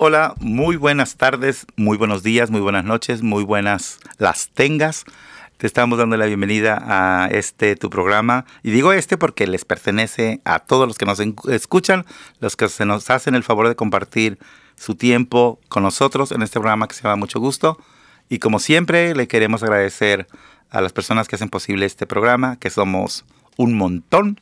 Hola, 0.00 0.34
muy 0.38 0.76
buenas 0.76 1.16
tardes, 1.16 1.66
muy 1.74 1.96
buenos 1.96 2.22
días, 2.22 2.52
muy 2.52 2.60
buenas 2.60 2.84
noches, 2.84 3.22
muy 3.22 3.42
buenas 3.42 3.98
las 4.18 4.48
tengas. 4.50 5.04
Te 5.56 5.66
estamos 5.66 5.98
dando 5.98 6.16
la 6.16 6.26
bienvenida 6.26 6.80
a 6.86 7.26
este 7.32 7.74
tu 7.74 7.90
programa. 7.90 8.44
Y 8.62 8.70
digo 8.70 8.92
este 8.92 9.16
porque 9.18 9.48
les 9.48 9.64
pertenece 9.64 10.40
a 10.44 10.60
todos 10.60 10.86
los 10.86 10.98
que 10.98 11.04
nos 11.04 11.18
escuchan, 11.48 12.06
los 12.38 12.54
que 12.54 12.68
se 12.68 12.84
nos 12.84 13.10
hacen 13.10 13.34
el 13.34 13.42
favor 13.42 13.66
de 13.66 13.74
compartir 13.74 14.38
su 14.76 14.94
tiempo 14.94 15.58
con 15.68 15.82
nosotros 15.82 16.30
en 16.30 16.42
este 16.42 16.60
programa 16.60 16.86
que 16.86 16.94
se 16.94 17.02
llama 17.02 17.16
Mucho 17.16 17.40
Gusto. 17.40 17.76
Y 18.28 18.38
como 18.38 18.60
siempre, 18.60 19.16
le 19.16 19.26
queremos 19.26 19.64
agradecer 19.64 20.28
a 20.70 20.80
las 20.80 20.92
personas 20.92 21.26
que 21.26 21.34
hacen 21.34 21.48
posible 21.48 21.86
este 21.86 22.06
programa, 22.06 22.54
que 22.60 22.70
somos 22.70 23.24
un 23.56 23.76
montón 23.76 24.38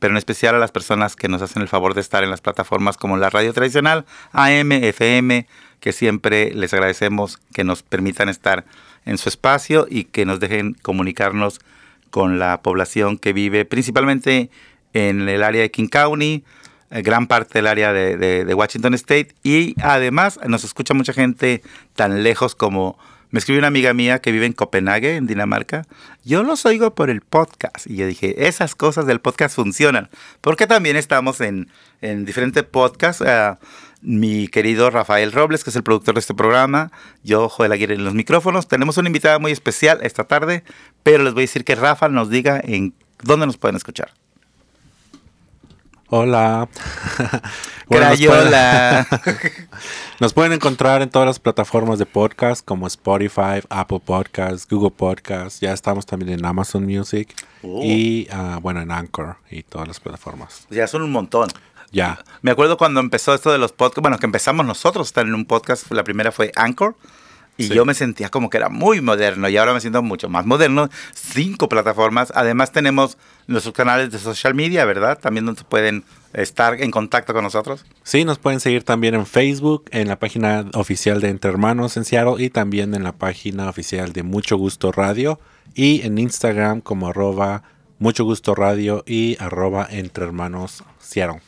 pero 0.00 0.12
en 0.12 0.16
especial 0.16 0.56
a 0.56 0.58
las 0.58 0.72
personas 0.72 1.14
que 1.14 1.28
nos 1.28 1.40
hacen 1.40 1.62
el 1.62 1.68
favor 1.68 1.94
de 1.94 2.00
estar 2.00 2.24
en 2.24 2.30
las 2.30 2.40
plataformas 2.40 2.96
como 2.96 3.16
la 3.16 3.30
radio 3.30 3.52
tradicional, 3.52 4.04
AM, 4.32 4.72
FM, 4.72 5.46
que 5.78 5.92
siempre 5.92 6.52
les 6.52 6.72
agradecemos 6.74 7.38
que 7.54 7.62
nos 7.62 7.82
permitan 7.82 8.28
estar 8.28 8.64
en 9.04 9.18
su 9.18 9.28
espacio 9.28 9.86
y 9.88 10.04
que 10.04 10.24
nos 10.24 10.40
dejen 10.40 10.74
comunicarnos 10.82 11.60
con 12.10 12.38
la 12.38 12.60
población 12.62 13.18
que 13.18 13.32
vive 13.32 13.64
principalmente 13.64 14.50
en 14.94 15.28
el 15.28 15.42
área 15.42 15.62
de 15.62 15.70
King 15.70 15.88
County, 15.88 16.42
eh, 16.90 17.02
gran 17.02 17.28
parte 17.28 17.60
del 17.60 17.68
área 17.68 17.92
de, 17.92 18.16
de 18.16 18.54
Washington 18.54 18.94
State. 18.94 19.28
Y 19.44 19.74
además 19.80 20.40
nos 20.46 20.64
escucha 20.64 20.92
mucha 20.92 21.12
gente 21.12 21.62
tan 21.94 22.24
lejos 22.24 22.54
como 22.56 22.98
me 23.32 23.38
escribió 23.38 23.60
una 23.60 23.68
amiga 23.68 23.94
mía 23.94 24.20
que 24.20 24.30
vive 24.30 24.44
en 24.44 24.52
Copenhague, 24.52 25.16
en 25.16 25.26
Dinamarca. 25.26 25.86
Yo 26.22 26.42
los 26.42 26.66
oigo 26.66 26.94
por 26.94 27.08
el 27.08 27.22
podcast. 27.22 27.86
Y 27.86 27.96
yo 27.96 28.06
dije, 28.06 28.46
esas 28.46 28.74
cosas 28.74 29.06
del 29.06 29.20
podcast 29.20 29.56
funcionan. 29.56 30.10
Porque 30.42 30.66
también 30.66 30.96
estamos 30.96 31.40
en, 31.40 31.68
en 32.02 32.26
diferentes 32.26 32.62
podcasts. 32.62 33.22
Uh, 33.22 33.56
mi 34.02 34.48
querido 34.48 34.90
Rafael 34.90 35.32
Robles, 35.32 35.64
que 35.64 35.70
es 35.70 35.76
el 35.76 35.82
productor 35.82 36.14
de 36.14 36.20
este 36.20 36.34
programa, 36.34 36.92
yo, 37.22 37.48
Joel 37.48 37.72
Aguirre, 37.72 37.94
en 37.94 38.04
los 38.04 38.14
micrófonos. 38.14 38.68
Tenemos 38.68 38.98
una 38.98 39.08
invitada 39.08 39.38
muy 39.38 39.50
especial 39.50 40.00
esta 40.02 40.24
tarde, 40.24 40.62
pero 41.02 41.24
les 41.24 41.32
voy 41.32 41.42
a 41.42 41.44
decir 41.44 41.64
que 41.64 41.74
Rafa 41.74 42.08
nos 42.08 42.28
diga 42.28 42.60
en 42.62 42.94
dónde 43.22 43.46
nos 43.46 43.56
pueden 43.56 43.76
escuchar. 43.76 44.12
Hola. 46.14 46.68
Crayola. 47.88 49.06
Nos 50.20 50.34
pueden, 50.34 50.52
encontrar 50.52 51.00
en 51.00 51.08
todas 51.08 51.24
las 51.24 51.38
plataformas 51.38 51.98
de 51.98 52.04
podcast 52.04 52.62
como 52.62 52.86
Spotify, 52.86 53.62
Apple 53.70 54.00
Podcasts, 54.04 54.68
Google 54.68 54.90
Podcasts. 54.90 55.60
Ya 55.60 55.72
estamos 55.72 56.04
también 56.04 56.38
en 56.38 56.44
Amazon 56.44 56.84
Music 56.84 57.34
oh. 57.62 57.80
y, 57.82 58.28
ah, 58.30 58.58
bueno, 58.60 58.82
en 58.82 58.90
Anchor 58.90 59.38
y 59.50 59.62
todas 59.62 59.88
las 59.88 60.00
plataformas. 60.00 60.66
Ya 60.68 60.86
son 60.86 61.00
un 61.00 61.12
montón. 61.12 61.48
Ya. 61.92 62.22
Me 62.42 62.50
acuerdo 62.50 62.76
cuando 62.76 63.00
empezó 63.00 63.32
esto 63.32 63.50
de 63.50 63.56
los 63.56 63.72
podcasts, 63.72 64.02
bueno, 64.02 64.18
que 64.18 64.26
empezamos 64.26 64.66
nosotros 64.66 65.06
a 65.06 65.08
estar 65.08 65.26
en 65.26 65.34
un 65.34 65.46
podcast, 65.46 65.90
la 65.92 66.04
primera 66.04 66.30
fue 66.30 66.52
Anchor. 66.56 66.94
Y 67.64 67.68
yo 67.68 67.84
me 67.84 67.94
sentía 67.94 68.28
como 68.28 68.50
que 68.50 68.56
era 68.58 68.68
muy 68.68 69.00
moderno 69.00 69.48
y 69.48 69.56
ahora 69.56 69.74
me 69.74 69.80
siento 69.80 70.02
mucho 70.02 70.28
más 70.28 70.46
moderno. 70.46 70.88
Cinco 71.14 71.68
plataformas. 71.68 72.32
Además 72.34 72.72
tenemos 72.72 73.18
nuestros 73.46 73.74
canales 73.74 74.10
de 74.10 74.18
social 74.18 74.54
media, 74.54 74.84
¿verdad? 74.84 75.18
También 75.18 75.46
donde 75.46 75.64
pueden 75.64 76.04
estar 76.32 76.80
en 76.80 76.90
contacto 76.90 77.32
con 77.32 77.44
nosotros. 77.44 77.84
Sí, 78.02 78.24
nos 78.24 78.38
pueden 78.38 78.60
seguir 78.60 78.84
también 78.84 79.14
en 79.14 79.26
Facebook, 79.26 79.84
en 79.90 80.08
la 80.08 80.18
página 80.18 80.66
oficial 80.74 81.20
de 81.20 81.28
Entre 81.28 81.50
Hermanos 81.50 81.96
en 81.96 82.04
Seattle 82.04 82.42
y 82.42 82.50
también 82.50 82.94
en 82.94 83.02
la 83.02 83.12
página 83.12 83.68
oficial 83.68 84.12
de 84.12 84.22
Mucho 84.22 84.56
Gusto 84.56 84.92
Radio 84.92 85.38
y 85.74 86.02
en 86.02 86.18
Instagram 86.18 86.80
como 86.80 87.08
arroba 87.08 87.62
Mucho 87.98 88.24
Gusto 88.24 88.54
Radio 88.54 89.04
y 89.06 89.36
arroba 89.40 89.86
Entre 89.90 90.24
Hermanos 90.24 90.84
Seattle. 90.98 91.40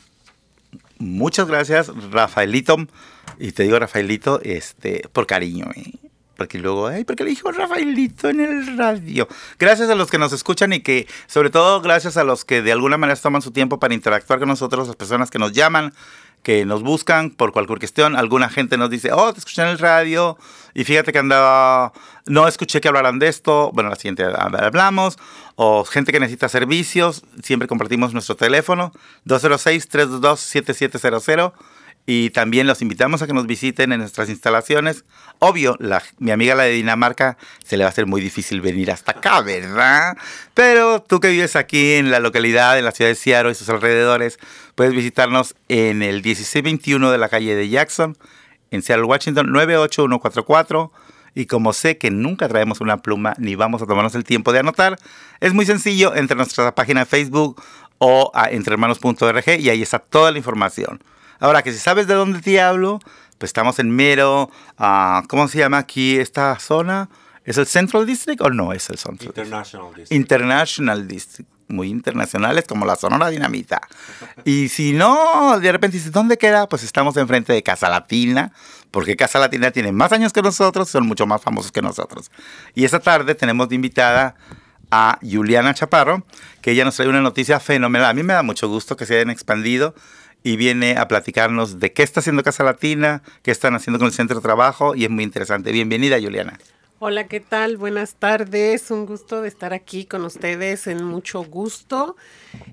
Muchas 0.97 1.47
gracias, 1.47 1.91
Rafaelito. 2.11 2.77
Y 3.39 3.51
te 3.51 3.63
digo 3.63 3.79
Rafaelito 3.79 4.39
este, 4.43 5.07
por 5.11 5.27
cariño. 5.27 5.65
¿eh? 5.75 5.93
Porque 6.35 6.59
luego, 6.59 6.87
ay, 6.87 7.03
porque 7.03 7.23
le 7.23 7.31
dijo 7.31 7.51
Rafaelito 7.51 8.29
en 8.29 8.41
el 8.41 8.77
radio. 8.77 9.27
Gracias 9.57 9.89
a 9.89 9.95
los 9.95 10.11
que 10.11 10.17
nos 10.17 10.33
escuchan 10.33 10.73
y 10.73 10.81
que, 10.81 11.07
sobre 11.27 11.49
todo, 11.49 11.81
gracias 11.81 12.17
a 12.17 12.23
los 12.23 12.45
que 12.45 12.61
de 12.61 12.71
alguna 12.71 12.97
manera 12.97 13.19
toman 13.19 13.41
su 13.41 13.51
tiempo 13.51 13.79
para 13.79 13.93
interactuar 13.93 14.39
con 14.39 14.49
nosotros, 14.49 14.87
las 14.87 14.95
personas 14.95 15.31
que 15.31 15.39
nos 15.39 15.53
llaman, 15.53 15.93
que 16.43 16.65
nos 16.65 16.83
buscan 16.83 17.31
por 17.31 17.53
cualquier 17.53 17.79
cuestión. 17.79 18.15
Alguna 18.15 18.49
gente 18.49 18.77
nos 18.77 18.89
dice, 18.89 19.11
oh, 19.11 19.33
te 19.33 19.39
escuché 19.39 19.63
en 19.63 19.69
el 19.69 19.79
radio 19.79 20.37
y 20.73 20.83
fíjate 20.83 21.11
que 21.11 21.19
andaba, 21.19 21.93
no 22.25 22.47
escuché 22.47 22.81
que 22.81 22.87
hablaran 22.87 23.17
de 23.17 23.29
esto. 23.29 23.71
Bueno, 23.73 23.89
la 23.89 23.95
siguiente 23.95 24.25
hablamos. 24.25 25.17
O 25.55 25.85
gente 25.85 26.11
que 26.11 26.19
necesita 26.19 26.49
servicios, 26.49 27.23
siempre 27.41 27.67
compartimos 27.67 28.13
nuestro 28.13 28.35
teléfono, 28.35 28.91
206-322-7700 29.25 31.53
y 32.05 32.29
también 32.29 32.67
los 32.67 32.81
invitamos 32.81 33.21
a 33.21 33.27
que 33.27 33.33
nos 33.33 33.47
visiten 33.47 33.91
en 33.91 33.99
nuestras 33.99 34.29
instalaciones. 34.29 35.05
Obvio, 35.39 35.75
mi 36.19 36.31
amiga 36.31 36.53
la 36.53 36.63
de 36.63 36.71
Dinamarca 36.71 37.37
se 37.63 37.77
le 37.77 37.83
va 37.83 37.87
a 37.87 37.91
hacer 37.91 38.05
muy 38.05 38.21
difícil 38.21 38.61
venir 38.61 38.91
hasta 38.91 39.13
acá, 39.13 39.41
¿verdad? 39.41 40.15
Pero 40.53 41.01
tú 41.01 41.19
que 41.19 41.29
vives 41.29 41.55
aquí 41.55 41.93
en 41.93 42.11
la 42.11 42.19
localidad, 42.19 42.77
en 42.77 42.85
la 42.85 42.91
ciudad 42.91 43.09
de 43.09 43.15
Seattle 43.15 43.51
y 43.51 43.55
sus 43.55 43.69
alrededores, 43.69 44.37
puedes 44.75 44.93
visitarnos 44.93 45.55
en 45.67 46.03
el 46.03 46.21
1621 46.21 47.11
de 47.11 47.17
la 47.17 47.27
calle 47.27 47.55
de 47.55 47.69
Jackson, 47.69 48.15
en 48.69 48.83
Seattle, 48.83 49.05
Washington, 49.05 49.51
98144. 49.51 50.91
Y 51.37 51.47
como 51.47 51.73
sé 51.73 51.97
que 51.97 52.11
nunca 52.11 52.47
traemos 52.47 52.79
una 52.79 52.97
pluma 52.97 53.33
ni 53.37 53.55
vamos 53.55 53.81
a 53.81 53.85
tomarnos 53.85 54.15
el 54.15 54.23
tiempo 54.23 54.53
de 54.53 54.59
anotar, 54.59 54.97
es 55.41 55.53
muy 55.53 55.65
sencillo 55.65 56.15
entre 56.15 56.37
nuestra 56.37 56.73
página 56.73 57.01
de 57.01 57.05
Facebook 57.07 57.61
o 57.97 58.31
a 58.33 58.49
entrehermanos.org 58.51 59.59
y 59.59 59.69
ahí 59.69 59.81
está 59.81 59.99
toda 59.99 60.31
la 60.31 60.37
información. 60.37 61.01
Ahora, 61.39 61.61
que 61.63 61.71
si 61.71 61.79
sabes 61.79 62.07
de 62.07 62.13
dónde 62.13 62.41
te 62.41 62.61
hablo, 62.61 62.99
pues 63.37 63.49
estamos 63.49 63.79
en 63.79 63.91
mero, 63.91 64.49
uh, 64.79 65.27
¿cómo 65.27 65.47
se 65.47 65.59
llama 65.59 65.77
aquí 65.77 66.17
esta 66.17 66.57
zona? 66.59 67.09
¿Es 67.43 67.57
el 67.57 67.67
Central 67.67 68.05
District 68.05 68.41
o 68.41 68.49
no 68.49 68.73
es 68.73 68.89
el 68.89 68.97
Central 68.97 69.27
International 69.27 69.93
District? 69.93 70.11
International 70.11 71.07
District. 71.07 71.49
Muy 71.67 71.89
internacionales 71.89 72.65
como 72.67 72.85
la 72.85 72.95
Sonora 72.95 73.29
Dinamita. 73.29 73.81
y 74.45 74.69
si 74.69 74.93
no, 74.93 75.59
de 75.59 75.71
repente 75.71 75.97
dices, 75.97 76.11
¿dónde 76.11 76.37
queda? 76.37 76.69
Pues 76.69 76.83
estamos 76.83 77.17
enfrente 77.17 77.53
de 77.53 77.63
Casa 77.63 77.89
Latina, 77.89 78.51
porque 78.91 79.15
Casa 79.15 79.39
Latina 79.39 79.71
tiene 79.71 79.91
más 79.91 80.11
años 80.11 80.31
que 80.31 80.43
nosotros, 80.43 80.89
son 80.89 81.07
mucho 81.07 81.25
más 81.25 81.41
famosos 81.41 81.71
que 81.71 81.81
nosotros. 81.81 82.29
Y 82.75 82.85
esta 82.85 82.99
tarde 82.99 83.33
tenemos 83.33 83.67
de 83.67 83.75
invitada 83.75 84.35
a 84.91 85.17
Juliana 85.23 85.73
Chaparro, 85.73 86.23
que 86.61 86.71
ella 86.71 86.85
nos 86.85 86.95
trae 86.95 87.07
una 87.07 87.21
noticia 87.21 87.59
fenomenal. 87.59 88.11
A 88.11 88.13
mí 88.13 88.21
me 88.21 88.33
da 88.33 88.43
mucho 88.43 88.67
gusto 88.67 88.95
que 88.95 89.07
se 89.07 89.15
hayan 89.15 89.31
expandido 89.31 89.95
y 90.45 90.57
viene 90.57 90.95
a 90.97 91.07
platicarnos 91.07 91.79
de 91.79 91.91
qué 91.91 92.03
está 92.03 92.19
haciendo 92.19 92.43
Casa 92.43 92.63
Latina, 92.63 93.23
qué 93.41 93.49
están 93.49 93.73
haciendo 93.73 93.97
con 93.97 94.05
el 94.05 94.13
centro 94.13 94.35
de 94.37 94.43
trabajo 94.43 94.93
y 94.93 95.03
es 95.03 95.09
muy 95.09 95.23
interesante. 95.23 95.71
Bienvenida, 95.71 96.21
Juliana. 96.21 96.59
Hola, 97.07 97.27
¿qué 97.27 97.39
tal? 97.39 97.77
Buenas 97.77 98.15
tardes. 98.15 98.89
Un 98.89 99.05
gusto 99.05 99.43
de 99.43 99.47
estar 99.47 99.73
aquí 99.75 100.05
con 100.05 100.25
ustedes 100.25 100.87
en 100.87 101.03
mucho 101.03 101.43
gusto 101.43 102.15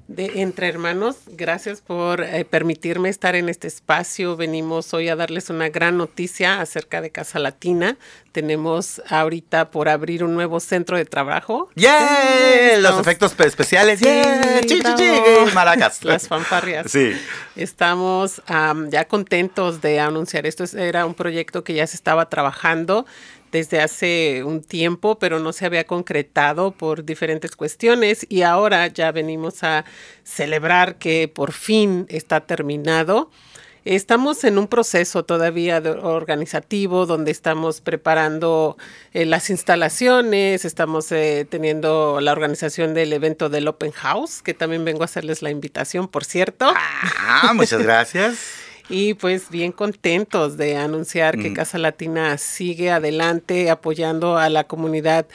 de 0.08 0.40
Entre 0.40 0.68
Hermanos. 0.68 1.16
Gracias 1.26 1.82
por 1.82 2.22
eh, 2.22 2.46
permitirme 2.46 3.10
estar 3.10 3.34
en 3.34 3.50
este 3.50 3.68
espacio. 3.68 4.34
Venimos 4.34 4.94
hoy 4.94 5.10
a 5.10 5.16
darles 5.16 5.50
una 5.50 5.68
gran 5.68 5.98
noticia 5.98 6.62
acerca 6.62 7.02
de 7.02 7.10
Casa 7.10 7.40
Latina. 7.40 7.98
Tenemos 8.32 9.02
ahorita 9.10 9.70
por 9.70 9.90
abrir 9.90 10.24
un 10.24 10.32
nuevo 10.32 10.60
centro 10.60 10.96
de 10.96 11.04
trabajo. 11.04 11.68
¡Yeah! 11.74 12.78
Los 12.78 12.98
efectos 13.00 13.38
especiales. 13.38 14.00
¡Yeah! 14.00 14.62
Maracas. 15.52 16.02
Las 16.04 16.26
fanfarrias. 16.26 16.90
Sí. 16.90 17.12
Estamos 17.54 18.40
ya 18.88 19.04
contentos 19.08 19.82
de 19.82 20.00
anunciar 20.00 20.46
esto. 20.46 20.64
Era 20.74 21.04
un 21.04 21.12
proyecto 21.12 21.64
que 21.64 21.74
ya 21.74 21.86
se 21.86 21.96
estaba 21.96 22.30
trabajando 22.30 23.04
desde 23.52 23.80
hace 23.80 24.42
un 24.44 24.62
tiempo, 24.62 25.18
pero 25.18 25.38
no 25.38 25.52
se 25.52 25.66
había 25.66 25.84
concretado 25.84 26.72
por 26.72 27.04
diferentes 27.04 27.54
cuestiones 27.54 28.26
y 28.28 28.42
ahora 28.42 28.88
ya 28.88 29.12
venimos 29.12 29.62
a 29.62 29.84
celebrar 30.24 30.96
que 30.96 31.28
por 31.28 31.52
fin 31.52 32.06
está 32.08 32.40
terminado. 32.40 33.30
Estamos 33.84 34.44
en 34.44 34.58
un 34.58 34.68
proceso 34.68 35.24
todavía 35.24 35.82
organizativo 36.02 37.04
donde 37.04 37.32
estamos 37.32 37.80
preparando 37.80 38.76
eh, 39.12 39.26
las 39.26 39.50
instalaciones, 39.50 40.64
estamos 40.64 41.10
eh, 41.10 41.46
teniendo 41.50 42.20
la 42.20 42.30
organización 42.30 42.94
del 42.94 43.12
evento 43.12 43.48
del 43.48 43.66
Open 43.66 43.90
House, 43.90 44.40
que 44.40 44.54
también 44.54 44.84
vengo 44.84 45.02
a 45.02 45.06
hacerles 45.06 45.42
la 45.42 45.50
invitación, 45.50 46.06
por 46.06 46.24
cierto. 46.24 46.72
Ah, 46.76 47.52
muchas 47.54 47.82
gracias. 47.82 48.38
Y 48.88 49.14
pues 49.14 49.50
bien 49.50 49.72
contentos 49.72 50.56
de 50.56 50.76
anunciar 50.76 51.38
que 51.38 51.50
mm. 51.50 51.54
Casa 51.54 51.78
Latina 51.78 52.36
sigue 52.38 52.90
adelante 52.90 53.70
apoyando 53.70 54.36
a 54.36 54.48
la 54.48 54.64
comunidad 54.64 55.26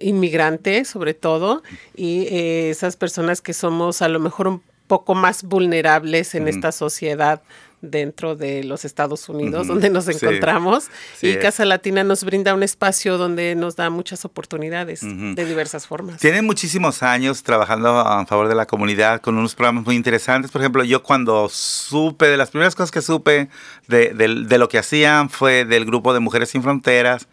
inmigrante 0.00 0.84
sobre 0.84 1.14
todo 1.14 1.62
y 1.96 2.26
eh, 2.28 2.70
esas 2.70 2.96
personas 2.96 3.40
que 3.40 3.52
somos 3.52 4.02
a 4.02 4.08
lo 4.08 4.20
mejor 4.20 4.48
un 4.48 4.62
poco 4.86 5.14
más 5.14 5.42
vulnerables 5.42 6.34
en 6.34 6.44
mm. 6.44 6.48
esta 6.48 6.72
sociedad 6.72 7.42
dentro 7.80 8.36
de 8.36 8.64
los 8.64 8.84
Estados 8.84 9.28
Unidos, 9.28 9.66
donde 9.66 9.90
nos 9.90 10.08
encontramos. 10.08 10.88
y 11.22 11.36
Casa 11.36 11.64
Latina 11.64 12.04
nos 12.04 12.24
brinda 12.24 12.54
un 12.54 12.62
espacio 12.62 13.18
donde 13.18 13.54
nos 13.54 13.76
da 13.76 13.90
muchas 13.90 14.24
oportunidades 14.24 15.00
de 15.02 15.44
diversas 15.44 15.86
formas. 15.86 16.20
Tienen 16.20 16.44
muchísimos 16.44 17.02
años 17.02 17.42
trabajando 17.42 17.98
a 17.98 18.24
favor 18.26 18.48
de 18.48 18.54
la 18.54 18.66
comunidad 18.66 19.20
con 19.20 19.36
unos 19.36 19.54
programas 19.54 19.84
muy 19.84 19.96
interesantes. 19.96 20.50
Por 20.50 20.60
ejemplo, 20.60 20.84
yo 20.84 21.02
cuando 21.02 21.48
supe, 21.48 22.26
de 22.26 22.36
las 22.36 22.50
primeras 22.50 22.74
cosas 22.74 22.90
que 22.90 23.02
supe 23.02 23.48
de, 23.86 24.12
de 24.14 24.58
lo 24.58 24.68
que 24.68 24.78
hacían 24.78 25.30
fue 25.30 25.64
del 25.64 25.84
grupo 25.84 26.12
de 26.12 26.20
Mujeres 26.20 26.50
Sin 26.50 26.62
Fronteras 26.62 27.28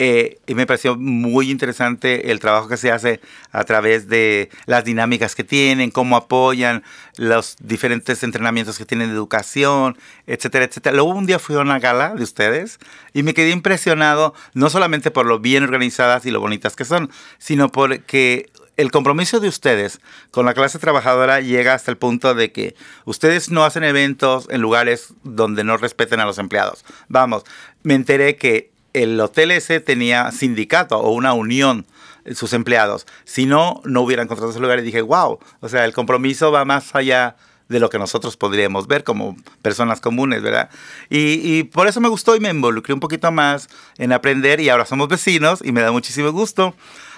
eh, 0.00 0.38
y 0.48 0.56
me 0.56 0.66
pareció 0.66 0.96
muy 0.96 1.50
interesante 1.50 2.32
el 2.32 2.40
trabajo 2.40 2.66
que 2.66 2.76
se 2.76 2.90
hace 2.90 3.20
a 3.52 3.62
través 3.62 4.08
de 4.08 4.50
las 4.66 4.84
dinámicas 4.84 5.36
que 5.36 5.44
tienen, 5.44 5.92
cómo 5.92 6.16
apoyan 6.16 6.82
los 7.16 7.56
diferentes 7.60 8.24
entrenamientos 8.24 8.76
que 8.76 8.84
tienen 8.84 9.08
de 9.08 9.14
educación, 9.14 9.96
etcétera, 10.26 10.64
etcétera. 10.64 10.96
Luego 10.96 11.10
un 11.10 11.26
día 11.26 11.38
fui 11.38 11.54
a 11.54 11.60
una 11.60 11.78
gala 11.78 12.14
de 12.14 12.24
ustedes 12.24 12.80
y 13.12 13.22
me 13.22 13.34
quedé 13.34 13.50
impresionado 13.50 14.34
no 14.52 14.68
solamente 14.68 15.12
por 15.12 15.26
lo 15.26 15.38
bien 15.38 15.62
organizadas 15.62 16.26
y 16.26 16.32
lo 16.32 16.40
bonitas 16.40 16.74
que 16.74 16.84
son, 16.84 17.10
sino 17.38 17.70
porque 17.70 18.50
el 18.76 18.90
compromiso 18.90 19.38
de 19.38 19.46
ustedes 19.46 20.00
con 20.32 20.44
la 20.44 20.54
clase 20.54 20.80
trabajadora 20.80 21.40
llega 21.40 21.74
hasta 21.74 21.92
el 21.92 21.96
punto 21.96 22.34
de 22.34 22.50
que 22.50 22.74
ustedes 23.04 23.48
no 23.48 23.64
hacen 23.64 23.84
eventos 23.84 24.48
en 24.50 24.60
lugares 24.60 25.14
donde 25.22 25.62
no 25.62 25.76
respeten 25.76 26.18
a 26.18 26.24
los 26.24 26.38
empleados. 26.38 26.84
Vamos, 27.08 27.44
me 27.84 27.94
enteré 27.94 28.34
que 28.34 28.73
el 28.94 29.20
hotel 29.20 29.50
ese 29.50 29.80
tenía 29.80 30.30
sindicato 30.32 30.98
o 30.98 31.10
una 31.10 31.34
unión 31.34 31.86
sus 32.34 32.54
empleados. 32.54 33.06
Si 33.24 33.44
no, 33.44 33.82
no 33.84 34.00
hubieran 34.00 34.24
encontrado 34.24 34.50
ese 34.50 34.60
lugar 34.60 34.78
y 34.78 34.82
dije, 34.82 35.02
wow, 35.02 35.38
o 35.60 35.68
sea, 35.68 35.84
el 35.84 35.92
compromiso 35.92 36.50
va 36.50 36.64
más 36.64 36.94
allá 36.94 37.36
de 37.68 37.80
lo 37.80 37.90
que 37.90 37.98
nosotros 37.98 38.36
podríamos 38.36 38.86
ver 38.86 39.04
como 39.04 39.36
personas 39.62 40.00
comunes, 40.00 40.42
¿verdad? 40.42 40.70
Y, 41.10 41.64
por 41.64 41.86
eso 41.86 42.00
me 42.00 42.08
gustó 42.08 42.36
y 42.36 42.40
me 42.40 42.50
involucré 42.50 42.94
un 42.94 43.00
poquito 43.00 43.30
más 43.32 43.68
en 43.98 44.12
aprender 44.12 44.60
y 44.60 44.68
ahora 44.68 44.86
somos 44.86 45.08
vecinos 45.08 45.60
y 45.62 45.72
me 45.72 45.80
da 45.80 45.90
muchísimo 45.90 46.30
gusto. 46.32 46.74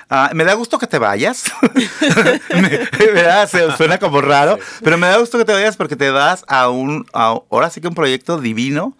Ah, 0.08 0.31
me 0.34 0.44
da 0.44 0.55
gusto 0.55 0.78
que 0.78 0.87
te 0.87 0.99
vayas. 0.99 1.44
¿verdad? 2.99 3.49
Se, 3.49 3.73
suena 3.76 3.99
como 3.99 4.20
raro, 4.20 4.58
pero 4.84 4.99
me 4.99 5.08
da 5.08 5.19
gusto 5.19 5.37
que 5.37 5.44
te 5.44 5.52
vayas 5.52 5.76
porque 5.76 5.96
te 5.96 6.12
das 6.12 6.44
a 6.46 6.69
un, 6.69 7.06
ahora 7.12 7.70
sí 7.70 7.81
que 7.81 7.88
un 7.88 7.94
proyecto 7.94 8.38
divino 8.40 8.96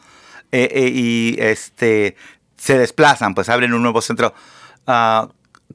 eh, 0.50 0.69
eh, 0.73 0.90
y 0.93 1.37
este 1.38 2.17
se 2.56 2.78
desplazan, 2.78 3.34
pues 3.34 3.48
abren 3.48 3.72
un 3.72 3.82
nuevo 3.82 4.00
centro. 4.00 4.34
Ah, 4.86 5.28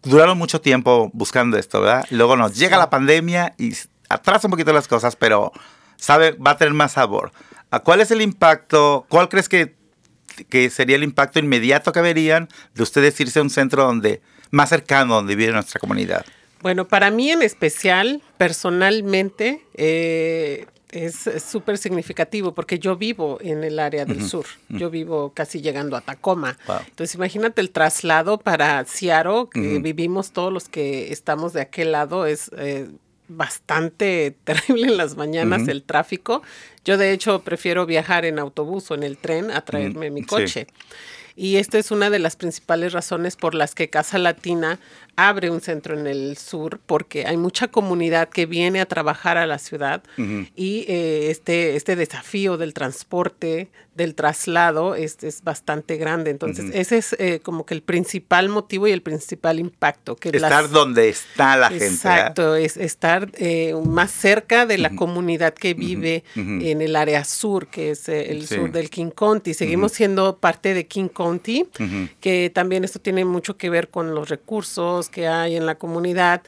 duraron 0.03 0.37
mucho 0.37 0.61
tiempo 0.61 1.09
buscando 1.13 1.57
esto, 1.57 1.81
¿verdad? 1.81 2.05
Luego 2.09 2.35
nos 2.35 2.55
llega 2.55 2.77
la 2.77 2.89
pandemia 2.89 3.53
y 3.57 3.73
atrasa 4.09 4.47
un 4.47 4.51
poquito 4.51 4.73
las 4.73 4.87
cosas, 4.87 5.15
pero 5.15 5.51
sabe, 5.97 6.31
va 6.31 6.51
a 6.51 6.57
tener 6.57 6.73
más 6.73 6.93
sabor. 6.93 7.31
Ah, 7.69 7.79
¿Cuál 7.79 8.01
es 8.01 8.11
el 8.11 8.21
impacto? 8.21 9.05
¿Cuál 9.09 9.29
crees 9.29 9.47
que, 9.47 9.75
que 10.49 10.69
sería 10.69 10.95
el 10.95 11.03
impacto 11.03 11.39
inmediato 11.39 11.91
que 11.91 12.01
verían 12.01 12.49
de 12.73 12.83
ustedes 12.83 13.19
irse 13.19 13.39
a 13.39 13.41
un 13.43 13.49
centro 13.49 13.83
donde 13.83 14.21
más 14.49 14.69
cercano 14.69 15.15
donde 15.15 15.35
vive 15.35 15.51
nuestra 15.53 15.79
comunidad? 15.79 16.25
Bueno, 16.61 16.87
para 16.87 17.09
mí 17.09 17.31
en 17.31 17.41
especial, 17.41 18.21
personalmente, 18.37 19.65
eh, 19.73 20.67
es 20.91 21.29
súper 21.43 21.77
significativo 21.77 22.53
porque 22.53 22.79
yo 22.79 22.95
vivo 22.95 23.37
en 23.41 23.63
el 23.63 23.79
área 23.79 24.05
del 24.05 24.23
sur. 24.27 24.45
Yo 24.69 24.89
vivo 24.89 25.31
casi 25.33 25.61
llegando 25.61 25.95
a 25.95 26.01
Tacoma. 26.01 26.57
Entonces, 26.87 27.15
imagínate 27.15 27.61
el 27.61 27.71
traslado 27.71 28.37
para 28.37 28.85
Seattle, 28.85 29.47
que 29.51 29.79
vivimos 29.79 30.31
todos 30.31 30.51
los 30.51 30.67
que 30.69 31.11
estamos 31.11 31.53
de 31.53 31.61
aquel 31.61 31.91
lado, 31.91 32.25
es 32.25 32.51
eh, 32.57 32.89
bastante 33.27 34.35
terrible 34.43 34.87
en 34.87 34.97
las 34.97 35.15
mañanas 35.17 35.67
el 35.67 35.83
tráfico. 35.83 36.41
Yo, 36.83 36.97
de 36.97 37.11
hecho, 37.11 37.41
prefiero 37.41 37.85
viajar 37.85 38.25
en 38.25 38.39
autobús 38.39 38.91
o 38.91 38.95
en 38.95 39.03
el 39.03 39.17
tren 39.17 39.51
a 39.51 39.61
traerme 39.61 40.09
mi 40.09 40.23
coche. 40.23 40.67
Y 41.35 41.57
esta 41.57 41.77
es 41.77 41.91
una 41.91 42.09
de 42.09 42.19
las 42.19 42.35
principales 42.35 42.93
razones 42.93 43.35
por 43.35 43.55
las 43.55 43.75
que 43.75 43.89
Casa 43.89 44.17
Latina 44.17 44.79
abre 45.15 45.49
un 45.49 45.61
centro 45.61 45.97
en 45.97 46.07
el 46.07 46.37
sur, 46.37 46.79
porque 46.85 47.25
hay 47.25 47.37
mucha 47.37 47.67
comunidad 47.67 48.29
que 48.29 48.45
viene 48.45 48.79
a 48.81 48.85
trabajar 48.85 49.37
a 49.37 49.45
la 49.45 49.59
ciudad 49.59 50.03
y 50.55 50.85
eh, 50.87 51.29
este, 51.29 51.75
este 51.75 51.95
desafío 51.95 52.57
del 52.57 52.73
transporte, 52.73 53.69
del 53.95 54.15
traslado, 54.15 54.95
es, 54.95 55.21
es 55.23 55.43
bastante 55.43 55.97
grande. 55.97 56.31
Entonces, 56.31 56.71
ese 56.73 56.97
es 56.97 57.15
eh, 57.19 57.39
como 57.43 57.65
que 57.65 57.73
el 57.73 57.81
principal 57.81 58.49
motivo 58.49 58.87
y 58.87 58.91
el 58.91 59.01
principal 59.01 59.59
impacto. 59.59 60.15
Que 60.15 60.29
estar 60.29 60.69
donde 60.69 61.09
está 61.09 61.57
la 61.57 61.69
gente. 61.69 61.85
Exacto, 61.87 62.55
es 62.55 62.77
estar 62.77 63.29
eh, 63.35 63.75
más 63.85 64.11
cerca 64.11 64.65
de 64.65 64.77
la 64.77 64.95
comunidad 64.95 65.53
que 65.53 65.73
vive 65.73 66.23
en 66.35 66.81
el 66.81 66.95
área 66.95 67.25
sur, 67.25 67.67
que 67.67 67.91
es 67.91 68.07
el 68.09 68.47
sur 68.47 68.71
del 68.71 68.89
King 68.89 69.11
County. 69.11 69.53
Seguimos 69.53 69.91
siendo 69.91 70.37
parte 70.37 70.73
de 70.73 70.87
King 70.87 71.09
County, 71.09 71.30
que 71.39 72.51
también 72.53 72.83
esto 72.83 72.99
tiene 72.99 73.25
mucho 73.25 73.57
que 73.57 73.69
ver 73.69 73.89
con 73.89 74.13
los 74.13 74.29
recursos 74.29 75.09
que 75.09 75.27
hay 75.27 75.55
en 75.55 75.65
la 75.65 75.75
comunidad. 75.75 76.41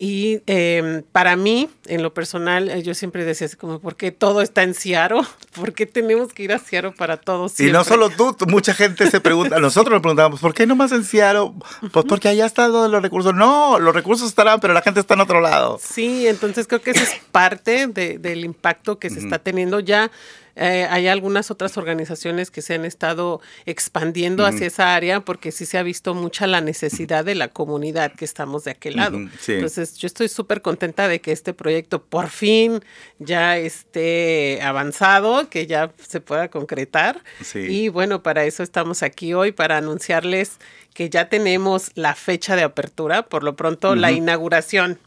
Y 0.00 0.42
em, 0.46 1.02
para 1.10 1.34
mí, 1.34 1.68
en 1.86 2.02
lo 2.04 2.14
personal, 2.14 2.70
eh, 2.70 2.82
yo 2.84 2.94
siempre 2.94 3.24
decía 3.24 3.48
así 3.48 3.56
como, 3.56 3.80
¿por 3.80 3.96
qué 3.96 4.12
todo 4.12 4.42
está 4.42 4.62
en 4.62 4.74
Ciaro? 4.74 5.22
¿Por 5.54 5.72
qué 5.72 5.86
tenemos 5.86 6.32
que 6.32 6.44
ir 6.44 6.52
a 6.52 6.60
Ciaro 6.60 6.94
para 6.94 7.16
todo 7.16 7.50
Y 7.58 7.72
no 7.72 7.82
solo 7.82 8.08
tú, 8.08 8.36
mucha 8.46 8.74
gente 8.74 9.10
se 9.10 9.20
pregunta, 9.20 9.58
nosotros 9.58 9.94
nos 9.94 10.02
preguntamos, 10.02 10.38
¿por 10.38 10.54
qué 10.54 10.66
no 10.66 10.76
más 10.76 10.92
en 10.92 11.02
Ciaro? 11.02 11.52
Pues 11.92 12.06
porque 12.08 12.28
allá 12.28 12.46
están 12.46 12.70
todos 12.70 12.88
los 12.88 13.02
recursos. 13.02 13.34
No, 13.34 13.80
los 13.80 13.92
recursos 13.92 14.28
estarán, 14.28 14.60
pero 14.60 14.72
la 14.72 14.82
gente 14.82 15.00
está 15.00 15.14
en 15.14 15.20
otro 15.20 15.40
lado. 15.40 15.80
Sí, 15.82 16.28
entonces 16.28 16.68
creo 16.68 16.80
que 16.80 16.92
eso 16.92 17.02
es 17.02 17.20
parte 17.32 17.88
del 17.88 18.44
impacto 18.44 19.00
que 19.00 19.10
se 19.10 19.18
está 19.18 19.40
teniendo 19.40 19.80
ya. 19.80 20.12
Eh, 20.58 20.86
hay 20.90 21.06
algunas 21.06 21.50
otras 21.50 21.76
organizaciones 21.76 22.50
que 22.50 22.62
se 22.62 22.74
han 22.74 22.84
estado 22.84 23.40
expandiendo 23.64 24.44
hacia 24.44 24.66
esa 24.66 24.94
área 24.94 25.20
porque 25.20 25.52
sí 25.52 25.66
se 25.66 25.78
ha 25.78 25.82
visto 25.84 26.14
mucha 26.14 26.48
la 26.48 26.60
necesidad 26.60 27.24
de 27.24 27.36
la 27.36 27.48
comunidad 27.48 28.12
que 28.12 28.24
estamos 28.24 28.64
de 28.64 28.72
aquel 28.72 28.96
lado. 28.96 29.18
Entonces, 29.46 29.96
yo 29.96 30.06
estoy 30.06 30.28
súper 30.28 30.60
contenta 30.60 31.06
de 31.06 31.20
que 31.20 31.30
este 31.30 31.54
proyecto 31.54 32.02
por 32.02 32.28
fin 32.28 32.80
ya 33.20 33.56
esté 33.56 34.60
avanzado, 34.62 35.48
que 35.48 35.66
ya 35.66 35.92
se 35.96 36.20
pueda 36.20 36.48
concretar. 36.48 37.22
Y 37.54 37.88
bueno, 37.88 38.22
para 38.22 38.44
eso 38.44 38.62
estamos 38.62 39.02
aquí 39.02 39.34
hoy, 39.34 39.52
para 39.52 39.76
anunciarles 39.76 40.58
que 40.92 41.08
ya 41.08 41.28
tenemos 41.28 41.92
la 41.94 42.16
fecha 42.16 42.56
de 42.56 42.64
apertura, 42.64 43.22
por 43.22 43.44
lo 43.44 43.54
pronto 43.54 43.94
la 43.94 44.10
inauguración 44.10 44.98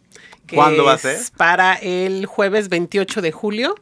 ¿Cuándo 0.56 0.86
va 0.86 0.94
a 0.94 0.98
ser? 0.98 1.19
Para 1.38 1.75
el 1.75 2.25
jueves 2.25 2.69
28 2.69 3.21
de 3.21 3.31
julio, 3.31 3.75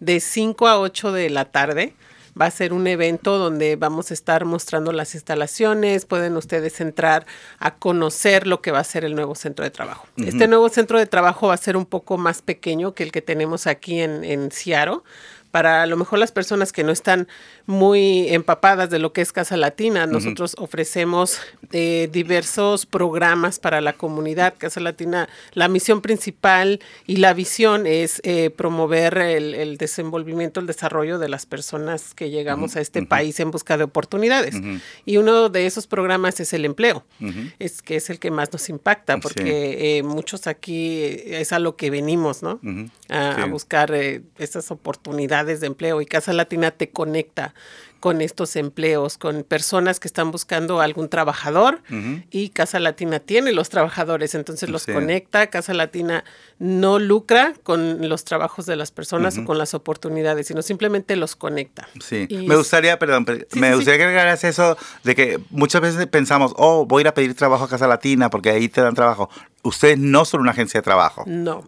de 0.00 0.20
5 0.20 0.68
a 0.68 0.80
8 0.80 1.12
de 1.12 1.30
la 1.30 1.44
tarde. 1.46 1.94
Va 2.40 2.46
a 2.46 2.50
ser 2.52 2.72
un 2.72 2.86
evento 2.86 3.38
donde 3.38 3.74
vamos 3.74 4.12
a 4.12 4.14
estar 4.14 4.44
mostrando 4.44 4.92
las 4.92 5.14
instalaciones, 5.16 6.06
pueden 6.06 6.36
ustedes 6.36 6.80
entrar 6.80 7.26
a 7.58 7.74
conocer 7.74 8.46
lo 8.46 8.62
que 8.62 8.70
va 8.70 8.78
a 8.78 8.84
ser 8.84 9.04
el 9.04 9.16
nuevo 9.16 9.34
centro 9.34 9.64
de 9.64 9.70
trabajo. 9.72 10.06
Este 10.16 10.46
nuevo 10.46 10.68
centro 10.68 10.98
de 11.00 11.06
trabajo 11.06 11.48
va 11.48 11.54
a 11.54 11.58
ser 11.58 11.76
un 11.76 11.86
poco 11.86 12.18
más 12.18 12.40
pequeño 12.40 12.94
que 12.94 13.02
el 13.02 13.10
que 13.10 13.20
tenemos 13.20 13.66
aquí 13.66 14.00
en, 14.00 14.22
en 14.22 14.52
Ciaro 14.52 15.02
para 15.50 15.82
a 15.82 15.86
lo 15.86 15.96
mejor 15.96 16.18
las 16.18 16.32
personas 16.32 16.72
que 16.72 16.84
no 16.84 16.92
están 16.92 17.28
muy 17.66 18.28
empapadas 18.28 18.90
de 18.90 18.98
lo 18.98 19.12
que 19.12 19.20
es 19.20 19.32
Casa 19.32 19.56
Latina, 19.56 20.06
nosotros 20.06 20.54
ofrecemos 20.58 21.38
eh, 21.72 22.08
diversos 22.12 22.86
programas 22.86 23.58
para 23.58 23.80
la 23.80 23.92
comunidad. 23.92 24.54
Casa 24.58 24.80
Latina, 24.80 25.28
la 25.52 25.68
misión 25.68 26.00
principal 26.00 26.80
y 27.06 27.16
la 27.16 27.34
visión 27.34 27.86
es 27.86 28.20
eh, 28.24 28.50
promover 28.50 29.18
el, 29.18 29.76
desenvolvimiento, 29.76 30.60
el 30.60 30.66
desarrollo 30.66 31.18
de 31.18 31.28
las 31.28 31.46
personas 31.46 32.14
que 32.14 32.30
llegamos 32.30 32.76
a 32.76 32.80
este 32.80 33.02
país 33.02 33.38
en 33.40 33.50
busca 33.50 33.76
de 33.76 33.84
oportunidades. 33.84 34.56
Y 35.04 35.16
uno 35.16 35.48
de 35.48 35.66
esos 35.66 35.86
programas 35.86 36.40
es 36.40 36.52
el 36.52 36.64
empleo, 36.64 37.04
es 37.58 37.82
que 37.82 37.96
es 37.96 38.10
el 38.10 38.18
que 38.18 38.30
más 38.30 38.52
nos 38.52 38.68
impacta, 38.68 39.18
porque 39.18 39.98
eh, 39.98 40.02
muchos 40.02 40.46
aquí 40.46 41.00
es 41.02 41.52
a 41.52 41.58
lo 41.58 41.76
que 41.76 41.90
venimos, 41.90 42.42
¿no? 42.42 42.60
A, 43.10 43.42
a 43.42 43.46
buscar 43.46 43.92
estas 43.92 44.70
oportunidades 44.70 45.60
de 45.60 45.66
empleo. 45.66 46.00
Y 46.00 46.06
Casa 46.06 46.32
Latina 46.32 46.70
te 46.70 46.90
conecta 46.90 47.54
con 48.00 48.22
estos 48.22 48.56
empleos, 48.56 49.18
con 49.18 49.44
personas 49.44 50.00
que 50.00 50.08
están 50.08 50.30
buscando 50.30 50.80
algún 50.80 51.10
trabajador 51.10 51.82
y 52.30 52.48
Casa 52.48 52.80
Latina 52.80 53.20
tiene 53.20 53.52
los 53.52 53.68
trabajadores, 53.68 54.34
entonces 54.34 54.70
los 54.70 54.86
conecta. 54.86 55.48
Casa 55.48 55.74
Latina 55.74 56.24
no 56.58 56.98
lucra 56.98 57.52
con 57.62 58.08
los 58.08 58.24
trabajos 58.24 58.64
de 58.64 58.76
las 58.76 58.90
personas 58.90 59.36
o 59.36 59.44
con 59.44 59.58
las 59.58 59.74
oportunidades, 59.74 60.46
sino 60.46 60.62
simplemente 60.62 61.14
los 61.14 61.36
conecta. 61.36 61.88
Sí, 62.02 62.26
me 62.30 62.56
gustaría, 62.56 62.98
perdón, 62.98 63.26
me 63.52 63.74
gustaría 63.74 64.06
agregar 64.06 64.28
eso 64.28 64.78
de 65.04 65.14
que 65.14 65.38
muchas 65.50 65.82
veces 65.82 66.06
pensamos, 66.06 66.54
oh, 66.56 66.86
voy 66.86 67.00
a 67.00 67.02
ir 67.02 67.08
a 67.08 67.14
pedir 67.14 67.34
trabajo 67.34 67.64
a 67.64 67.68
Casa 67.68 67.86
Latina 67.86 68.30
porque 68.30 68.50
ahí 68.50 68.70
te 68.70 68.80
dan 68.80 68.94
trabajo 68.94 69.28
ustedes 69.62 69.98
no 69.98 70.24
son 70.24 70.40
una 70.40 70.52
agencia 70.52 70.80
de 70.80 70.84
trabajo. 70.84 71.24
No, 71.26 71.64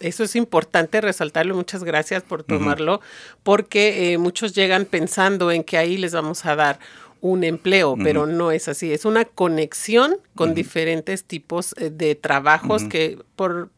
eso 0.00 0.24
es 0.24 0.36
importante 0.36 1.00
resaltarlo. 1.00 1.54
Muchas 1.54 1.84
gracias 1.84 2.22
por 2.22 2.42
tomarlo, 2.42 3.00
porque 3.42 4.12
eh, 4.12 4.18
muchos 4.18 4.54
llegan 4.54 4.84
pensando 4.84 5.50
en 5.50 5.64
que 5.64 5.78
ahí 5.78 5.96
les 5.96 6.12
vamos 6.12 6.44
a 6.44 6.56
dar 6.56 6.78
un 7.20 7.42
empleo, 7.42 7.96
pero 8.02 8.26
no 8.26 8.52
es 8.52 8.68
así. 8.68 8.92
Es 8.92 9.06
una 9.06 9.24
conexión 9.24 10.16
con 10.34 10.54
diferentes 10.54 11.24
tipos 11.24 11.74
eh, 11.78 11.90
de 11.90 12.14
trabajos 12.14 12.84
que 12.84 13.18
por 13.34 13.70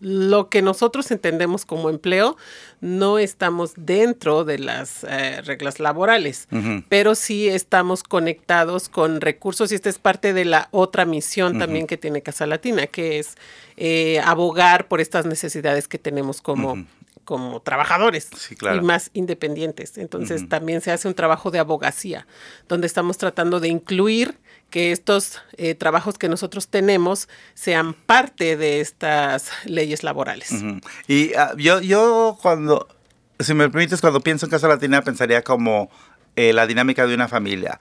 lo 0.00 0.50
que 0.50 0.62
nosotros 0.62 1.10
entendemos 1.10 1.64
como 1.64 1.88
empleo, 1.88 2.36
no 2.80 3.18
estamos 3.18 3.72
dentro 3.76 4.44
de 4.44 4.58
las 4.58 5.04
eh, 5.04 5.40
reglas 5.42 5.80
laborales, 5.80 6.48
pero 6.88 7.14
sí 7.14 7.48
estamos 7.48 8.02
conectados 8.02 8.88
con 8.88 9.20
recursos 9.20 9.72
y 9.72 9.74
esta 9.74 9.88
es 9.88 9.98
parte 9.98 10.32
de 10.32 10.44
la 10.44 10.68
otra 10.70 11.04
misión 11.04 11.58
también 11.58 11.86
que 11.86 11.96
tiene 11.96 12.22
Casa 12.22 12.46
Latina, 12.46 12.86
que 12.86 13.18
es 13.18 13.36
eh, 13.76 14.20
abogar 14.24 14.88
por 14.88 15.00
estas 15.00 15.24
necesidades 15.24 15.88
que 15.88 15.98
tenemos 15.98 16.42
como, 16.42 16.86
como 17.24 17.60
trabajadores 17.60 18.28
y 18.50 18.80
más 18.80 19.10
independientes. 19.14 19.96
Entonces 19.96 20.48
también 20.48 20.80
se 20.80 20.92
hace 20.92 21.08
un 21.08 21.14
trabajo 21.14 21.50
de 21.50 21.58
abogacía, 21.58 22.26
donde 22.68 22.86
estamos 22.86 23.16
tratando 23.16 23.60
de 23.60 23.68
incluir 23.68 24.38
que 24.70 24.92
estos 24.92 25.40
eh, 25.56 25.74
trabajos 25.74 26.18
que 26.18 26.28
nosotros 26.28 26.68
tenemos 26.68 27.28
sean 27.54 27.94
parte 27.94 28.56
de 28.56 28.80
estas 28.80 29.50
leyes 29.64 30.02
laborales. 30.02 30.52
Y 31.06 31.34
ah, 31.34 31.52
yo, 31.56 31.80
yo 31.80 32.38
cuando, 32.42 32.88
si 33.38 33.54
me 33.54 33.68
permites, 33.70 34.00
cuando 34.00 34.20
pienso 34.20 34.46
en 34.46 34.50
Casa 34.50 34.68
Latina, 34.68 35.02
pensaría 35.02 35.42
como 35.42 35.90
eh, 36.34 36.52
la 36.52 36.66
dinámica 36.66 37.06
de 37.06 37.14
una 37.14 37.28
familia. 37.28 37.78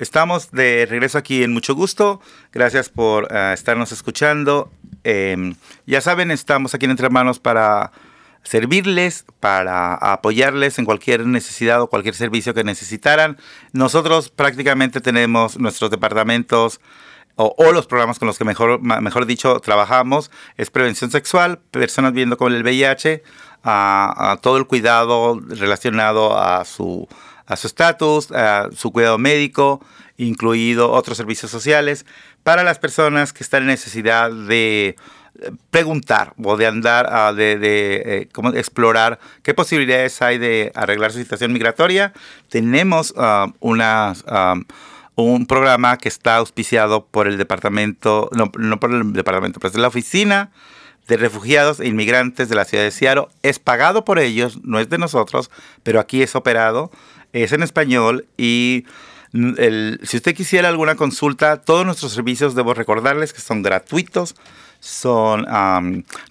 Estamos 0.00 0.50
de 0.50 0.86
regreso 0.88 1.18
aquí 1.18 1.42
en 1.44 1.52
mucho 1.52 1.74
gusto. 1.74 2.22
Gracias 2.52 2.88
por 2.88 3.28
eh, 3.30 3.52
estarnos 3.52 3.92
escuchando. 3.92 4.72
Em, 5.04 5.54
ya 5.86 6.00
saben, 6.00 6.30
estamos 6.30 6.74
aquí 6.74 6.86
en 6.86 6.92
Entre 6.92 7.10
Manos 7.10 7.38
para 7.38 7.92
servirles, 8.42 9.26
para 9.40 9.92
apoyarles 9.94 10.78
en 10.78 10.86
cualquier 10.86 11.26
necesidad 11.26 11.82
o 11.82 11.88
cualquier 11.88 12.14
servicio 12.14 12.54
que 12.54 12.64
necesitaran. 12.64 13.36
Nosotros 13.74 14.30
prácticamente 14.30 15.02
tenemos 15.02 15.58
nuestros 15.58 15.90
departamentos 15.90 16.80
o, 17.36 17.70
los 17.70 17.86
programas 17.86 18.18
con 18.18 18.26
los 18.26 18.38
que 18.38 18.44
mejor, 18.44 18.80
mejor 18.80 19.26
dicho 19.26 19.60
trabajamos. 19.60 20.30
Es 20.56 20.70
prevención 20.70 21.10
sexual, 21.10 21.58
personas 21.70 22.14
viendo 22.14 22.38
con 22.38 22.54
el 22.54 22.62
VIH, 22.62 23.22
a 23.64 24.38
todo 24.40 24.56
el 24.56 24.66
cuidado 24.66 25.38
relacionado 25.46 26.38
a 26.38 26.64
su 26.64 27.06
a 27.50 27.56
su 27.56 27.66
estatus, 27.66 28.30
a 28.30 28.68
su 28.74 28.92
cuidado 28.92 29.18
médico, 29.18 29.84
incluido 30.16 30.92
otros 30.92 31.16
servicios 31.16 31.50
sociales, 31.50 32.06
para 32.44 32.62
las 32.62 32.78
personas 32.78 33.32
que 33.32 33.42
están 33.42 33.62
en 33.62 33.68
necesidad 33.68 34.30
de 34.30 34.96
eh, 35.40 35.50
preguntar 35.70 36.32
o 36.42 36.56
de 36.56 36.68
andar, 36.68 37.34
de, 37.34 37.58
de 37.58 38.02
eh, 38.06 38.28
explorar 38.54 39.18
qué 39.42 39.52
posibilidades 39.52 40.22
hay 40.22 40.38
de 40.38 40.70
arreglar 40.76 41.10
su 41.10 41.18
situación 41.18 41.52
migratoria. 41.52 42.12
Tenemos 42.48 43.14
ah, 43.16 43.48
ah, 44.28 44.54
un 45.16 45.46
programa 45.46 45.98
que 45.98 46.08
está 46.08 46.36
auspiciado 46.36 47.04
por 47.06 47.26
el 47.26 47.36
departamento, 47.36 48.30
no, 48.32 48.52
no 48.56 48.78
por 48.78 48.94
el 48.94 49.12
departamento, 49.12 49.58
pero 49.58 49.72
es 49.72 49.78
la 49.78 49.88
oficina 49.88 50.52
de 51.08 51.16
refugiados 51.16 51.80
e 51.80 51.88
inmigrantes 51.88 52.48
de 52.48 52.54
la 52.54 52.64
ciudad 52.64 52.84
de 52.84 52.92
Seattle. 52.92 53.26
Es 53.42 53.58
pagado 53.58 54.04
por 54.04 54.20
ellos, 54.20 54.60
no 54.62 54.78
es 54.78 54.88
de 54.88 54.98
nosotros, 54.98 55.50
pero 55.82 55.98
aquí 55.98 56.22
es 56.22 56.36
operado 56.36 56.92
es 57.32 57.52
en 57.52 57.62
español 57.62 58.26
y 58.36 58.84
si 59.32 60.16
usted 60.16 60.34
quisiera 60.34 60.68
alguna 60.68 60.96
consulta, 60.96 61.62
todos 61.62 61.86
nuestros 61.86 62.12
servicios 62.12 62.54
debo 62.54 62.74
recordarles 62.74 63.32
que 63.32 63.40
son 63.40 63.62
gratuitos, 63.62 64.34
son 64.80 65.46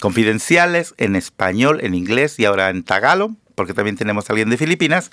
confidenciales 0.02 0.94
en 0.98 1.16
español, 1.16 1.80
en 1.82 1.94
inglés 1.94 2.40
y 2.40 2.46
ahora 2.46 2.70
en 2.70 2.84
tagalo, 2.84 3.36
porque 3.56 3.74
también 3.74 3.96
tenemos 3.96 4.30
a 4.30 4.34
alguien 4.34 4.50
de 4.50 4.58
Filipinas. 4.58 5.12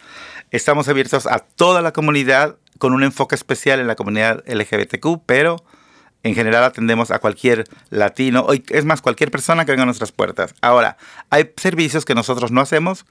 Estamos 0.51 0.89
abiertos 0.89 1.27
a 1.27 1.39
toda 1.39 1.81
la 1.81 1.93
comunidad 1.93 2.57
con 2.79 2.93
un 2.93 3.05
enfoque 3.05 3.35
especial 3.35 3.79
en 3.79 3.87
la 3.87 3.95
comunidad 3.95 4.43
LGBTQ, 4.47 5.23
pero 5.25 5.65
en 6.23 6.35
general 6.35 6.65
atendemos 6.65 7.13
a 7.13 7.21
cualquier 7.21 7.65
latino, 7.91 8.49
es 8.69 8.85
más, 8.85 9.01
cualquier 9.01 9.31
persona 9.31 9.65
que 9.65 9.71
venga 9.71 9.85
a 9.85 9.87
nuestras 9.87 10.11
puertas. 10.11 10.55
Ahora, 10.61 10.97
hay 11.31 11.53
servicios 11.57 12.05
que 12.05 12.17
nosotros 12.17 12.51
no 12.51 12.61
hacemos, 12.61 13.07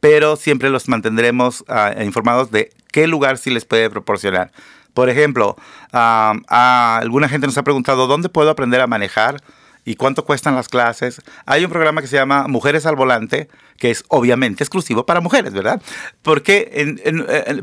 pero 0.00 0.36
siempre 0.36 0.70
los 0.70 0.88
mantendremos 0.88 1.64
ah, 1.68 1.94
informados 2.02 2.50
de 2.50 2.70
qué 2.92 3.06
lugar 3.06 3.38
sí 3.38 3.50
les 3.50 3.64
puede 3.64 3.90
proporcionar. 3.90 4.52
Por 4.94 5.10
ejemplo, 5.10 5.56
alguna 5.92 7.28
gente 7.28 7.46
nos 7.46 7.56
ha 7.56 7.62
preguntado 7.62 8.06
dónde 8.06 8.28
puedo 8.28 8.50
aprender 8.50 8.80
a 8.80 8.86
manejar 8.88 9.36
y 9.84 9.94
cuánto 9.94 10.24
cuestan 10.24 10.56
las 10.56 10.68
clases. 10.68 11.22
Hay 11.46 11.64
un 11.64 11.70
programa 11.70 12.00
que 12.00 12.08
se 12.08 12.16
llama 12.16 12.48
Mujeres 12.48 12.84
al 12.84 12.96
Volante, 12.96 13.48
que 13.76 13.90
es 13.90 14.04
obviamente 14.08 14.64
exclusivo 14.64 15.06
para 15.06 15.20
mujeres, 15.20 15.52
¿verdad? 15.52 15.80
Porque, 16.22 16.96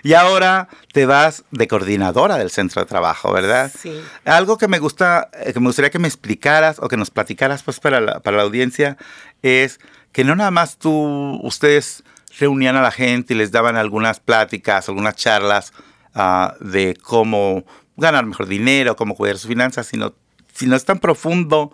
Y 0.03 0.13
ahora 0.13 0.69
te 0.93 1.07
vas 1.07 1.45
de 1.51 1.67
coordinadora 1.67 2.37
del 2.37 2.51
centro 2.51 2.83
de 2.83 2.87
trabajo, 2.87 3.33
¿verdad? 3.33 3.73
Sí. 3.75 3.99
Algo 4.27 4.59
que 4.59 4.69
me 4.69 4.79
gusta, 4.79 5.31
eh, 5.33 5.55
que 5.55 5.61
me 5.61 5.67
gustaría 5.67 5.91
que 5.91 5.99
me 5.99 6.09
explicaras 6.09 6.79
o 6.79 6.89
que 6.89 6.97
nos 6.99 7.11
platicaras 7.11 7.63
pues 7.63 7.81
para 7.81 8.01
la, 8.01 8.21
para 8.21 8.37
la 8.37 8.43
audiencia 8.43 8.99
es 9.43 9.81
que 10.13 10.25
no 10.25 10.37
nada 10.37 10.51
más 10.51 10.79
tú, 10.79 11.39
ustedes 11.43 12.03
reunían 12.39 12.77
a 12.77 12.83
la 12.83 12.91
gente 12.91 13.35
y 13.35 13.37
les 13.37 13.51
daban 13.51 13.77
algunas 13.77 14.21
pláticas, 14.21 14.89
algunas 14.89 15.17
charlas 15.17 15.73
uh, 16.15 16.65
de 16.65 16.97
cómo 17.03 17.65
ganar 17.97 18.25
mejor 18.27 18.47
dinero, 18.47 18.97
cómo 18.97 19.15
cuidar 19.15 19.39
sus 19.39 19.49
finanzas, 19.49 19.87
sino, 19.87 20.15
sino 20.53 20.77
es 20.77 20.85
tan 20.85 20.99
profundo 20.99 21.73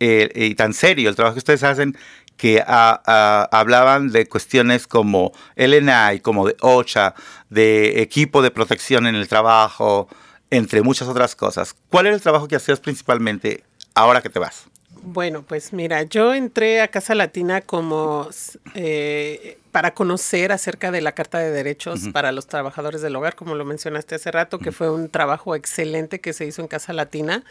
eh, 0.00 0.30
y 0.34 0.54
tan 0.54 0.72
serio 0.72 1.08
el 1.08 1.14
trabajo 1.14 1.34
que 1.34 1.40
ustedes 1.40 1.62
hacen 1.62 1.96
que 2.36 2.56
uh, 2.56 3.46
hablaban 3.52 4.10
de 4.10 4.26
cuestiones 4.26 4.86
como 4.88 5.32
LNI, 5.54 6.20
como 6.22 6.46
de 6.46 6.56
OCHA, 6.60 7.14
de 7.50 8.02
equipo 8.02 8.42
de 8.42 8.50
protección 8.50 9.06
en 9.06 9.14
el 9.14 9.28
trabajo, 9.28 10.08
entre 10.50 10.82
muchas 10.82 11.06
otras 11.06 11.36
cosas. 11.36 11.76
¿Cuál 11.88 12.06
era 12.06 12.16
el 12.16 12.22
trabajo 12.22 12.48
que 12.48 12.56
hacías 12.56 12.80
principalmente 12.80 13.62
ahora 13.94 14.22
que 14.22 14.28
te 14.28 14.38
vas? 14.38 14.64
Bueno, 15.02 15.42
pues 15.42 15.72
mira, 15.72 16.02
yo 16.04 16.34
entré 16.34 16.80
a 16.80 16.88
Casa 16.88 17.14
Latina 17.14 17.60
como 17.60 18.28
eh, 18.74 19.58
para 19.72 19.94
conocer 19.94 20.52
acerca 20.52 20.90
de 20.90 21.00
la 21.00 21.12
Carta 21.12 21.38
de 21.38 21.50
Derechos 21.50 22.02
uh 22.02 22.06
-huh. 22.06 22.12
para 22.12 22.30
los 22.30 22.46
Trabajadores 22.46 23.00
del 23.00 23.16
Hogar, 23.16 23.34
como 23.34 23.54
lo 23.54 23.64
mencionaste 23.64 24.14
hace 24.14 24.30
rato, 24.30 24.58
que 24.58 24.68
uh 24.68 24.72
-huh. 24.72 24.76
fue 24.76 24.90
un 24.90 25.08
trabajo 25.08 25.56
excelente 25.56 26.20
que 26.20 26.34
se 26.34 26.44
hizo 26.44 26.60
en 26.60 26.68
Casa 26.68 26.92
Latina, 26.92 27.42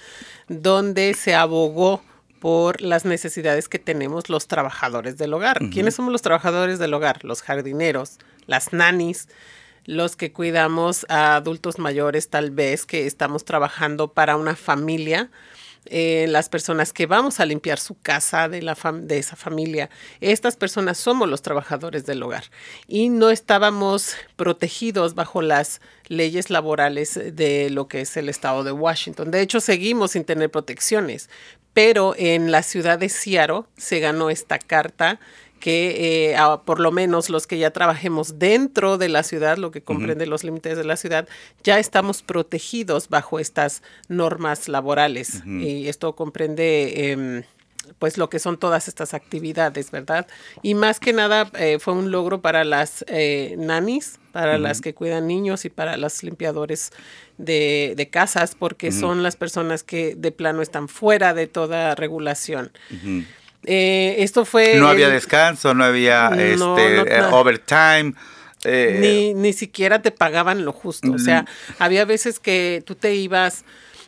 donde 0.47 1.13
se 1.15 1.33
abogó 1.33 2.01
por 2.39 2.81
las 2.81 3.05
necesidades 3.05 3.67
que 3.67 3.79
tenemos 3.79 4.29
los 4.29 4.47
trabajadores 4.47 5.17
del 5.17 5.33
hogar. 5.33 5.61
Uh 5.61 5.65
-huh. 5.65 5.73
¿Quiénes 5.73 5.95
somos 5.95 6.11
los 6.11 6.21
trabajadores 6.21 6.79
del 6.79 6.93
hogar? 6.93 7.25
Los 7.25 7.41
jardineros, 7.41 8.19
las 8.45 8.71
nannies, 8.71 9.27
los 9.85 10.15
que 10.15 10.31
cuidamos 10.31 11.07
a 11.09 11.35
adultos 11.35 11.79
mayores 11.79 12.29
tal 12.29 12.51
vez, 12.51 12.85
que 12.85 13.07
estamos 13.07 13.45
trabajando 13.45 14.13
para 14.13 14.37
una 14.37 14.55
familia 14.55 15.29
eh, 15.85 16.27
las 16.29 16.47
personas 16.47 16.93
que 16.93 17.07
vamos 17.07 17.39
a 17.39 17.45
limpiar 17.45 17.79
su 17.79 18.00
casa 18.00 18.47
de, 18.47 18.61
la 18.61 18.77
de 18.93 19.17
esa 19.17 19.35
familia. 19.35 19.89
Estas 20.19 20.55
personas 20.55 20.97
somos 20.97 21.27
los 21.27 21.41
trabajadores 21.41 22.05
del 22.05 22.21
hogar 22.21 22.43
y 22.88 23.09
no 23.09 23.31
estábamos 23.31 24.15
protegidos 24.35 25.15
bajo 25.15 25.41
las 25.41 25.81
leyes 26.07 26.50
laborales 26.50 27.19
de 27.33 27.69
lo 27.71 27.88
que 27.88 28.01
es 28.01 28.15
el 28.15 28.29
estado 28.29 28.63
de 28.63 28.71
Washington. 28.71 29.31
De 29.31 29.41
hecho, 29.41 29.59
seguimos 29.59 30.11
sin 30.11 30.23
tener 30.23 30.51
protecciones, 30.51 31.29
pero 31.73 32.13
en 32.17 32.51
la 32.51 32.63
ciudad 32.63 33.00
de 33.00 33.09
Seattle 33.09 33.63
se 33.77 34.00
ganó 34.00 34.29
esta 34.29 34.59
carta 34.59 35.19
que 35.61 36.31
eh, 36.31 36.35
a, 36.35 36.63
por 36.63 36.81
lo 36.81 36.91
menos 36.91 37.29
los 37.29 37.47
que 37.47 37.57
ya 37.57 37.71
trabajemos 37.71 38.37
dentro 38.37 38.97
de 38.97 39.07
la 39.07 39.23
ciudad, 39.23 39.57
lo 39.57 39.71
que 39.71 39.81
comprende 39.81 40.25
uh 40.25 40.27
-huh. 40.27 40.31
los 40.31 40.43
límites 40.43 40.75
de 40.77 40.83
la 40.83 40.97
ciudad, 40.97 41.25
ya 41.63 41.79
estamos 41.79 42.21
protegidos 42.23 43.07
bajo 43.07 43.39
estas 43.39 43.81
normas 44.09 44.67
laborales. 44.67 45.35
Uh 45.35 45.47
-huh. 45.47 45.61
Y 45.63 45.87
esto 45.87 46.13
comprende... 46.15 46.65
Eh, 46.97 47.43
pues 47.99 48.17
lo 48.17 48.29
que 48.29 48.39
son 48.39 48.57
todas 48.57 48.87
estas 48.87 49.13
actividades, 49.13 49.91
¿verdad? 49.91 50.25
Y 50.61 50.75
más 50.75 50.99
que 50.99 51.13
nada 51.13 51.49
eh, 51.57 51.77
fue 51.79 51.93
un 51.93 52.09
logro 52.09 52.39
para 52.39 52.63
las 52.63 53.03
eh, 53.07 53.55
nannies, 53.57 54.19
para 54.31 54.53
uh 54.53 54.55
-huh. 54.55 54.61
las 54.61 54.81
que 54.81 54.93
cuidan 54.93 55.27
niños 55.27 55.65
y 55.65 55.69
para 55.69 55.97
los 55.97 56.23
limpiadores 56.23 56.91
de, 57.37 57.93
de 57.97 58.05
casas, 58.07 58.55
porque 58.55 58.87
uh 58.89 58.91
-huh. 58.91 58.99
son 58.99 59.23
las 59.23 59.35
personas 59.35 59.83
que 59.83 60.15
de 60.15 60.31
plano 60.31 60.61
están 60.61 60.87
fuera 60.87 61.33
de 61.33 61.47
toda 61.47 61.95
regulación. 61.95 62.71
Eh, 63.65 64.15
esto 64.19 64.45
fue. 64.45 64.75
No 64.75 64.87
había 64.87 65.09
descanso, 65.09 65.73
no 65.73 65.83
había 65.83 66.29
no, 66.29 66.39
este, 66.39 66.57
no, 66.57 66.77
eh, 66.77 67.21
overtime. 67.31 68.13
Eh, 68.63 68.97
ni, 68.99 69.33
ni 69.33 69.53
siquiera 69.53 70.01
te 70.01 70.11
pagaban 70.11 70.65
lo 70.65 70.71
justo. 70.71 71.11
O 71.11 71.19
sea, 71.19 71.45
había 71.79 72.05
veces 72.05 72.39
que 72.39 72.83
tú 72.85 72.95
te 72.95 73.15
ibas 73.15 73.63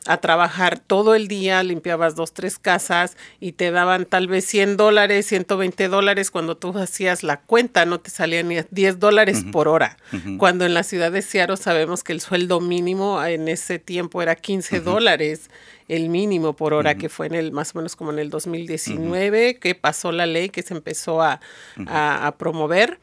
a 0.08 0.18
trabajar 0.18 0.80
todo 0.80 1.16
el 1.16 1.28
día, 1.28 1.64
limpiabas 1.64 2.16
dos, 2.16 2.34
tres 2.34 2.60
casas 2.60 3.16
y 3.40 3.54
te 3.54 3.72
daban 3.72 4.06
tal 4.06 4.28
vez 4.28 4.46
100 4.46 4.78
dólares, 4.78 5.28
120 5.28 5.88
dólares. 5.88 6.32
Cuando 6.32 6.58
tú 6.58 6.78
hacías 6.78 7.24
la 7.24 7.42
cuenta, 7.42 7.86
no 7.86 8.00
te 8.00 8.10
salían 8.10 8.48
ni 8.50 8.58
10 8.70 9.00
dólares 9.00 9.42
uh 9.44 9.48
-huh. 9.48 9.52
por 9.52 9.68
hora. 9.68 9.98
Uh 10.12 10.18
-huh. 10.18 10.38
Cuando 10.38 10.66
en 10.66 10.74
la 10.74 10.84
ciudad 10.84 11.12
de 11.12 11.22
Seattle 11.22 11.58
sabemos 11.58 12.04
que 12.04 12.14
el 12.14 12.22
sueldo 12.22 12.60
mínimo 12.60 13.24
en 13.24 13.48
ese 13.48 13.80
tiempo 13.80 14.22
era 14.22 14.36
15 14.36 14.78
uh 14.78 14.82
-huh. 14.82 14.84
dólares 14.84 15.50
el 15.88 16.10
mínimo 16.10 16.54
por 16.54 16.74
hora, 16.74 16.92
uh 16.92 16.94
-huh. 16.94 16.98
que 17.00 17.10
fue 17.10 17.28
en 17.28 17.36
el 17.36 17.52
más 17.52 17.76
o 17.76 17.80
menos 17.80 17.96
como 17.96 18.12
en 18.12 18.20
el 18.20 18.30
2019, 18.30 19.48
uh 19.48 19.52
-huh. 19.52 19.60
que 19.60 19.76
pasó 19.76 20.12
la 20.12 20.26
ley 20.26 20.50
que 20.50 20.62
se 20.64 20.74
empezó 20.74 21.22
a, 21.22 21.40
uh 21.78 21.82
-huh. 21.82 21.90
a, 21.90 22.28
a 22.28 22.38
promover. 22.38 23.00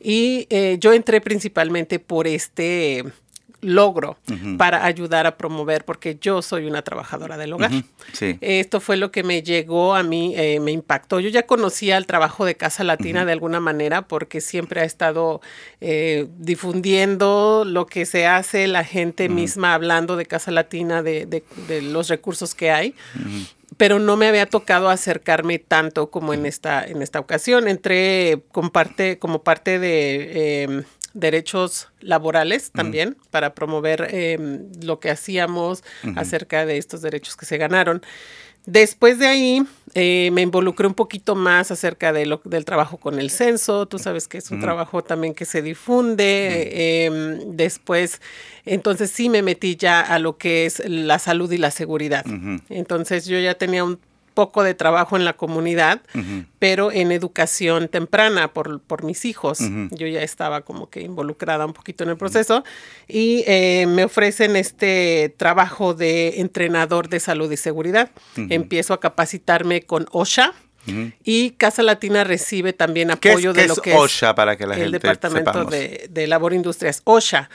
Y 0.00 0.46
eh, 0.50 0.76
yo 0.80 0.92
entré 0.92 1.20
principalmente 1.20 1.98
por 1.98 2.26
este 2.26 3.04
logro 3.62 4.18
uh 4.28 4.32
-huh. 4.32 4.56
para 4.58 4.84
ayudar 4.84 5.26
a 5.26 5.36
promover, 5.36 5.84
porque 5.84 6.18
yo 6.20 6.42
soy 6.42 6.66
una 6.66 6.82
trabajadora 6.82 7.38
del 7.38 7.52
hogar. 7.52 7.70
Uh 7.70 7.76
-huh. 7.76 7.84
sí. 8.12 8.38
Esto 8.40 8.80
fue 8.80 8.96
lo 8.96 9.10
que 9.10 9.22
me 9.22 9.42
llegó 9.42 9.94
a 9.94 10.02
mí, 10.02 10.34
eh, 10.36 10.60
me 10.60 10.72
impactó. 10.72 11.20
Yo 11.20 11.30
ya 11.30 11.46
conocía 11.46 11.96
el 11.96 12.06
trabajo 12.06 12.44
de 12.44 12.56
Casa 12.56 12.84
Latina 12.84 13.20
uh 13.20 13.22
-huh. 13.22 13.26
de 13.26 13.32
alguna 13.32 13.60
manera, 13.60 14.02
porque 14.02 14.40
siempre 14.40 14.80
ha 14.80 14.84
estado 14.84 15.40
eh, 15.80 16.26
difundiendo 16.38 17.64
lo 17.64 17.86
que 17.86 18.04
se 18.04 18.26
hace, 18.26 18.66
la 18.66 18.84
gente 18.84 19.28
misma 19.28 19.74
hablando 19.74 20.16
de 20.16 20.26
Casa 20.26 20.50
Latina, 20.50 21.02
de, 21.02 21.26
de, 21.26 21.44
de 21.68 21.82
los 21.82 22.08
recursos 22.08 22.54
que 22.54 22.70
hay 22.70 22.94
pero 23.76 23.98
no 23.98 24.16
me 24.16 24.28
había 24.28 24.46
tocado 24.46 24.90
acercarme 24.90 25.58
tanto 25.58 26.10
como 26.10 26.34
en 26.34 26.46
esta, 26.46 26.84
en 26.84 27.02
esta 27.02 27.18
ocasión. 27.18 27.68
Entré 27.68 28.42
con 28.52 28.70
parte, 28.70 29.18
como 29.18 29.42
parte 29.42 29.78
de 29.78 30.30
eh, 30.34 30.82
derechos 31.14 31.88
laborales 32.00 32.70
también 32.70 33.10
uh 33.10 33.12
-huh. 33.12 33.30
para 33.30 33.54
promover 33.54 34.08
eh, 34.10 34.38
lo 34.82 35.00
que 35.00 35.10
hacíamos 35.10 35.82
uh 36.04 36.08
-huh. 36.08 36.18
acerca 36.18 36.66
de 36.66 36.78
estos 36.78 37.02
derechos 37.02 37.36
que 37.36 37.46
se 37.46 37.58
ganaron. 37.58 38.02
Después 38.64 39.18
de 39.18 39.26
ahí 39.26 39.62
eh, 39.94 40.30
me 40.32 40.40
involucré 40.42 40.86
un 40.86 40.94
poquito 40.94 41.34
más 41.34 41.72
acerca 41.72 42.12
de 42.12 42.26
lo, 42.26 42.40
del 42.44 42.64
trabajo 42.64 42.96
con 42.96 43.18
el 43.18 43.28
censo. 43.30 43.86
Tú 43.86 43.98
sabes 43.98 44.28
que 44.28 44.38
es 44.38 44.50
un 44.50 44.58
uh 44.58 44.60
-huh. 44.60 44.64
trabajo 44.64 45.02
también 45.02 45.34
que 45.34 45.44
se 45.44 45.62
difunde. 45.62 46.68
Eh, 46.72 47.40
después, 47.46 48.20
entonces 48.64 49.10
sí 49.10 49.28
me 49.28 49.42
metí 49.42 49.74
ya 49.74 50.00
a 50.00 50.20
lo 50.20 50.36
que 50.38 50.64
es 50.66 50.80
la 50.86 51.18
salud 51.18 51.50
y 51.50 51.58
la 51.58 51.72
seguridad. 51.72 52.24
Entonces 52.68 53.26
yo 53.26 53.38
ya 53.40 53.54
tenía 53.54 53.82
un 53.82 53.98
poco 54.32 54.62
de 54.62 54.74
trabajo 54.74 55.16
en 55.16 55.24
la 55.24 55.34
comunidad, 55.34 56.00
uh 56.14 56.18
-huh. 56.18 56.46
pero 56.58 56.92
en 56.92 57.12
educación 57.12 57.88
temprana 57.88 58.52
por, 58.52 58.80
por 58.80 59.04
mis 59.04 59.24
hijos. 59.24 59.60
Uh 59.60 59.64
-huh. 59.64 59.88
Yo 59.96 60.06
ya 60.06 60.22
estaba 60.22 60.62
como 60.62 60.90
que 60.90 61.02
involucrada 61.02 61.66
un 61.66 61.72
poquito 61.72 62.04
en 62.04 62.10
el 62.10 62.16
proceso 62.16 62.58
uh 62.58 62.60
-huh. 62.60 62.64
y 63.08 63.44
eh, 63.46 63.86
me 63.86 64.04
ofrecen 64.04 64.56
este 64.56 65.34
trabajo 65.36 65.94
de 65.94 66.40
entrenador 66.40 67.08
de 67.08 67.20
salud 67.20 67.50
y 67.52 67.56
seguridad. 67.56 68.10
Empiezo 68.36 68.94
a 68.94 69.00
capacitarme 69.00 69.82
con 69.82 70.06
OSHA. 70.10 70.52
Y 71.22 71.50
Casa 71.52 71.82
Latina 71.82 72.24
recibe 72.24 72.72
también 72.72 73.12
apoyo 73.12 73.52
¿Qué 73.52 73.60
de 73.60 73.66
es, 73.66 73.68
lo 73.68 73.76
que 73.76 73.94
OSHA 73.94 74.30
es 74.30 74.34
para 74.34 74.56
que 74.56 74.66
la 74.66 74.74
el 74.74 74.80
gente 74.80 74.98
Departamento 74.98 75.64
de, 75.64 76.08
de, 76.10 76.26
Labor 76.26 76.52
e 76.52 76.56
Industrias. 76.56 77.02
OSHA. 77.04 77.48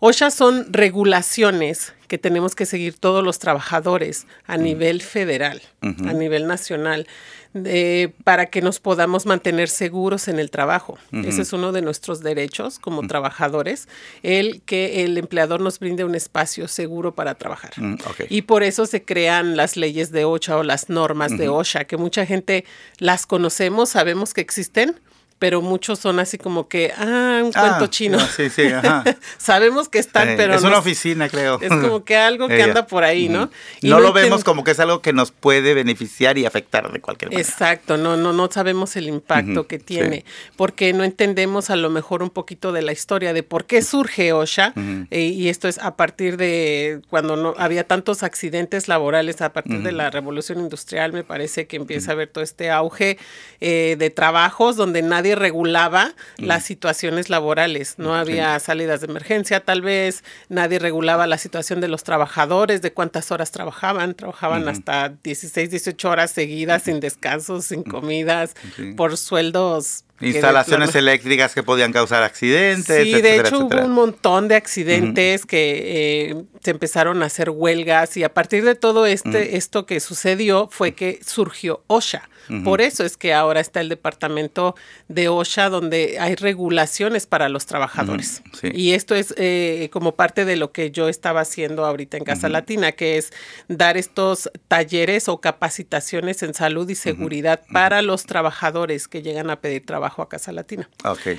OSHA 0.00 0.30
son 0.30 0.72
regulaciones 0.72 1.92
que 2.08 2.18
tenemos 2.18 2.54
que 2.56 2.66
seguir 2.66 2.98
todos 2.98 3.22
los 3.22 3.38
trabajadores 3.38 4.26
a 4.46 4.56
nivel 4.56 5.00
federal, 5.02 5.62
uh 5.82 5.88
-huh. 5.88 6.10
a 6.10 6.12
nivel 6.14 6.46
nacional, 6.46 7.06
de, 7.52 8.12
para 8.24 8.46
que 8.46 8.62
nos 8.62 8.80
podamos 8.80 9.26
mantener 9.26 9.68
seguros 9.68 10.26
en 10.28 10.38
el 10.40 10.50
trabajo. 10.50 10.98
Uh 11.12 11.18
-huh. 11.18 11.28
Ese 11.28 11.42
es 11.42 11.52
uno 11.52 11.70
de 11.70 11.82
nuestros 11.82 12.20
derechos 12.20 12.78
como 12.78 13.06
trabajadores, 13.06 13.88
el 14.22 14.62
que 14.62 15.04
el 15.04 15.18
empleador 15.18 15.60
nos 15.60 15.78
brinde 15.78 16.02
un 16.04 16.14
espacio 16.14 16.66
seguro 16.66 17.14
para 17.14 17.34
trabajar. 17.34 17.72
Okay. 18.10 18.26
Y 18.30 18.42
por 18.42 18.62
eso 18.62 18.86
se 18.86 19.04
crean 19.04 19.56
las 19.56 19.76
leyes 19.76 20.10
de 20.10 20.24
OSHA 20.24 20.56
o 20.56 20.62
las 20.62 20.88
normas 20.88 21.36
de 21.36 21.48
OSHA, 21.48 21.84
que 21.84 21.96
mucha 21.98 22.24
gente 22.24 22.64
las 22.98 23.26
conocemos, 23.26 23.90
sabemos 23.90 24.32
que 24.32 24.40
existen, 24.40 24.98
pero 25.40 25.62
muchos 25.62 25.98
son 25.98 26.20
así 26.20 26.38
como 26.38 26.68
que, 26.68 26.92
ah, 26.96 27.40
un 27.42 27.50
cuento 27.50 27.84
Ah, 27.86 27.90
chino. 27.90 28.20
Sí, 28.20 28.50
sí, 28.50 28.66
ajá. 28.66 29.02
Sabemos 29.38 29.88
que 29.88 29.98
están, 29.98 30.28
Eh, 30.28 30.34
pero 30.36 30.54
es 30.54 30.62
no 30.62 30.68
una 30.68 30.78
oficina, 30.78 31.28
creo. 31.28 31.58
es 31.60 31.70
como 31.70 32.04
que 32.04 32.14
algo 32.16 32.46
que 32.46 32.62
anda 32.62 32.86
por 32.86 33.02
ahí, 33.04 33.28
¿no? 33.28 33.50
Y 33.80 33.88
no, 33.88 33.98
lo 34.00 34.12
vemos 34.12 34.44
como 34.44 34.62
que 34.64 34.72
es 34.72 34.80
algo 34.80 35.00
que 35.00 35.12
nos 35.14 35.32
puede 35.32 35.72
beneficiar 35.74 36.36
y 36.38 36.44
afectar 36.46 36.92
de 36.92 37.00
cualquier 37.00 37.30
manera. 37.32 37.48
Exacto, 37.48 37.96
no, 37.96 38.16
no, 38.18 38.32
no 38.34 38.48
sabemos 38.52 38.94
el 38.96 39.08
impacto 39.08 39.66
que 39.66 39.78
sí. 39.78 39.84
tiene, 39.84 40.24
porque 40.56 40.92
no 40.92 41.04
entendemos 41.04 41.70
a 41.70 41.76
lo 41.76 41.88
mejor 41.90 42.22
un 42.22 42.30
poquito 42.30 42.70
de 42.72 42.82
la 42.82 42.92
historia 42.92 43.32
de 43.32 43.42
por 43.42 43.64
qué 43.64 43.80
surge 43.82 44.32
OSHA, 44.34 44.74
eh, 45.10 45.20
y 45.22 45.48
esto 45.48 45.66
es 45.68 45.78
a 45.78 45.96
partir 45.96 46.36
de 46.36 47.00
cuando 47.08 47.36
no 47.36 47.54
había 47.56 47.84
tantos 47.84 48.22
accidentes 48.22 48.88
laborales, 48.88 49.40
a 49.40 49.54
partir 49.54 49.82
de 49.82 49.92
la 49.92 50.10
revolución 50.10 50.60
industrial, 50.60 51.14
me 51.14 51.24
parece 51.24 51.66
que 51.66 51.76
empieza 51.76 52.10
a 52.10 52.12
haber 52.12 52.28
todo 52.28 52.44
este 52.44 52.70
auge 52.70 53.16
eh, 53.62 53.96
de 53.98 54.10
trabajos 54.10 54.76
donde 54.76 55.00
nadie 55.00 55.29
regulaba 55.34 56.14
las 56.38 56.64
situaciones 56.64 57.30
laborales, 57.30 57.94
no 57.98 58.14
había 58.14 58.58
salidas 58.60 59.00
de 59.00 59.06
emergencia, 59.06 59.60
tal 59.60 59.82
vez 59.82 60.24
nadie 60.48 60.78
regulaba 60.78 61.26
la 61.26 61.38
situación 61.38 61.80
de 61.80 61.88
los 61.88 62.02
trabajadores, 62.04 62.82
de 62.82 62.92
cuántas 62.92 63.30
horas 63.32 63.50
trabajaban, 63.50 64.14
trabajaban 64.14 64.68
hasta 64.68 65.10
16, 65.22 65.70
18 65.70 66.08
horas 66.10 66.30
seguidas 66.30 66.82
sin 66.84 67.00
descansos, 67.00 67.66
sin 67.66 67.82
comidas, 67.82 68.54
Sí. 68.76 68.92
por 68.94 69.16
sueldos. 69.16 70.04
Instalaciones 70.20 70.94
eléctricas 70.94 71.54
que 71.54 71.62
podían 71.62 71.92
causar 71.92 72.22
accidentes. 72.22 73.04
Sí, 73.04 73.22
de 73.22 73.36
hecho 73.36 73.56
etcétera. 73.56 73.82
hubo 73.82 73.86
un 73.86 73.92
montón 73.92 74.48
de 74.48 74.54
accidentes 74.54 75.46
que 75.46 76.30
eh, 76.30 76.44
se 76.62 76.70
empezaron 76.70 77.22
a 77.22 77.26
hacer 77.26 77.50
huelgas 77.50 78.16
y 78.16 78.24
a 78.24 78.32
partir 78.34 78.64
de 78.64 78.74
todo 78.74 79.06
este 79.06 79.56
esto 79.56 79.86
que 79.86 80.00
sucedió 80.00 80.68
fue 80.70 80.92
que 80.92 81.20
surgió 81.24 81.82
OSHA. 81.86 82.28
Por 82.64 82.80
eso 82.80 83.04
es 83.04 83.16
que 83.16 83.32
ahora 83.32 83.60
está 83.60 83.80
el 83.80 83.88
departamento 83.88 84.74
de 85.06 85.28
OSHA 85.28 85.68
donde 85.68 86.18
hay 86.18 86.34
regulaciones 86.34 87.26
para 87.26 87.48
los 87.48 87.64
trabajadores. 87.66 88.42
Sí. 88.60 88.68
Y 88.74 88.92
esto 88.94 89.14
es 89.14 89.32
eh, 89.36 89.88
como 89.92 90.16
parte 90.16 90.44
de 90.44 90.56
lo 90.56 90.72
que 90.72 90.90
yo 90.90 91.08
estaba 91.08 91.42
haciendo 91.42 91.86
ahorita 91.86 92.16
en 92.16 92.24
Casa 92.24 92.48
Latina, 92.48 92.90
que 92.90 93.18
es 93.18 93.32
dar 93.68 93.96
estos 93.96 94.50
talleres 94.66 95.28
o 95.28 95.40
capacitaciones 95.40 96.42
en 96.42 96.54
salud 96.54 96.88
y 96.90 96.96
seguridad 96.96 97.60
para 97.72 98.02
los 98.02 98.24
trabajadores 98.24 99.06
que 99.06 99.22
llegan 99.22 99.50
a 99.50 99.60
pedir 99.60 99.86
trabajo 99.86 100.09
a 100.18 100.28
Casa 100.28 100.52
Latina 100.52 100.88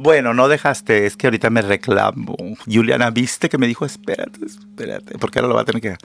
Bueno, 0.00 0.32
no 0.32 0.46
dejaste, 0.46 1.06
es 1.06 1.16
que 1.16 1.26
ahorita 1.26 1.50
me 1.50 1.60
reclamo. 1.60 2.36
Juliana, 2.72 3.10
¿viste 3.10 3.48
que 3.48 3.58
me 3.58 3.66
dijo 3.66 3.84
espérate, 3.84 4.46
espérate? 4.46 5.18
Porque 5.18 5.40
ahora 5.40 5.48
lo 5.48 5.54
va 5.56 5.62
a 5.62 5.64
tener 5.64 5.82
que... 5.82 5.96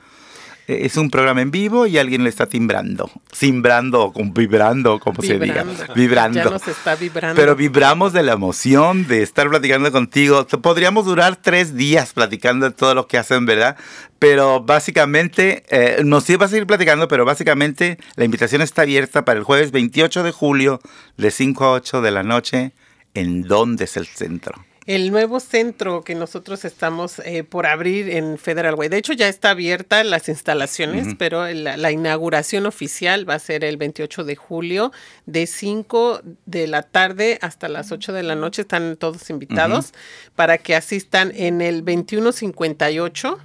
Es 0.66 0.98
un 0.98 1.12
programa 1.12 1.42
en 1.42 1.52
vivo 1.52 1.86
y 1.86 2.00
alguien 2.00 2.24
le 2.24 2.30
está 2.30 2.48
timbrando. 2.48 3.12
Simbrando, 3.32 4.12
vibrando, 4.34 5.00
como 5.00 5.22
se 5.22 5.38
diga. 5.38 5.64
Vibrando. 5.94 6.44
Ya 6.44 6.50
nos 6.50 6.68
está 6.68 6.96
vibrando. 6.96 7.40
Pero 7.40 7.56
vibramos 7.56 8.14
de 8.14 8.24
la 8.24 8.32
emoción 8.32 9.06
de 9.08 9.22
estar 9.22 9.48
platicando 9.48 9.92
contigo. 9.92 10.48
Podríamos 10.48 11.06
durar 11.06 11.36
tres 11.36 11.76
días 11.76 12.14
platicando 12.14 12.68
de 12.68 12.76
todo 12.76 12.96
lo 12.96 13.06
que 13.06 13.20
hacen, 13.20 13.46
¿verdad? 13.46 13.78
Pero 14.18 14.62
básicamente, 14.62 15.66
eh, 15.70 16.02
nos 16.04 16.28
va 16.28 16.46
a 16.46 16.48
seguir 16.48 16.66
platicando, 16.66 17.08
pero 17.08 17.26
básicamente 17.26 18.00
la 18.16 18.26
invitación 18.26 18.64
está 18.64 18.82
abierta 18.84 19.24
para 19.24 19.38
el 19.38 19.46
jueves 19.46 19.72
28 19.72 20.24
de 20.24 20.32
julio 20.32 20.80
de 21.18 21.30
5 21.30 21.64
a 21.64 21.72
8 21.74 22.02
de 22.02 22.12
la 22.12 22.24
noche. 22.24 22.74
¿En 23.14 23.44
dónde 23.44 23.86
es 23.86 23.98
el 23.98 24.08
centro? 24.08 24.66
El 24.86 25.12
nuevo 25.12 25.40
centro 25.40 26.04
que 26.04 26.14
nosotros 26.14 26.66
estamos 26.66 27.20
eh, 27.20 27.46
por 27.46 27.66
abrir 27.66 28.10
en 28.10 28.38
Federal 28.38 28.76
Way. 28.76 28.90
De 28.90 28.98
hecho, 28.98 29.14
ya 29.14 29.30
está 29.30 29.52
abierta 29.52 30.04
las 30.04 30.28
instalaciones, 30.28 31.16
pero 31.18 31.48
la, 31.48 31.78
la 31.78 31.92
inauguración 31.92 32.66
oficial 32.66 33.30
va 33.30 33.36
a 33.36 33.40
ser 33.40 33.64
el 33.64 33.78
28 33.78 34.26
de 34.26 34.36
julio, 34.36 34.92
de 35.26 35.48
5 35.48 36.22
de 36.46 36.68
la 36.68 36.84
tarde 36.84 37.40
hasta 37.42 37.70
las 37.70 37.94
8 37.94 38.12
de 38.12 38.24
la 38.24 38.36
noche. 38.36 38.64
Están 38.64 38.98
todos 38.98 39.30
invitados 39.30 39.94
para 40.36 40.58
que 40.58 40.76
asistan 40.76 41.32
en 41.34 41.62
el 41.62 41.86
2158 41.86 43.40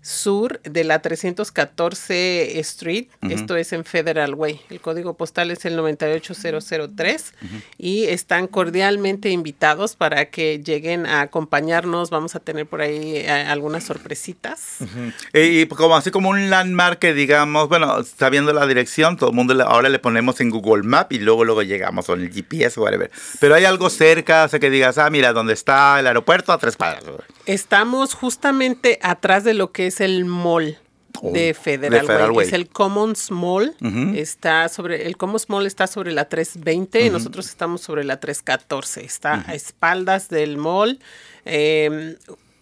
sur 0.00 0.60
de 0.62 0.84
la 0.84 1.00
314 1.00 2.58
Street. 2.60 3.06
Esto 3.28 3.56
es 3.56 3.72
en 3.72 3.84
Federal 3.84 4.34
Way. 4.34 4.60
El 4.70 4.80
código 4.80 5.14
postal 5.16 5.50
es 5.50 5.64
el 5.64 5.76
98003 5.76 7.34
y 7.78 8.04
están 8.04 8.46
cordialmente 8.46 9.30
invitados 9.30 9.96
para 9.96 10.30
que 10.30 10.62
lleguen 10.62 11.06
a 11.06 11.20
acompañarnos. 11.22 12.10
Vamos 12.10 12.34
a 12.34 12.40
tener 12.40 12.66
por 12.66 12.80
ahí 12.80 13.16
eh, 13.16 13.28
algunas 13.30 13.84
sorpresitas. 13.84 14.78
Y, 15.34 15.60
y 15.62 15.66
como 15.66 15.96
así 15.96 16.10
como 16.10 16.30
un 16.30 16.50
landmark 16.50 16.98
que 16.98 17.12
digamos, 17.14 17.68
bueno, 17.68 18.02
sabiendo 18.04 18.52
la 18.52 18.66
dirección, 18.66 19.16
todo 19.16 19.30
el 19.30 19.36
mundo 19.36 19.54
le- 19.54 19.64
ahora 19.64 19.88
le 19.88 19.98
ponemos 19.98 20.40
en 20.40 20.50
Google 20.50 20.82
Map 20.84 21.12
y 21.12 21.18
luego 21.18 21.44
luego 21.44 21.62
llegamos 21.62 22.08
o 22.08 22.14
en 22.14 22.22
el 22.22 22.32
GPS 22.32 22.78
o 22.80 22.84
whatever. 22.84 23.10
Pero 23.40 23.54
hay 23.54 23.64
algo 23.64 23.90
cerca, 23.90 24.44
o 24.44 24.48
sea 24.48 24.58
que 24.60 24.70
digas, 24.70 24.98
ah, 24.98 25.10
mira, 25.10 25.32
¿dónde 25.32 25.52
está 25.52 25.98
el 26.00 26.06
aeropuerto? 26.06 26.52
A 26.52 26.58
tres 26.58 26.76
cuadras. 26.76 27.04
Estamos 27.48 28.14
justamente 28.14 28.98
atrás 29.02 29.42
de 29.42 29.54
lo 29.54 29.72
que 29.72 29.86
es 29.86 30.00
el 30.00 30.24
mall. 30.24 30.78
Oh, 31.20 31.32
De 31.32 31.40
de 31.40 31.54
Federal, 31.54 32.06
Federal 32.06 32.28
Way. 32.30 32.36
Way. 32.36 32.46
Es 32.46 32.52
el 32.52 32.68
Commons 32.68 33.30
Mall. 33.30 33.74
Está 34.14 34.68
sobre, 34.68 35.06
el 35.06 35.16
Commons 35.16 35.48
Mall 35.48 35.66
está 35.66 35.86
sobre 35.86 36.12
la 36.12 36.28
320 36.28 37.06
y 37.06 37.10
nosotros 37.10 37.48
estamos 37.48 37.80
sobre 37.80 38.04
la 38.04 38.20
314. 38.20 39.04
Está 39.04 39.44
a 39.48 39.54
espaldas 39.54 40.28
del 40.28 40.58
mall. 40.58 41.00
eh, 41.44 42.16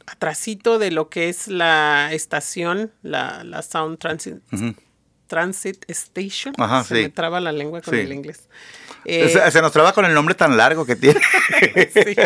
atrasito 0.06 0.78
de 0.78 0.92
lo 0.92 1.08
que 1.08 1.28
es 1.28 1.48
la 1.48 2.10
estación, 2.12 2.92
la, 3.02 3.42
la 3.44 3.62
Sound 3.62 3.98
Transit. 3.98 4.36
Transit 5.26 5.84
Station. 5.88 6.54
Ajá, 6.58 6.84
se 6.84 6.96
sí. 6.96 7.02
me 7.02 7.08
traba 7.10 7.40
la 7.40 7.52
lengua 7.52 7.80
con 7.82 7.94
Sí. 7.94 8.00
el 8.00 8.12
inglés. 8.12 8.48
Se, 9.04 9.22
Eh, 9.24 9.50
se 9.52 9.62
nos 9.62 9.70
traba 9.72 9.92
con 9.92 10.04
el 10.04 10.12
nombre 10.14 10.34
tan 10.34 10.56
largo 10.56 10.84
que 10.84 10.96
tiene. 10.96 11.20
sí. 11.94 12.16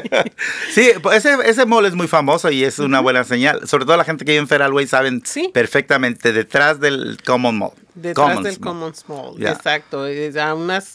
Sí, 0.73 0.91
pues 1.03 1.25
ese, 1.25 1.37
ese 1.49 1.67
mall 1.67 1.85
es 1.87 1.95
muy 1.95 2.09
famoso 2.09 2.51
y 2.51 2.65
es 2.65 2.79
una 2.79 3.01
buena 3.01 3.25
señal. 3.25 3.67
Sobre 3.69 3.85
todo 3.85 3.97
la 3.97 4.05
gente 4.05 4.25
que 4.25 4.33
vive 4.33 4.41
en 4.43 4.49
Feralway 4.49 4.87
saben 4.87 5.23
Sí. 5.25 5.51
perfectamente 5.53 6.33
detrás 6.33 6.81
del 6.81 7.19
Common 7.25 7.59
Mall. 7.59 7.73
Detrás 7.95 8.15
Commons 8.29 8.45
del 8.45 8.61
Mall. 8.61 8.69
Commons 8.69 9.09
Mall. 9.09 9.47
Exacto. 9.47 10.05
a 10.41 10.55
unas 10.55 10.95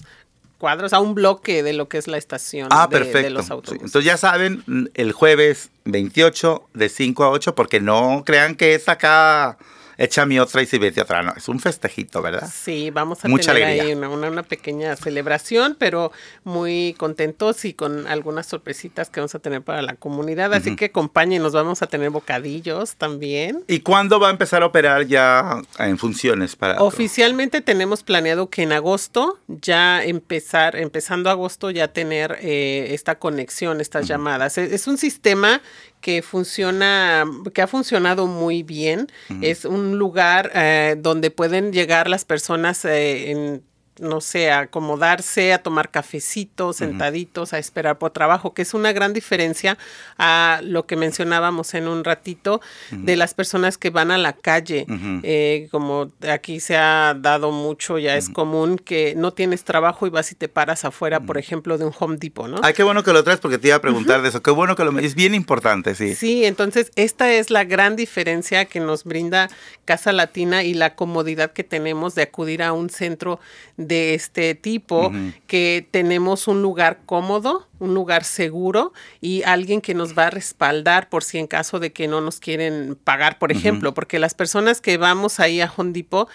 cuadros, 0.58 0.94
a 0.94 1.00
un 1.00 1.14
bloque 1.14 1.62
de 1.62 1.74
lo 1.74 1.88
que 1.88 1.98
es 2.00 2.08
la 2.08 2.18
estación 2.18 2.70
Ah, 2.72 2.88
de, 2.90 2.98
perfecto. 2.98 3.20
de 3.22 3.30
los 3.30 3.46
Sí, 3.46 3.52
autobuses. 3.52 3.86
Entonces 3.86 4.06
ya 4.06 4.18
saben, 4.18 4.64
el 4.96 5.12
jueves 5.12 5.70
28 5.84 6.68
de 6.74 6.90
5 6.90 7.24
a 7.26 7.30
8, 7.30 7.54
porque 7.54 7.80
no 7.80 8.24
crean 8.26 8.56
que 8.56 8.74
es 8.74 8.88
acá 8.90 9.58
echa 9.98 10.26
mi 10.26 10.40
otra 10.40 10.62
y 10.62 10.66
si 10.66 10.78
vete 10.78 11.02
otra. 11.02 11.24
No, 11.24 11.34
es 11.36 11.48
un 11.48 11.60
festejito, 11.60 12.22
¿verdad? 12.22 12.50
Sí, 12.54 12.90
vamos 12.92 13.24
a 13.24 13.28
Mucha 13.28 13.54
tener 13.54 13.68
alegría. 13.68 13.84
ahí 13.84 13.94
una, 13.94 14.10
una- 14.10 14.30
una 14.30 14.44
pequeña 14.44 14.96
celebración, 14.96 15.76
pero 15.80 16.12
muy 16.44 16.96
contentos 16.98 17.64
y 17.66 17.74
con 17.74 18.08
algunas 18.08 18.46
sorpresitas 18.48 19.10
que 19.10 19.20
vamos 19.20 19.36
a 19.36 19.40
tener 19.40 19.62
para 19.62 19.82
la 19.82 19.96
comunidad. 19.96 20.54
Así 20.54 20.76
que 20.76 20.86
acompáñenos, 20.86 21.54
vamos 21.54 21.82
a 21.82 21.88
tener 21.88 22.10
bocadillos 22.10 22.96
también. 22.96 23.64
¿Y 23.68 23.80
cuándo 23.80 24.20
va 24.20 24.28
a 24.28 24.32
empezar 24.32 24.64
a 24.64 24.66
operar 24.68 25.06
ya 25.08 25.62
en 25.80 25.98
funciones 25.98 26.56
para 26.56 26.82
Oficialmente 26.84 27.62
tenemos 27.62 28.04
planeado 28.04 28.50
que 28.50 28.64
en 28.64 28.72
agosto 28.74 29.40
ya 29.48 30.04
empezar, 30.04 30.76
empezando 30.76 31.30
agosto 31.30 31.72
ya 31.72 31.88
tener 31.90 32.38
eh, 32.42 32.88
esta 32.92 33.16
conexión, 33.20 33.82
estas 33.82 34.08
llamadas. 34.08 34.58
Es, 34.58 34.72
es 34.72 34.88
un 34.88 34.98
sistema 34.98 35.62
que 36.06 36.22
funciona, 36.22 37.26
que 37.52 37.64
ha 37.64 37.68
funcionado 37.68 38.28
muy 38.28 38.62
bien. 38.62 39.08
Es 39.42 39.66
un 39.66 39.98
lugar 39.98 40.52
eh, 40.54 40.96
donde 41.00 41.32
pueden 41.32 41.74
llegar 41.74 42.12
las 42.12 42.26
personas 42.26 42.86
eh, 42.86 43.32
en 43.32 43.64
no 44.00 44.22
sé, 44.22 44.52
a 44.52 44.60
acomodarse, 44.60 45.54
a 45.54 45.64
tomar 45.64 45.90
cafecitos, 45.90 46.78
sentaditos, 46.78 47.54
a 47.54 47.60
esperar 47.60 47.98
por 47.98 48.12
trabajo, 48.12 48.54
que 48.54 48.62
es 48.62 48.74
una 48.74 48.92
gran 48.92 49.14
diferencia 49.14 49.78
a 50.18 50.60
lo 50.64 50.86
que 50.86 50.96
mencionábamos 50.96 51.74
en 51.74 51.88
un 51.88 52.04
ratito 52.04 52.62
de 52.92 53.16
las 53.16 53.34
personas 53.34 53.78
que 53.78 53.90
van 53.90 54.12
a 54.12 54.18
la 54.18 54.34
calle. 54.34 54.86
Eh, 55.24 55.68
como 55.72 56.12
aquí 56.30 56.60
se 56.60 56.76
ha 56.76 57.16
dado 57.18 57.52
mucho, 57.52 57.98
ya 57.98 58.18
es 58.18 58.30
común 58.30 58.78
que 58.78 59.14
no 59.16 59.32
tienes 59.32 59.64
trabajo 59.64 60.08
y 60.08 60.10
vas 60.10 60.32
y 60.32 60.36
te 60.36 60.50
paras 60.50 60.86
afuera, 60.86 61.22
por 61.22 61.38
ejemplo, 61.38 61.78
de 61.78 61.86
un 61.86 61.94
Home 61.98 62.18
Depot, 62.18 62.50
¿no? 62.50 62.58
Ay, 62.64 62.74
qué 62.74 62.84
bueno 62.84 63.04
que 63.04 63.14
lo 63.14 63.24
traes 63.24 63.40
porque 63.40 63.58
te 63.58 63.70
iba 63.70 63.78
a 63.78 63.82
preguntar 63.82 64.22
de 64.22 64.30
eso. 64.30 64.42
Qué 64.42 64.52
bueno 64.52 64.76
que 64.76 64.84
lo 64.84 64.98
es 65.00 65.16
bien 65.16 65.36
importante, 65.36 65.96
sí. 65.96 66.16
Sí, 66.16 66.46
entonces 66.46 66.92
esta 66.96 67.32
es 67.32 67.50
la 67.50 67.64
gran 67.64 67.96
diferencia 67.96 68.66
que 68.66 68.80
nos 68.80 69.04
brinda 69.04 69.50
Casa 69.86 70.12
Latina 70.12 70.64
y 70.64 70.74
la 70.74 70.96
comodidad 70.96 71.52
que 71.52 71.64
tenemos 71.64 72.16
de 72.16 72.24
acudir 72.24 72.64
a 72.64 72.74
un 72.74 72.90
centro 72.90 73.40
de 73.78 73.85
este 73.92 74.56
tipo, 74.56 75.12
que 75.48 75.88
tenemos 75.92 76.48
un 76.48 76.62
lugar 76.62 77.00
cómodo, 77.06 77.68
un 77.80 77.94
lugar 77.94 78.24
seguro 78.24 78.94
y 79.22 79.44
alguien 79.44 79.82
que 79.82 79.94
nos 79.94 80.18
va 80.18 80.28
a 80.28 80.30
respaldar 80.30 81.10
por 81.10 81.24
si 81.24 81.38
en 81.38 81.48
caso 81.48 81.80
de 81.80 81.92
que 81.92 82.08
no 82.08 82.22
nos 82.22 82.40
quieren 82.40 82.98
pagar, 83.04 83.40
por 83.40 83.52
ejemplo, 83.52 83.94
porque 83.94 84.20
las 84.20 84.34
personas 84.34 84.82
que 84.82 84.98
vamos 84.98 85.40
ahí 85.40 85.62
a 85.62 85.72
Home 85.76 85.92
Depot 85.92 86.30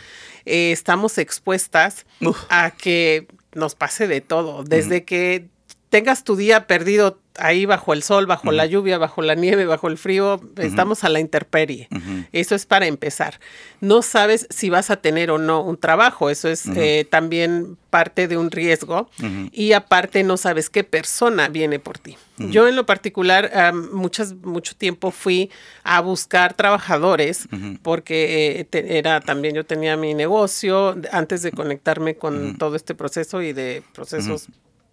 eh, 0.44 0.72
estamos 0.72 1.18
expuestas 1.18 2.06
a 2.48 2.70
que 2.70 3.26
nos 3.54 3.74
pase 3.74 4.06
de 4.06 4.20
todo, 4.20 4.62
desde 4.64 5.04
que 5.04 5.48
tengas 5.90 6.24
tu 6.24 6.36
día 6.36 6.66
perdido 6.66 7.18
ahí 7.36 7.64
bajo 7.64 7.92
el 7.92 8.02
sol, 8.02 8.26
bajo 8.26 8.52
la 8.52 8.66
lluvia, 8.66 8.98
bajo 8.98 9.22
la 9.22 9.34
nieve, 9.34 9.64
bajo 9.64 9.88
el 9.88 9.96
frío, 9.98 10.40
estamos 10.56 11.04
a 11.04 11.08
la 11.08 11.20
intemperie. 11.20 11.88
Eso 12.32 12.54
es 12.54 12.66
para 12.66 12.86
empezar. 12.86 13.40
No 13.80 14.02
sabes 14.02 14.46
si 14.50 14.68
vas 14.68 14.90
a 14.90 14.96
tener 14.96 15.30
o 15.30 15.38
no 15.38 15.62
un 15.62 15.76
trabajo, 15.78 16.28
eso 16.28 16.48
es 16.48 16.66
eh, 16.76 17.06
también 17.08 17.76
parte 17.88 18.28
de 18.28 18.36
un 18.36 18.50
riesgo. 18.50 19.08
Y 19.52 19.72
aparte 19.72 20.22
no 20.22 20.36
sabes 20.36 20.70
qué 20.70 20.84
persona 20.84 21.48
viene 21.48 21.78
por 21.78 21.98
ti. 21.98 22.16
Yo 22.50 22.66
en 22.68 22.74
lo 22.76 22.84
particular, 22.86 23.50
am, 23.56 23.90
muchas, 23.92 24.34
mucho 24.34 24.74
tiempo 24.76 25.10
fui 25.10 25.50
a 25.82 26.00
buscar 26.00 26.54
trabajadores 26.54 27.48
porque 27.82 28.60
eh, 28.60 28.64
te- 28.64 28.98
era 28.98 29.20
también, 29.20 29.54
yo 29.54 29.64
tenía 29.64 29.96
mi 29.96 30.14
negocio 30.14 30.96
antes 31.12 31.42
de 31.42 31.52
conectarme 31.52 32.14
con 32.16 32.56
todo 32.58 32.76
este 32.76 32.94
proceso 32.94 33.40
y 33.42 33.52
de 33.52 33.82
procesos 33.94 34.48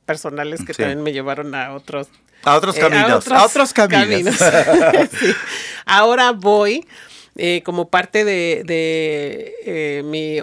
personales 0.08 0.62
que 0.66 0.74
Sí. 0.74 0.82
también 0.82 1.04
me 1.04 1.14
llevaron 1.14 1.54
a 1.54 1.76
otros 1.76 2.08
A 2.44 2.56
otros 2.56 2.76
eh, 2.78 2.80
caminos, 2.80 3.28
a 3.28 3.46
otros, 3.46 3.74
caminos. 3.74 4.36
Sí. 5.20 5.32
Ahora 5.86 6.32
voy 6.32 6.88
eh, 7.36 7.62
como 7.64 7.90
parte 7.90 8.26
de, 8.26 8.64
de, 8.66 9.54
eh, 9.66 10.04
mi 10.04 10.40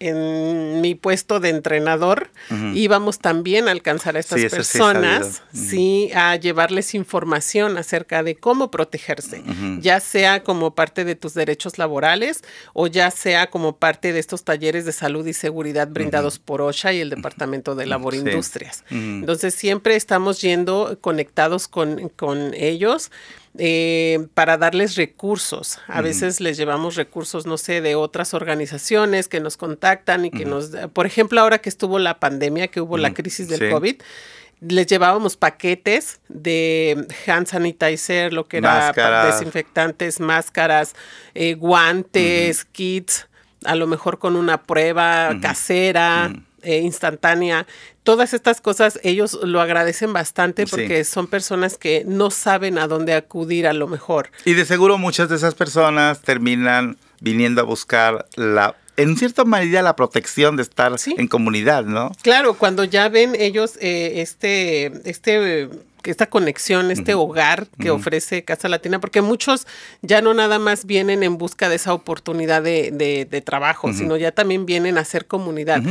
en 0.00 0.80
mi 0.80 0.94
puesto 0.94 1.40
de 1.40 1.50
entrenador 1.50 2.30
íbamos 2.74 3.18
también 3.18 3.68
a 3.68 3.70
alcanzar 3.70 4.16
a 4.16 4.20
estas 4.20 4.40
Sí, 4.40 4.48
sí 4.48 4.56
personas, 4.56 5.42
sí, 5.52 6.10
a 6.14 6.34
llevarles 6.36 6.94
información 6.94 7.76
acerca 7.76 8.22
de 8.22 8.34
cómo 8.34 8.70
protegerse, 8.70 9.42
ya 9.80 10.00
sea 10.00 10.42
como 10.42 10.74
parte 10.74 11.04
de 11.04 11.14
tus 11.14 11.34
derechos 11.34 11.78
laborales 11.78 12.42
o 12.72 12.86
ya 12.86 13.10
sea 13.10 13.50
como 13.50 13.76
parte 13.76 14.12
de 14.12 14.18
estos 14.18 14.42
talleres 14.42 14.84
de 14.86 14.92
salud 14.92 15.26
y 15.26 15.34
seguridad 15.34 15.88
brindados 15.88 16.38
por 16.38 16.62
OSHA 16.62 16.94
y 16.94 17.00
el 17.00 17.10
Departamento 17.10 17.74
de 17.74 17.86
Labor 17.86 18.14
e. 18.14 18.18
Industrias. 18.18 18.84
Entonces 18.90 19.54
siempre 19.54 19.96
estamos 19.96 20.40
yendo 20.40 20.98
conectados 21.00 21.68
con, 21.68 22.08
con 22.10 22.54
ellos 22.54 23.10
eh, 23.58 24.26
para 24.34 24.56
darles 24.58 24.96
recursos. 24.96 25.78
A 25.88 26.00
veces 26.00 26.40
les 26.40 26.56
llevamos 26.56 26.94
recursos, 26.96 27.46
no 27.46 27.58
sé, 27.58 27.80
de 27.80 27.94
otras 27.96 28.32
organizaciones 28.34 29.28
que 29.28 29.40
nos 29.40 29.56
contactan 29.56 30.24
y 30.24 30.30
que 30.30 30.44
nos, 30.44 30.70
por 30.92 31.06
ejemplo, 31.06 31.40
ahora 31.40 31.58
que 31.58 31.68
estuvo 31.68 31.98
la 31.98 32.20
pandemia, 32.20 32.68
que 32.68 32.80
hubo 32.80 32.96
la 32.96 33.12
crisis 33.12 33.48
del 33.48 33.60
Sí. 33.60 33.70
COVID. 33.70 33.96
Les 34.60 34.86
llevábamos 34.86 35.36
paquetes 35.38 36.20
de 36.28 37.06
hand 37.26 37.46
sanitizer, 37.46 38.32
lo 38.32 38.46
que 38.46 38.58
era 38.58 38.92
desinfectantes, 39.24 40.20
máscaras, 40.20 40.94
eh, 41.34 41.54
guantes, 41.54 42.66
kits, 42.66 43.26
a 43.64 43.74
lo 43.74 43.86
mejor 43.86 44.18
con 44.18 44.36
una 44.36 44.62
prueba 44.62 45.34
casera, 45.40 46.32
eh, 46.62 46.78
instantánea. 46.80 47.66
Todas 48.02 48.32
estas 48.34 48.60
cosas 48.60 48.98
ellos 49.02 49.38
lo 49.42 49.60
agradecen 49.60 50.12
bastante 50.12 50.66
Sí. 50.66 50.70
porque 50.70 51.04
son 51.04 51.26
personas 51.26 51.76
que 51.78 52.04
no 52.06 52.30
saben 52.30 52.78
a 52.78 52.86
dónde 52.88 53.14
acudir 53.14 53.66
a 53.66 53.72
lo 53.72 53.86
mejor. 53.88 54.30
Y 54.44 54.54
de 54.54 54.64
seguro 54.64 54.98
muchas 54.98 55.28
de 55.28 55.36
esas 55.36 55.54
personas 55.54 56.20
terminan 56.22 56.96
viniendo 57.20 57.60
a 57.60 57.64
buscar 57.64 58.26
la, 58.36 58.74
en 58.96 59.16
cierta 59.16 59.44
medida, 59.44 59.82
la 59.82 59.96
protección 59.96 60.56
de 60.56 60.62
estar 60.62 60.98
Sí. 60.98 61.14
en 61.18 61.28
comunidad, 61.28 61.84
¿no? 61.84 62.12
Claro, 62.22 62.54
cuando 62.54 62.84
ya 62.84 63.08
ven 63.08 63.34
ellos 63.38 63.76
eh, 63.80 64.20
este, 64.22 64.86
este, 65.08 65.68
esta 66.04 66.26
conexión, 66.28 66.90
este 66.90 67.14
hogar 67.14 67.68
que 67.78 67.90
ofrece 67.90 68.44
Casa 68.44 68.68
Latina, 68.68 69.00
porque 69.00 69.20
muchos 69.22 69.66
ya 70.02 70.22
no 70.22 70.32
nada 70.34 70.58
más 70.58 70.84
vienen 70.86 71.22
en 71.22 71.36
busca 71.38 71.68
de 71.68 71.76
esa 71.76 71.92
oportunidad 71.94 72.62
de, 72.62 72.90
de- 72.92 73.26
de 73.30 73.40
trabajo, 73.40 73.88
sino 73.92 74.16
ya 74.16 74.32
también 74.32 74.66
vienen 74.66 74.98
a 74.98 75.02
hacer 75.02 75.26
comunidad. 75.26 75.82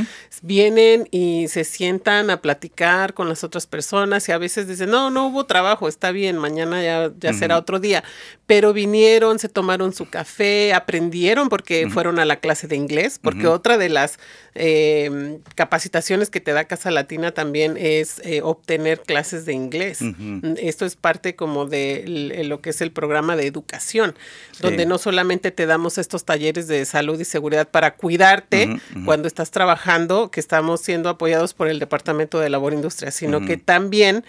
Vienen 0.41 1.07
y 1.11 1.47
se 1.49 1.63
sientan 1.63 2.29
a 2.29 2.41
platicar 2.41 3.13
con 3.13 3.27
las 3.29 3.43
otras 3.43 3.67
personas 3.67 4.27
y 4.29 4.31
a 4.31 4.37
veces 4.37 4.67
dicen, 4.67 4.89
no, 4.89 5.09
no 5.09 5.27
hubo 5.27 5.45
trabajo, 5.45 5.87
está 5.87 6.11
bien, 6.11 6.37
mañana 6.37 6.81
ya, 6.83 7.11
ya 7.19 7.33
será 7.33 7.57
otro 7.57 7.79
día. 7.79 8.03
Pero 8.45 8.73
vinieron, 8.73 9.37
se 9.37 9.49
tomaron 9.49 9.93
su 9.93 10.09
café, 10.09 10.73
aprendieron 10.73 11.49
porque 11.49 11.87
fueron 11.91 12.19
a 12.19 12.25
la 12.25 12.37
clase 12.37 12.67
de 12.67 12.75
inglés, 12.75 13.19
porque 13.21 13.47
otra 13.47 13.77
de 13.77 13.89
las 13.89 14.17
eh, 14.55 15.39
capacitaciones 15.55 16.29
que 16.29 16.39
te 16.41 16.51
da 16.53 16.65
Casa 16.65 16.91
Latina 16.91 17.31
también 17.31 17.75
es 17.77 18.19
eh, 18.23 18.41
obtener 18.43 19.01
clases 19.01 19.45
de 19.45 19.53
inglés. 19.53 19.98
Mm, 20.01 20.55
Esto 20.57 20.85
es 20.85 20.95
parte 20.95 21.35
como 21.35 21.65
de 21.65 22.03
l- 22.03 22.43
lo 22.45 22.61
que 22.61 22.69
es 22.71 22.81
el 22.81 22.91
programa 22.91 23.35
de 23.35 23.45
educación, 23.47 24.15
donde 24.61 24.85
no 24.85 24.97
solamente 24.97 25.51
te 25.51 25.65
damos 25.65 25.97
estos 25.97 26.25
talleres 26.25 26.67
de 26.67 26.85
salud 26.85 27.19
y 27.19 27.25
seguridad 27.25 27.67
para 27.69 27.95
cuidarte 27.95 28.79
cuando 29.05 29.27
estás 29.27 29.51
trabajando, 29.51 30.31
que 30.31 30.39
estamos 30.39 30.81
siendo 30.81 31.09
apoyados 31.09 31.53
por 31.53 31.67
el 31.67 31.79
Departamento 31.79 32.39
de 32.39 32.49
Labor 32.49 32.73
e 32.73 32.75
Industria, 32.77 33.11
sino 33.11 33.45
que 33.45 33.57
también 33.57 34.23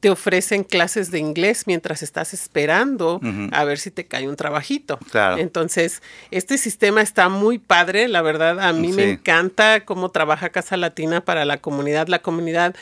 te 0.00 0.10
ofrecen 0.10 0.64
clases 0.64 1.10
de 1.10 1.18
inglés 1.18 1.62
mientras 1.66 2.02
estás 2.02 2.34
esperando 2.34 3.22
a 3.52 3.64
ver 3.64 3.78
si 3.78 3.90
te 3.90 4.04
cae 4.04 4.28
un 4.28 4.36
trabajito. 4.36 4.98
Claro. 5.10 5.38
Entonces, 5.38 6.02
este 6.30 6.58
sistema 6.58 7.00
está 7.00 7.30
muy 7.30 7.58
padre, 7.58 8.08
la 8.08 8.20
verdad, 8.20 8.60
a 8.60 8.74
mí 8.74 8.92
me 8.92 9.12
encanta 9.12 9.86
cómo 9.86 10.10
trabaja 10.10 10.50
Casa 10.50 10.76
Latina 10.76 11.22
para 11.24 11.46
la 11.46 11.56
comunidad. 11.56 12.08
La 12.08 12.18
comunidad 12.18 12.74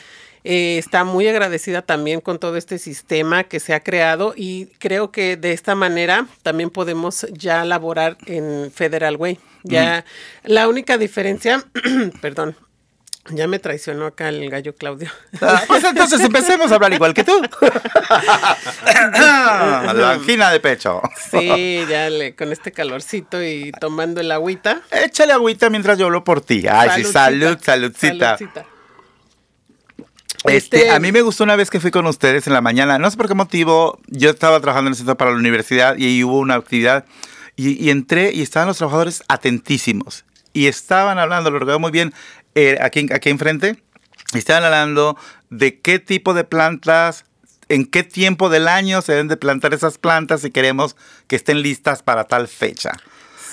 eh, 0.43 0.77
está 0.77 1.03
muy 1.03 1.27
agradecida 1.27 1.81
también 1.81 2.19
con 2.19 2.37
todo 2.37 2.57
este 2.57 2.77
sistema 2.77 3.45
que 3.45 3.59
se 3.59 3.73
ha 3.73 3.79
creado 3.81 4.33
y 4.35 4.67
creo 4.79 5.11
que 5.11 5.37
de 5.37 5.53
esta 5.53 5.75
manera 5.75 6.27
también 6.41 6.69
podemos 6.69 7.25
ya 7.31 7.63
laborar 7.63 8.17
en 8.25 8.71
Federal 8.71 9.15
Way. 9.15 9.39
Ya 9.63 10.03
la 10.43 10.67
única 10.67 10.97
diferencia, 10.97 11.63
perdón, 12.21 12.57
Ya 13.29 13.47
me 13.47 13.57
traicionó 13.57 14.05
acá 14.05 14.27
el 14.27 14.49
gallo 14.49 14.75
Claudio. 14.75 15.09
Ah, 15.41 15.63
pues 15.65 15.81
entonces 15.85 16.19
empecemos 16.19 16.69
a 16.71 16.75
hablar 16.75 16.91
igual 16.91 17.13
que 17.13 17.23
tú. 17.23 17.41
La 19.13 20.11
angina 20.11 20.51
de 20.51 20.59
pecho. 20.59 21.01
Sí, 21.31 21.85
ya 21.89 22.09
le, 22.09 22.35
con 22.35 22.51
este 22.51 22.73
calorcito 22.73 23.41
y 23.41 23.71
tomando 23.79 24.19
el 24.19 24.29
agüita. 24.29 24.81
Échale 24.91 25.31
agüita 25.31 25.69
mientras 25.69 25.97
yo 25.97 26.07
hablo 26.07 26.25
por 26.25 26.41
ti. 26.41 26.65
Ay, 26.69 27.01
sí, 27.01 27.09
salud, 27.09 27.57
saludcita. 27.61 28.37
Saludcita. 28.37 28.72
Este, 30.45 30.77
Este- 30.77 30.89
a 30.91 30.99
mí 30.99 31.11
me 31.11 31.21
gustó 31.21 31.43
una 31.43 31.55
vez 31.55 31.69
que 31.69 31.79
fui 31.79 31.91
con 31.91 32.05
ustedes 32.05 32.47
en 32.47 32.53
la 32.53 32.61
mañana, 32.61 32.99
no 32.99 33.09
sé 33.09 33.17
por 33.17 33.27
qué 33.27 33.33
motivo, 33.33 33.99
yo 34.07 34.29
estaba 34.29 34.59
trabajando 34.59 34.89
en 34.89 34.93
el 34.93 34.97
centro 34.97 35.15
para 35.15 35.31
la 35.31 35.37
universidad 35.37 35.95
y 35.97 36.05
ahí 36.05 36.23
hubo 36.23 36.39
una 36.39 36.55
actividad 36.55 37.05
y, 37.55 37.89
entré 37.89 38.33
y 38.33 38.41
estaban 38.41 38.67
los 38.67 38.77
trabajadores 38.77 39.23
atentísimos 39.27 40.25
y 40.51 40.67
estaban 40.67 41.17
hablando, 41.17 41.49
lo 41.51 41.59
recuerdo 41.59 41.79
muy 41.79 41.91
bien, 41.91 42.13
eh, 42.55 42.77
aquí, 42.81 43.07
aquí 43.13 43.29
enfrente, 43.29 43.77
estaban 44.33 44.63
hablando 44.63 45.17
de 45.49 45.79
qué 45.79 45.99
tipo 45.99 46.33
de 46.33 46.43
plantas, 46.43 47.25
en 47.69 47.85
qué 47.85 48.03
tiempo 48.03 48.49
del 48.49 48.67
año 48.67 49.01
se 49.01 49.13
deben 49.13 49.27
de 49.27 49.37
plantar 49.37 49.73
esas 49.73 49.97
plantas 49.97 50.41
si 50.41 50.51
queremos 50.51 50.95
que 51.27 51.35
estén 51.35 51.61
listas 51.61 52.03
para 52.03 52.25
tal 52.25 52.47
fecha. 52.47 52.91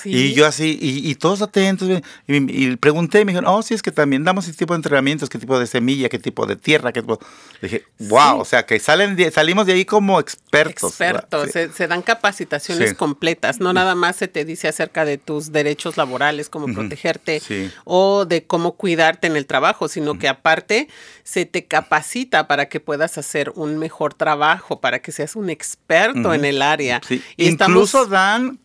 Sí. 0.02 0.10
Y 0.10 0.34
yo 0.34 0.46
así, 0.46 0.78
y, 0.80 1.10
y 1.10 1.14
todos 1.14 1.42
atentos, 1.42 1.88
y, 1.88 2.02
y 2.28 2.76
pregunté 2.76 3.20
y 3.20 3.24
me 3.24 3.32
dijeron, 3.32 3.50
oh, 3.52 3.62
sí, 3.62 3.74
es 3.74 3.82
que 3.82 3.90
también 3.92 4.24
damos 4.24 4.46
ese 4.48 4.56
tipo 4.56 4.72
de 4.74 4.76
entrenamientos, 4.78 5.28
qué 5.28 5.38
tipo 5.38 5.58
de 5.58 5.66
semilla, 5.66 6.08
qué 6.08 6.18
tipo 6.18 6.46
de 6.46 6.56
tierra, 6.56 6.92
qué 6.92 7.02
tipo... 7.02 7.18
Dije, 7.60 7.84
wow, 7.98 8.34
Sí. 8.36 8.40
o 8.40 8.44
sea, 8.44 8.66
que 8.66 8.78
salen 8.80 9.16
de- 9.16 9.30
salimos 9.30 9.66
de 9.66 9.74
ahí 9.74 9.84
como 9.84 10.18
expertos. 10.20 10.90
Expertos, 10.90 11.46
Sí. 11.46 11.52
se, 11.52 11.72
se 11.72 11.86
dan 11.88 12.02
capacitaciones 12.02 12.94
completas, 12.94 13.60
no 13.60 13.72
nada 13.72 13.94
más 13.94 14.16
se 14.16 14.28
te 14.28 14.44
dice 14.44 14.68
acerca 14.68 15.04
de 15.04 15.18
tus 15.18 15.52
derechos 15.52 15.96
laborales, 15.96 16.48
cómo 16.48 16.66
protegerte 16.72 17.42
o 17.84 18.24
de 18.24 18.44
cómo 18.44 18.72
cuidarte 18.72 19.26
en 19.26 19.36
el 19.36 19.46
trabajo, 19.46 19.88
sino 19.88 20.18
que 20.18 20.28
aparte 20.28 20.88
se 21.24 21.44
te 21.46 21.64
capacita 21.66 22.48
para 22.48 22.68
que 22.68 22.80
puedas 22.80 23.18
hacer 23.18 23.52
un 23.54 23.78
mejor 23.78 24.14
trabajo, 24.14 24.80
para 24.80 25.00
que 25.00 25.12
seas 25.12 25.36
un 25.36 25.50
experto 25.50 26.32
en 26.34 26.44
el 26.44 26.62
área. 26.62 27.00
Sí. 27.06 27.22
Y 27.36 27.48
Incluso 27.48 28.04
estamos- 28.04 28.10
dan, 28.10 28.58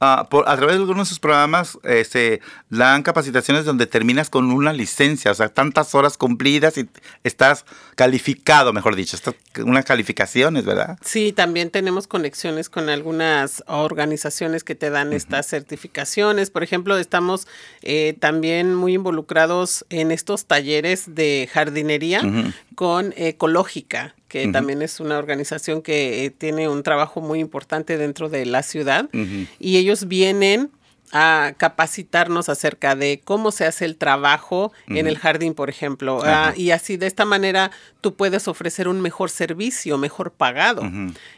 ah, 0.00 0.26
por, 0.30 0.48
a 0.48 0.56
través 0.56 0.76
de 0.76 0.80
algunos 0.80 1.06
de 1.06 1.10
sus 1.10 1.18
programas, 1.18 1.78
este, 1.82 2.40
dan 2.70 3.02
capacitaciones 3.02 3.64
donde 3.64 3.86
terminas 3.86 4.30
con 4.30 4.50
una 4.50 4.72
licencia, 4.72 5.30
o 5.30 5.34
sea, 5.34 5.48
tantas 5.48 5.94
horas 5.94 6.16
cumplidas 6.16 6.78
y 6.78 6.88
estás 7.24 7.64
calificado, 7.94 8.72
mejor 8.72 8.96
dicho, 8.96 9.16
estás, 9.16 9.34
unas 9.58 9.84
calificaciones, 9.84 10.64
¿verdad? 10.64 10.98
Sí, 11.02 11.32
también 11.32 11.70
tenemos 11.70 12.06
conexiones 12.06 12.68
con 12.68 12.88
algunas 12.88 13.64
organizaciones 13.66 14.64
que 14.64 14.74
te 14.74 14.90
dan 14.90 15.12
estas 15.12 15.46
certificaciones. 15.46 16.50
Por 16.50 16.62
ejemplo, 16.62 16.96
estamos 16.98 17.46
eh, 17.82 18.16
también 18.20 18.74
muy 18.74 18.94
involucrados 18.94 19.84
en 19.90 20.10
estos 20.10 20.46
talleres 20.46 21.14
de 21.14 21.48
jardinería 21.52 22.22
con 22.74 23.14
Ecológica, 23.16 24.14
que 24.36 24.48
también 24.48 24.82
es 24.82 25.00
una 25.00 25.18
organización 25.18 25.80
que 25.80 26.24
eh, 26.24 26.30
tiene 26.30 26.68
un 26.68 26.82
trabajo 26.82 27.20
muy 27.20 27.40
importante 27.40 27.96
dentro 27.96 28.28
de 28.28 28.44
la 28.44 28.62
ciudad. 28.62 29.08
Y 29.58 29.78
ellos 29.78 30.08
vienen 30.08 30.70
a 31.12 31.54
capacitarnos 31.56 32.48
acerca 32.48 32.96
de 32.96 33.20
cómo 33.24 33.52
se 33.52 33.64
hace 33.64 33.84
el 33.84 33.96
trabajo 33.96 34.72
en 34.88 35.06
el 35.06 35.18
jardín, 35.18 35.54
por 35.54 35.70
ejemplo. 35.70 36.20
Ah, 36.24 36.52
y 36.56 36.70
así 36.70 36.96
de 36.96 37.06
esta 37.06 37.24
manera 37.24 37.70
tú 38.00 38.14
puedes 38.14 38.48
ofrecer 38.48 38.88
un 38.88 39.00
mejor 39.00 39.30
servicio, 39.30 39.98
mejor 39.98 40.32
pagado. 40.32 40.82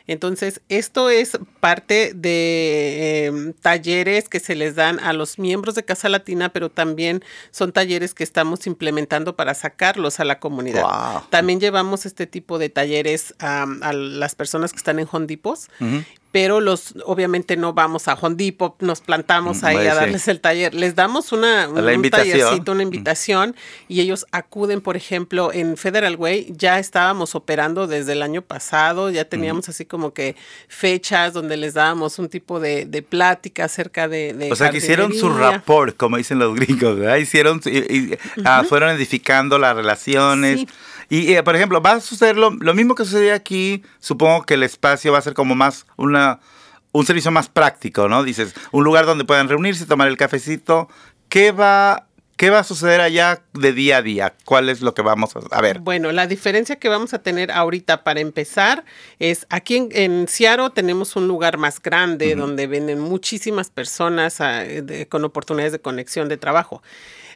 Entonces, 0.07 0.61
esto 0.68 1.11
es 1.11 1.38
parte 1.61 2.12
de 2.14 3.26
em, 3.26 3.52
talleres 3.54 4.28
que 4.28 4.40
se 4.40 4.54
les 4.54 4.74
dan 4.74 5.00
a 5.00 5.12
los 5.12 5.38
miembros 5.38 5.74
de 5.74 5.85
Casa 5.85 6.09
Latina, 6.09 6.50
pero 6.50 6.70
también 6.70 7.22
son 7.50 7.72
talleres 7.72 8.14
que 8.14 8.24
estamos 8.24 8.66
implementando 8.66 9.37
para 9.37 9.54
sacarlos 9.54 10.20
a 10.20 10.24
la 10.24 10.40
comunidad. 10.40 10.83
Wow. 10.83 11.22
También 11.31 11.61
llevamos 11.61 12.07
este 12.07 12.26
tipo 12.26 12.59
de 12.59 12.68
talleres 12.68 13.35
a 13.38 13.66
las 13.92 14.35
personas 14.35 14.72
que 14.72 14.78
están 14.78 14.98
en 14.98 15.09
Hondipos. 15.11 15.68
Pero 16.32 16.60
los, 16.60 16.94
obviamente 17.04 17.56
no 17.56 17.72
vamos 17.72 18.08
a 18.08 18.14
Hondipo, 18.14 18.76
nos 18.80 19.00
plantamos 19.00 19.58
Mm, 19.62 19.66
ahí 19.66 19.86
a 19.86 19.94
darles 19.94 20.28
el 20.28 20.40
taller. 20.40 20.74
Les 20.74 20.94
damos 20.94 21.32
una, 21.32 21.68
un, 21.68 22.10
tallercito, 22.10 22.72
una 22.72 22.82
invitación, 22.82 23.54
y 23.88 24.00
ellos 24.00 24.26
acuden, 24.32 24.80
por 24.80 24.96
ejemplo, 24.96 25.52
en 25.52 25.76
Federal 25.76 26.16
Way, 26.16 26.54
ya 26.56 26.78
estábamos 26.78 27.34
operando 27.34 27.86
desde 27.86 28.12
el 28.12 28.22
año 28.22 28.42
pasado, 28.42 29.10
ya 29.10 29.24
teníamos 29.24 29.68
así 29.68 29.84
como 29.84 30.12
que 30.12 30.36
fechas 30.68 31.32
donde 31.32 31.56
les 31.56 31.74
dábamos 31.74 32.18
un 32.18 32.28
tipo 32.28 32.60
de, 32.60 32.86
de 32.86 33.02
plática 33.02 33.64
acerca 33.64 34.08
de, 34.08 34.32
de 34.32 34.52
O 34.52 34.56
sea, 34.56 34.70
que 34.70 34.78
hicieron 34.78 35.14
su 35.14 35.30
rapport, 35.30 35.96
como 35.96 36.16
dicen 36.16 36.38
los 36.38 36.54
gringos, 36.54 36.98
¿verdad? 36.98 37.16
Hicieron, 37.16 37.60
y, 37.64 38.16
ah, 38.44 38.64
fueron 38.68 38.90
edificando 38.90 39.58
las 39.58 39.74
relaciones. 39.74 40.60
Sí. 40.60 40.68
Y, 41.11 41.33
eh, 41.33 41.42
por 41.42 41.57
ejemplo, 41.57 41.81
va 41.81 41.92
a 41.92 42.01
suceder 42.01 42.37
lo, 42.37 42.51
lo 42.51 42.75
mismo 42.75 42.94
que 42.94 43.05
sucede 43.05 43.33
aquí. 43.33 43.83
Supongo 43.99 44.42
que 44.44 44.55
el 44.55 44.62
espacio 44.62 45.12
va 45.12 45.18
a 45.18 45.23
ser 45.23 45.35
como 45.35 45.55
más 45.55 45.87
una 45.97 46.40
un 46.90 47.05
servicio 47.05 47.31
más 47.31 47.49
práctico, 47.51 48.09
¿no? 48.09 48.23
Dices, 48.25 48.55
un 48.73 48.83
lugar 48.83 49.05
donde 49.05 49.25
puedan 49.25 49.49
reunirse, 49.49 49.85
tomar 49.85 50.09
el 50.09 50.16
cafecito. 50.16 50.88
¿Qué 51.29 51.53
va, 51.53 52.07
qué 52.38 52.49
va 52.49 52.61
a 52.61 52.64
suceder 52.64 53.03
allá 53.03 53.42
de 53.53 53.73
día 53.75 53.99
a 53.99 54.03
día? 54.03 54.35
¿Cuál 54.47 54.71
es 54.71 54.81
lo 54.81 54.94
que 54.94 55.03
vamos 55.03 55.33
a, 55.51 55.61
ver? 55.61 55.81
Bueno, 55.81 56.11
la 56.12 56.27
diferencia 56.27 56.77
que 56.77 56.88
vamos 56.88 57.12
a 57.12 57.18
tener 57.23 57.53
ahorita 57.53 58.05
para 58.05 58.21
empezar 58.21 58.85
es 59.18 59.47
aquí 59.51 59.77
en, 59.77 59.88
en 59.92 60.29
Seattle 60.29 60.71
tenemos 60.75 61.14
un 61.14 61.29
lugar 61.29 61.59
más 61.59 61.81
grande 61.81 62.35
donde 62.35 62.66
vienen 62.66 63.01
muchísimas 63.01 63.68
personas 63.68 64.40
ah, 64.40 64.61
de- 64.61 65.07
con 65.09 65.25
oportunidades 65.25 65.73
de 65.73 65.81
conexión 65.81 66.29
de 66.31 66.38
trabajo. 66.38 66.83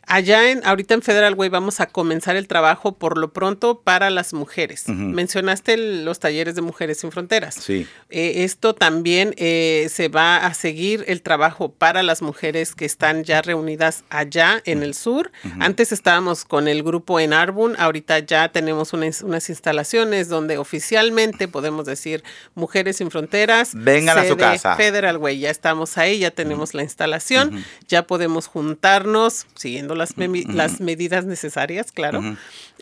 Allá 0.06 0.50
en, 0.50 0.60
ahorita 0.66 0.94
en 0.94 1.02
Federal 1.02 1.34
Way 1.34 1.48
vamos 1.48 1.80
a 1.80 1.86
comenzar 1.86 2.36
el 2.36 2.48
trabajo 2.48 2.92
por 2.98 3.16
lo 3.18 3.32
pronto 3.32 3.80
para 3.80 4.10
las 4.10 4.32
mujeres. 4.34 4.88
Mencionaste 4.88 5.74
el- 5.74 6.04
los 6.04 6.18
talleres 6.18 6.54
de 6.54 6.60
Mujeres 6.62 6.98
sin 7.00 7.12
Fronteras. 7.12 7.54
Sí. 7.54 7.86
Eh, 8.10 8.44
esto 8.44 8.74
también 8.74 9.34
eh, 9.38 9.86
se 9.90 10.08
va 10.08 10.38
a 10.38 10.54
seguir 10.54 11.04
el 11.06 11.22
trabajo 11.22 11.72
para 11.72 12.02
las 12.02 12.20
mujeres 12.20 12.74
que 12.74 12.84
están 12.84 13.24
ya 13.24 13.42
reunidas 13.42 14.04
allá 14.10 14.60
en 14.64 14.82
el 14.82 14.94
sur. 14.94 15.30
Antes 15.60 15.92
estábamos 15.92 16.44
con 16.44 16.68
el 16.68 16.82
grupo 16.82 17.20
en 17.20 17.32
Arbun, 17.32 17.76
ahorita 17.78 18.18
ya 18.18 18.48
tenemos 18.50 18.92
unas, 18.92 19.22
unas 19.22 19.48
instalaciones 19.48 20.28
donde 20.28 20.58
oficialmente 20.58 21.48
podemos 21.48 21.86
decir 21.86 22.22
Mujeres 22.54 22.96
sin 22.96 23.10
Fronteras. 23.10 23.70
Vengan 23.74 24.18
a 24.18 24.22
su 24.28 24.36
casa. 24.36 24.76
Federal 24.76 25.16
Way, 25.18 25.38
ya 25.38 25.50
estamos 25.50 25.96
ahí, 25.96 26.18
ya 26.18 26.30
tenemos 26.32 26.74
la 26.74 26.82
instalación, 26.82 27.64
ya 27.88 28.06
podemos 28.06 28.46
juntarnos 28.48 29.46
siguiendo 29.54 29.91
las, 29.94 30.16
memi- 30.16 30.46
las 30.52 30.80
medidas 30.80 31.24
necesarias, 31.24 31.92
claro. 31.92 32.22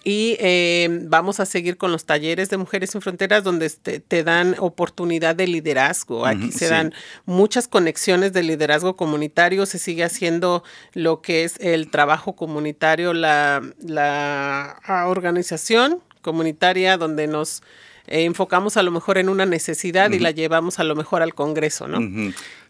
Y 0.02 0.36
eh, 0.40 0.88
vamos 1.02 1.40
a 1.40 1.46
seguir 1.46 1.76
con 1.76 1.92
los 1.92 2.06
talleres 2.06 2.48
de 2.48 2.56
Mujeres 2.56 2.90
sin 2.90 3.02
Fronteras 3.02 3.44
donde 3.44 3.68
te, 3.68 4.00
te 4.00 4.24
dan 4.24 4.56
oportunidad 4.58 5.36
de 5.36 5.46
liderazgo. 5.46 6.24
Aquí 6.24 6.52
se 6.52 6.66
sí. 6.66 6.70
dan 6.70 6.94
muchas 7.26 7.68
conexiones 7.68 8.32
de 8.32 8.42
liderazgo 8.42 8.96
comunitario, 8.96 9.66
se 9.66 9.78
sigue 9.78 10.04
haciendo 10.04 10.64
lo 10.94 11.20
que 11.20 11.44
es 11.44 11.56
el 11.60 11.90
trabajo 11.90 12.34
comunitario, 12.34 13.12
la, 13.12 13.62
la 13.80 14.78
ah, 14.84 15.08
organización 15.08 16.00
comunitaria 16.22 16.96
donde 16.96 17.26
nos 17.26 17.62
eh, 18.06 18.24
enfocamos 18.24 18.76
a 18.76 18.82
lo 18.82 18.90
mejor 18.90 19.18
en 19.18 19.28
una 19.28 19.46
necesidad 19.46 20.10
y 20.10 20.18
la 20.18 20.30
llevamos 20.30 20.78
a 20.78 20.84
lo 20.84 20.94
mejor 20.96 21.22
al 21.22 21.34
Congreso, 21.34 21.88
¿no? 21.88 21.98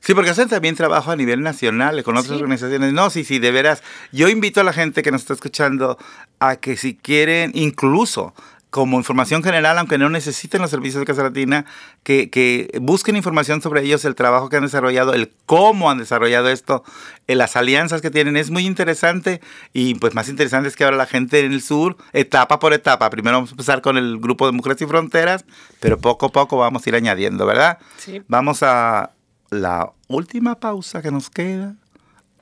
Sí, 0.01 0.15
porque 0.15 0.31
hacen 0.31 0.49
también 0.49 0.75
trabajo 0.77 1.11
a 1.11 1.17
nivel 1.17 1.43
nacional 1.43 2.03
con 2.03 2.17
otras 2.17 2.37
Sí. 2.37 2.43
organizaciones. 2.43 2.93
No, 2.93 3.11
sí, 3.11 3.25
sí, 3.25 3.39
de 3.39 3.51
veras. 3.51 3.83
Yo 4.13 4.29
invito 4.29 4.61
a 4.61 4.65
la 4.65 4.73
gente 4.73 5.03
que 5.03 5.11
nos 5.11 5.23
está 5.23 5.35
escuchando 5.35 5.99
a 6.39 6.57
que 6.57 6.77
si 6.77 6.95
quieren, 6.95 7.53
incluso 7.55 8.35
como 8.71 8.99
información 8.99 9.43
general, 9.43 9.79
aunque 9.79 9.99
no 9.99 10.09
necesiten 10.09 10.63
los 10.63 10.71
servicios 10.71 11.01
de 11.01 11.07
Casa 11.07 11.25
Latina, 11.25 11.67
que, 12.05 12.31
que 12.31 12.79
busquen 12.81 13.17
información 13.17 13.61
sobre 13.61 13.83
ellos, 13.83 14.05
el 14.05 14.15
trabajo 14.15 14.49
que 14.49 14.57
han 14.57 14.63
desarrollado, 14.63 15.13
el 15.13 15.33
cómo 15.45 15.91
han 15.91 15.99
desarrollado 15.99 16.49
esto, 16.49 16.85
eh, 17.27 17.35
las 17.35 17.57
alianzas 17.57 18.01
que 18.01 18.11
tienen. 18.11 18.37
Es 18.37 18.51
muy 18.51 18.67
interesante 18.67 19.41
y 19.73 19.95
pues 19.97 20.15
más 20.15 20.29
interesante 20.29 20.69
es 20.69 20.77
que 20.77 20.85
ahora 20.85 20.97
la 20.97 21.07
gente 21.07 21.41
en 21.41 21.53
el 21.53 21.63
sur, 21.63 21.97
etapa 22.13 22.61
por 22.61 22.73
etapa, 22.73 23.11
primero 23.11 23.37
vamos 23.39 23.51
a 23.51 23.55
empezar 23.55 23.83
con 23.83 23.97
el 23.97 24.19
grupo 24.19 24.47
de 24.47 24.53
Mujeres 24.53 24.81
y 24.81 24.87
Fronteras, 24.87 25.45
pero 25.81 25.99
poco 25.99 26.27
a 26.27 26.29
poco 26.31 26.57
vamos 26.57 26.87
a 26.87 26.89
ir 26.89 26.95
añadiendo, 26.95 27.47
¿verdad? 27.47 27.79
Sí. 27.99 28.23
Vamos 28.29 28.63
a 28.63 29.11
la 29.51 29.93
última 30.07 30.55
pausa 30.55 31.03
que 31.03 31.11
nos 31.11 31.29
queda 31.29 31.75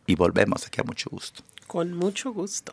y 0.07 0.15
volvemos 0.15 0.67
aquí 0.67 0.81
a 0.81 0.85
mucho 0.85 1.09
gusto. 1.11 1.43
Con 1.67 1.95
mucho 1.95 2.33
gusto. 2.33 2.73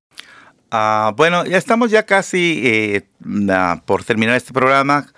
Ah, 0.72 1.12
bueno, 1.16 1.44
ya 1.46 1.58
estamos 1.58 1.90
ya 1.90 2.04
casi 2.04 2.62
eh, 2.64 3.02
por 3.86 4.04
terminar 4.04 4.36
este 4.36 4.52
programa. 4.52 5.08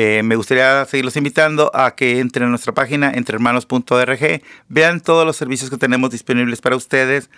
Eh, 0.00 0.22
me 0.22 0.36
gustaría 0.36 0.84
seguirlos 0.84 1.16
invitando 1.16 1.72
a 1.74 1.96
que 1.96 2.20
entren 2.20 2.46
a 2.46 2.50
nuestra 2.50 2.72
página 2.72 3.10
entrehermanos.org, 3.10 4.42
vean 4.68 5.00
todos 5.00 5.26
los 5.26 5.36
servicios 5.36 5.70
que 5.70 5.76
tenemos 5.76 6.10
disponibles 6.10 6.60
para 6.60 6.76
ustedes 6.76 7.30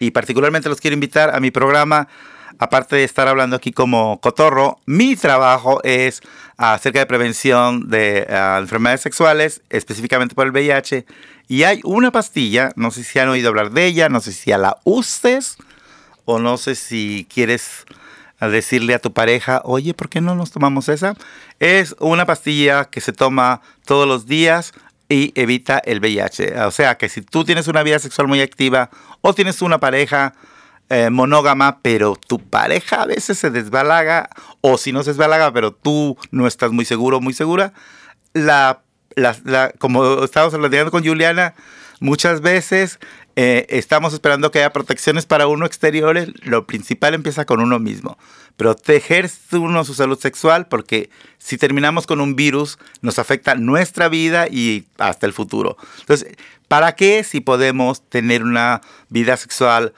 y 0.00 0.12
particularmente 0.12 0.70
los 0.70 0.80
quiero 0.80 0.94
invitar 0.94 1.36
a 1.36 1.40
mi 1.40 1.50
programa. 1.50 2.08
Aparte 2.58 2.96
de 2.96 3.04
estar 3.04 3.28
hablando 3.28 3.54
aquí 3.54 3.70
como 3.70 4.18
cotorro, 4.22 4.78
mi 4.86 5.14
trabajo 5.14 5.82
es 5.84 6.22
acerca 6.56 7.00
de 7.00 7.04
prevención 7.04 7.90
de 7.90 8.26
ah, 8.30 8.60
enfermedades 8.62 9.02
sexuales, 9.02 9.60
específicamente 9.68 10.34
por 10.34 10.46
el 10.46 10.52
VIH. 10.52 11.04
Y 11.48 11.64
hay 11.64 11.82
una 11.84 12.12
pastilla, 12.12 12.72
no 12.76 12.92
sé 12.92 13.04
si 13.04 13.18
han 13.18 13.28
oído 13.28 13.50
hablar 13.50 13.72
de 13.72 13.84
ella, 13.84 14.08
no 14.08 14.20
sé 14.20 14.32
si 14.32 14.52
ya 14.52 14.56
la 14.56 14.78
uses 14.84 15.58
o 16.24 16.38
no 16.38 16.56
sé 16.56 16.76
si 16.76 17.26
quieres 17.28 17.84
a 18.38 18.48
decirle 18.48 18.94
a 18.94 18.98
tu 18.98 19.12
pareja, 19.12 19.62
oye, 19.64 19.94
¿por 19.94 20.08
qué 20.08 20.20
no 20.20 20.34
nos 20.34 20.50
tomamos 20.50 20.88
esa? 20.88 21.14
Es 21.58 21.94
una 22.00 22.26
pastilla 22.26 22.84
que 22.86 23.00
se 23.00 23.12
toma 23.12 23.62
todos 23.84 24.06
los 24.06 24.26
días 24.26 24.72
y 25.08 25.32
evita 25.40 25.78
el 25.78 26.00
VIH. 26.00 26.60
O 26.62 26.70
sea 26.70 26.96
que 26.98 27.08
si 27.08 27.22
tú 27.22 27.44
tienes 27.44 27.68
una 27.68 27.82
vida 27.82 27.98
sexual 27.98 28.28
muy 28.28 28.40
activa 28.40 28.90
o 29.20 29.32
tienes 29.34 29.62
una 29.62 29.78
pareja 29.78 30.34
eh, 30.88 31.10
monógama, 31.10 31.78
pero 31.82 32.14
tu 32.16 32.38
pareja 32.38 33.02
a 33.02 33.06
veces 33.06 33.38
se 33.38 33.50
desbalaga, 33.50 34.28
o 34.60 34.78
si 34.78 34.92
no 34.92 35.02
se 35.02 35.10
desbalaga, 35.10 35.52
pero 35.52 35.72
tú 35.72 36.16
no 36.30 36.46
estás 36.46 36.70
muy 36.72 36.84
seguro, 36.84 37.20
muy 37.20 37.32
segura, 37.32 37.72
la, 38.34 38.82
la- 39.14 39.36
la- 39.44 39.72
como 39.78 40.22
estábamos 40.24 40.54
hablando 40.54 40.90
con 40.90 41.04
Juliana, 41.04 41.54
muchas 42.00 42.40
veces 42.40 42.98
eh, 43.36 43.66
estamos 43.68 44.14
esperando 44.14 44.50
que 44.50 44.60
haya 44.60 44.72
protecciones 44.72 45.26
para 45.26 45.46
uno 45.46 45.66
exteriores. 45.66 46.30
Lo 46.42 46.66
principal 46.66 47.14
empieza 47.14 47.44
con 47.44 47.60
uno 47.60 47.78
mismo. 47.78 48.18
Proteger 48.56 49.30
uno 49.52 49.84
su 49.84 49.94
salud 49.94 50.18
sexual 50.18 50.66
porque 50.68 51.10
si 51.38 51.58
terminamos 51.58 52.06
con 52.06 52.20
un 52.20 52.34
virus 52.34 52.78
nos 53.02 53.18
afecta 53.18 53.54
nuestra 53.54 54.08
vida 54.08 54.48
y 54.48 54.86
hasta 54.98 55.26
el 55.26 55.34
futuro. 55.34 55.76
Entonces, 56.00 56.34
¿para 56.66 56.96
qué 56.96 57.22
si 57.24 57.40
podemos 57.40 58.08
tener 58.08 58.42
una 58.42 58.80
vida 59.10 59.36
sexual 59.36 59.92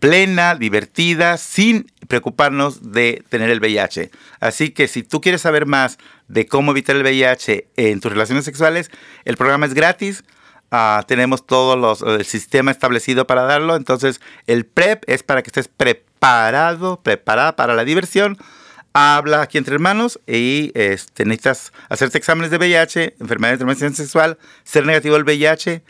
plena, 0.00 0.54
divertida, 0.54 1.36
sin 1.36 1.92
preocuparnos 2.08 2.92
de 2.92 3.22
tener 3.28 3.50
el 3.50 3.60
VIH. 3.60 4.10
Así 4.40 4.70
que 4.70 4.88
si 4.88 5.02
tú 5.02 5.20
quieres 5.20 5.42
saber 5.42 5.66
más 5.66 5.98
de 6.28 6.46
cómo 6.46 6.72
evitar 6.72 6.96
el 6.96 7.02
VIH 7.02 7.68
en 7.76 8.00
tus 8.00 8.10
relaciones 8.10 8.44
sexuales, 8.44 8.90
el 9.24 9.36
programa 9.36 9.66
es 9.66 9.74
gratis. 9.74 10.24
Ah, 10.70 11.04
tenemos 11.06 11.46
todo 11.46 11.76
los, 11.76 12.02
el 12.02 12.24
sistema 12.24 12.70
establecido 12.70 13.26
para 13.26 13.42
darlo. 13.42 13.74
Entonces, 13.74 14.20
el 14.46 14.66
PrEP 14.66 15.02
es 15.08 15.22
para 15.22 15.42
que 15.42 15.48
estés 15.48 15.68
preparado, 15.68 17.00
preparada 17.02 17.56
para 17.56 17.74
la 17.74 17.84
diversión. 17.84 18.38
Habla 18.92 19.42
aquí 19.42 19.58
entre 19.58 19.74
hermanos 19.74 20.20
y 20.26 20.72
este, 20.74 21.24
necesitas 21.24 21.72
hacerte 21.88 22.18
exámenes 22.18 22.50
de 22.50 22.58
VIH, 22.58 23.16
enfermedades 23.20 23.58
de 23.58 23.64
transmisión 23.64 23.94
sexual, 23.94 24.38
ser 24.64 24.84
negativo 24.84 25.14
al 25.14 25.22
VIH 25.22 25.82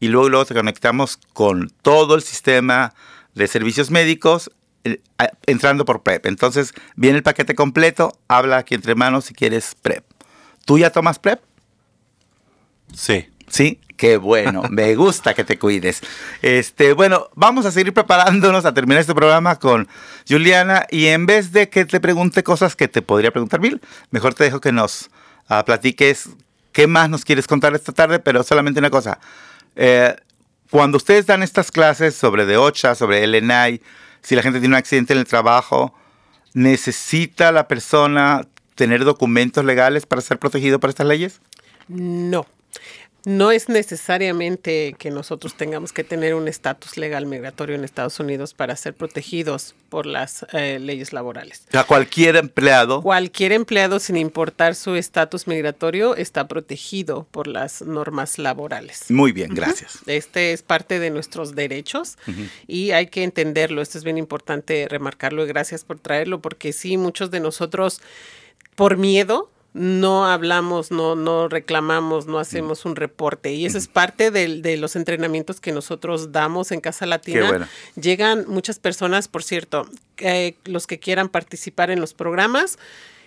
y 0.00 0.08
luego, 0.08 0.28
luego 0.30 0.46
te 0.46 0.54
conectamos 0.54 1.18
con 1.34 1.70
todo 1.82 2.14
el 2.14 2.22
sistema 2.22 2.94
de 3.34 3.46
servicios 3.46 3.90
médicos 3.90 4.50
entrando 5.46 5.84
por 5.84 6.02
PrEP. 6.02 6.26
Entonces, 6.26 6.72
viene 6.94 7.18
el 7.18 7.22
paquete 7.22 7.54
completo, 7.54 8.18
habla 8.28 8.58
aquí 8.58 8.74
entre 8.74 8.92
hermanos 8.92 9.26
si 9.26 9.34
quieres 9.34 9.74
PrEP. 9.82 10.04
¿Tú 10.64 10.78
ya 10.78 10.90
tomas 10.90 11.18
PrEP? 11.18 11.40
Sí. 12.94 13.28
Sí, 13.48 13.80
qué 13.96 14.16
bueno. 14.16 14.62
Me 14.70 14.94
gusta 14.94 15.34
que 15.34 15.44
te 15.44 15.58
cuides. 15.58 16.02
Este, 16.42 16.92
bueno, 16.92 17.28
vamos 17.34 17.66
a 17.66 17.70
seguir 17.70 17.92
preparándonos 17.92 18.64
a 18.64 18.74
terminar 18.74 19.00
este 19.00 19.14
programa 19.14 19.56
con 19.56 19.88
Juliana 20.28 20.86
y 20.90 21.06
en 21.06 21.26
vez 21.26 21.52
de 21.52 21.68
que 21.68 21.84
te 21.84 22.00
pregunte 22.00 22.42
cosas 22.42 22.76
que 22.76 22.88
te 22.88 23.02
podría 23.02 23.30
preguntar 23.30 23.60
Bill, 23.60 23.80
mejor 24.10 24.34
te 24.34 24.44
dejo 24.44 24.60
que 24.60 24.72
nos 24.72 25.10
ah, 25.48 25.64
platiques 25.64 26.30
qué 26.72 26.86
más 26.86 27.08
nos 27.08 27.24
quieres 27.24 27.46
contar 27.46 27.74
esta 27.74 27.92
tarde, 27.92 28.18
pero 28.18 28.42
solamente 28.42 28.80
una 28.80 28.90
cosa. 28.90 29.18
Eh, 29.76 30.14
cuando 30.70 30.96
ustedes 30.96 31.26
dan 31.26 31.42
estas 31.42 31.70
clases 31.70 32.14
sobre 32.14 32.44
DOCHA, 32.44 32.94
sobre 32.94 33.26
LNI, 33.26 33.80
si 34.20 34.34
la 34.34 34.42
gente 34.42 34.58
tiene 34.58 34.74
un 34.74 34.78
accidente 34.78 35.12
en 35.12 35.20
el 35.20 35.26
trabajo, 35.26 35.94
¿necesita 36.52 37.52
la 37.52 37.68
persona 37.68 38.46
tener 38.74 39.04
documentos 39.04 39.64
legales 39.64 40.06
para 40.06 40.20
ser 40.20 40.38
protegido 40.38 40.80
por 40.80 40.90
estas 40.90 41.06
leyes? 41.06 41.40
No. 41.88 42.46
No 43.26 43.50
es 43.50 43.68
necesariamente 43.68 44.94
que 44.96 45.10
nosotros 45.10 45.56
tengamos 45.56 45.92
que 45.92 46.04
tener 46.04 46.36
un 46.36 46.46
estatus 46.46 46.96
legal 46.96 47.26
migratorio 47.26 47.74
en 47.74 47.82
Estados 47.82 48.20
Unidos 48.20 48.54
para 48.54 48.76
ser 48.76 48.94
protegidos 48.94 49.74
por 49.88 50.06
las 50.06 50.46
eh, 50.52 50.78
leyes 50.78 51.12
laborales. 51.12 51.64
O 51.66 51.72
sea, 51.72 51.82
cualquier 51.82 52.36
empleado. 52.36 53.02
Cualquier 53.02 53.50
empleado, 53.50 53.98
sin 53.98 54.16
importar 54.16 54.76
su 54.76 54.94
estatus 54.94 55.48
migratorio, 55.48 56.14
está 56.14 56.46
protegido 56.46 57.26
por 57.32 57.48
las 57.48 57.82
normas 57.82 58.38
laborales. 58.38 59.10
Muy 59.10 59.32
bien, 59.32 59.52
gracias. 59.54 59.98
Este 60.06 60.52
es 60.52 60.62
parte 60.62 61.00
de 61.00 61.10
nuestros 61.10 61.56
derechos 61.56 62.18
y 62.68 62.92
hay 62.92 63.08
que 63.08 63.24
entenderlo. 63.24 63.82
Esto 63.82 63.98
es 63.98 64.04
bien 64.04 64.18
importante 64.18 64.86
remarcarlo 64.88 65.44
y 65.44 65.48
gracias 65.48 65.82
por 65.82 65.98
traerlo 65.98 66.40
porque 66.40 66.72
sí, 66.72 66.96
muchos 66.96 67.32
de 67.32 67.40
nosotros 67.40 68.00
por 68.76 68.96
miedo 68.96 69.50
no 69.76 70.24
hablamos, 70.26 70.90
no, 70.90 71.14
no 71.16 71.48
reclamamos, 71.48 72.26
no 72.26 72.38
hacemos 72.38 72.84
un 72.86 72.96
reporte. 72.96 73.52
Y 73.52 73.66
eso 73.66 73.76
es 73.76 73.88
parte 73.88 74.30
del- 74.30 74.62
de, 74.62 74.76
los 74.78 74.96
entrenamientos 74.96 75.60
que 75.60 75.70
nosotros 75.72 76.32
damos 76.32 76.72
en 76.72 76.80
Casa 76.80 77.04
Latina. 77.04 77.46
bueno. 77.48 77.68
Llegan 78.00 78.44
muchas 78.48 78.78
personas, 78.78 79.28
por 79.28 79.42
cierto, 79.42 79.86
eh, 80.16 80.56
los 80.64 80.86
que 80.86 80.98
quieran 80.98 81.28
participar 81.28 81.90
en 81.90 82.00
los 82.00 82.14
programas. 82.14 82.78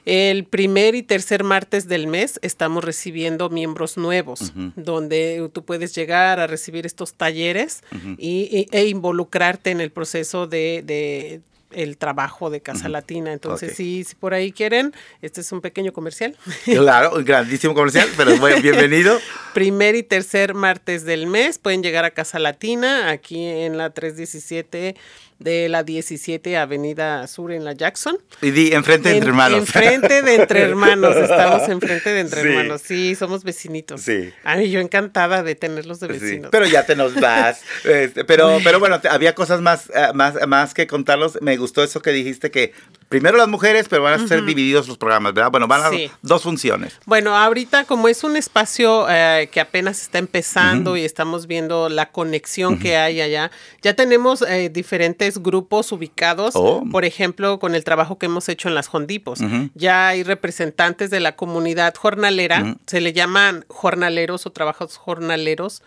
El 0.06 0.46
primer 0.46 0.96
y 0.96 1.04
tercer 1.04 1.44
martes 1.44 1.88
del 1.88 2.08
mes 2.08 2.40
estamos 2.42 2.84
recibiendo 2.84 3.50
miembros 3.50 3.98
nuevos, 3.98 4.54
donde 4.76 5.50
tú 5.54 5.66
puedes 5.66 5.94
llegar 5.94 6.40
a 6.40 6.48
recibir 6.48 6.86
estos 6.86 7.14
talleres 7.14 7.84
y, 8.18 8.50
y- 8.50 8.68
e 8.72 8.88
involucrarte 8.88 9.70
en 9.72 9.82
el 9.82 9.92
proceso 9.92 10.48
de, 10.48 10.82
de 10.84 11.42
el 11.72 11.98
trabajo 11.98 12.50
de 12.50 12.62
Casa 12.62 12.90
Latina. 12.90 13.32
Entonces, 13.34 13.76
si, 13.76 14.04
si 14.04 14.16
por 14.16 14.34
ahí 14.34 14.52
quieren, 14.52 14.94
este 15.22 15.42
es 15.42 15.52
un 15.52 15.62
pequeño 15.62 15.94
comercial. 15.94 16.36
Claro, 16.66 17.14
un 17.16 17.26
grandísimo 17.26 17.74
comercial, 17.74 18.08
pero 18.16 18.38
bueno, 18.38 18.60
bienvenido. 18.62 19.20
Primer 19.54 19.96
y 19.96 20.04
tercer 20.04 20.54
martes 20.54 21.04
del 21.04 21.28
mes 21.28 21.58
pueden 21.60 21.84
llegar 21.84 22.06
a 22.06 22.12
Casa 22.12 22.40
Latina, 22.40 23.10
aquí 23.10 23.46
en 23.46 23.78
la 23.78 23.90
317 23.92 24.96
de 25.40 25.70
la 25.70 25.84
17 25.84 26.58
Avenida 26.58 27.26
Sur 27.28 27.52
en 27.52 27.64
la 27.66 27.74
Jackson. 27.74 28.18
Y 28.42 28.52
di 28.52 28.74
enfrente 28.74 29.10
de 29.10 29.16
En- 29.16 29.18
entre 29.18 29.30
hermanos. 29.30 29.60
Enfrente 29.60 30.22
de 30.22 30.36
entre 30.36 30.62
hermanos, 30.62 31.16
estamos 31.16 31.68
enfrente 31.70 32.10
de 32.12 32.20
entre 32.20 32.42
Sí. 32.42 32.48
hermanos. 32.50 32.82
Sí, 32.86 33.16
somos 33.16 33.44
vecinitos. 33.44 34.02
Sí. 34.02 34.32
A 34.44 34.58
mí 34.58 34.70
yo 34.70 34.80
encantada 34.82 35.42
de 35.44 35.56
tenerlos 35.56 36.00
de 36.02 36.08
Sí, 36.08 36.14
vecinos. 36.14 36.50
pero 36.52 36.66
ya 36.66 36.86
te 36.86 36.96
nos 36.96 37.14
vas. 37.22 37.62
Este, 37.86 38.26
pero, 38.26 38.60
pero 38.64 38.80
bueno, 38.80 39.00
había 39.10 39.34
cosas 39.34 39.62
más, 39.62 39.90
eh, 39.96 40.10
más, 40.14 40.36
más 40.48 40.74
que 40.74 40.88
contarlos. 40.88 41.40
Me 41.42 41.56
gustó 41.58 41.84
eso 41.84 42.02
que 42.02 42.12
dijiste 42.12 42.52
que 42.52 42.74
primero 43.08 43.38
las 43.38 43.48
mujeres, 43.48 43.88
pero 43.90 44.04
van 44.04 44.22
a 44.22 44.28
ser 44.28 44.44
divididos 44.46 44.88
los 44.88 44.98
programas, 44.98 45.34
¿verdad? 45.34 45.52
Bueno, 45.52 45.68
van 45.68 45.84
a 45.84 45.90
Sí. 45.90 46.12
dos 46.22 46.44
funciones. 46.44 46.94
Bueno, 47.06 47.36
ahorita 47.36 47.86
como 47.86 48.08
es 48.08 48.24
un 48.24 48.36
espacio 48.36 49.08
eh, 49.10 49.50
que 49.52 49.60
apenas 49.62 50.02
está 50.02 50.18
empezando 50.18 50.98
y 50.98 51.06
estamos 51.06 51.48
viendo 51.48 51.88
la 51.90 52.12
conexión 52.12 52.78
que 52.78 52.98
hay 52.98 53.22
allá, 53.22 53.52
ya 53.82 53.94
tenemos 53.94 54.42
eh, 54.42 54.70
diferentes 54.70 55.29
grupos 55.38 55.92
ubicados, 55.92 56.56
Oh. 56.56 56.84
por 56.92 57.06
ejemplo, 57.06 57.60
con 57.60 57.76
el 57.76 57.84
trabajo 57.84 58.18
que 58.18 58.26
hemos 58.26 58.50
hecho 58.50 58.68
en 58.68 58.76
las 58.76 58.88
Jondipos. 58.88 59.40
Ujú. 59.42 59.70
Ya 59.76 60.08
hay 60.08 60.24
representantes 60.24 61.12
de 61.12 61.20
la 61.20 61.36
comunidad 61.36 61.94
jornalera, 61.96 62.62
Ujú. 62.64 62.78
se 62.88 63.00
le 63.02 63.14
llaman 63.14 63.66
jornaleros 63.68 64.46
o 64.48 64.52
trabajos 64.52 64.98
jornaleros, 64.98 65.84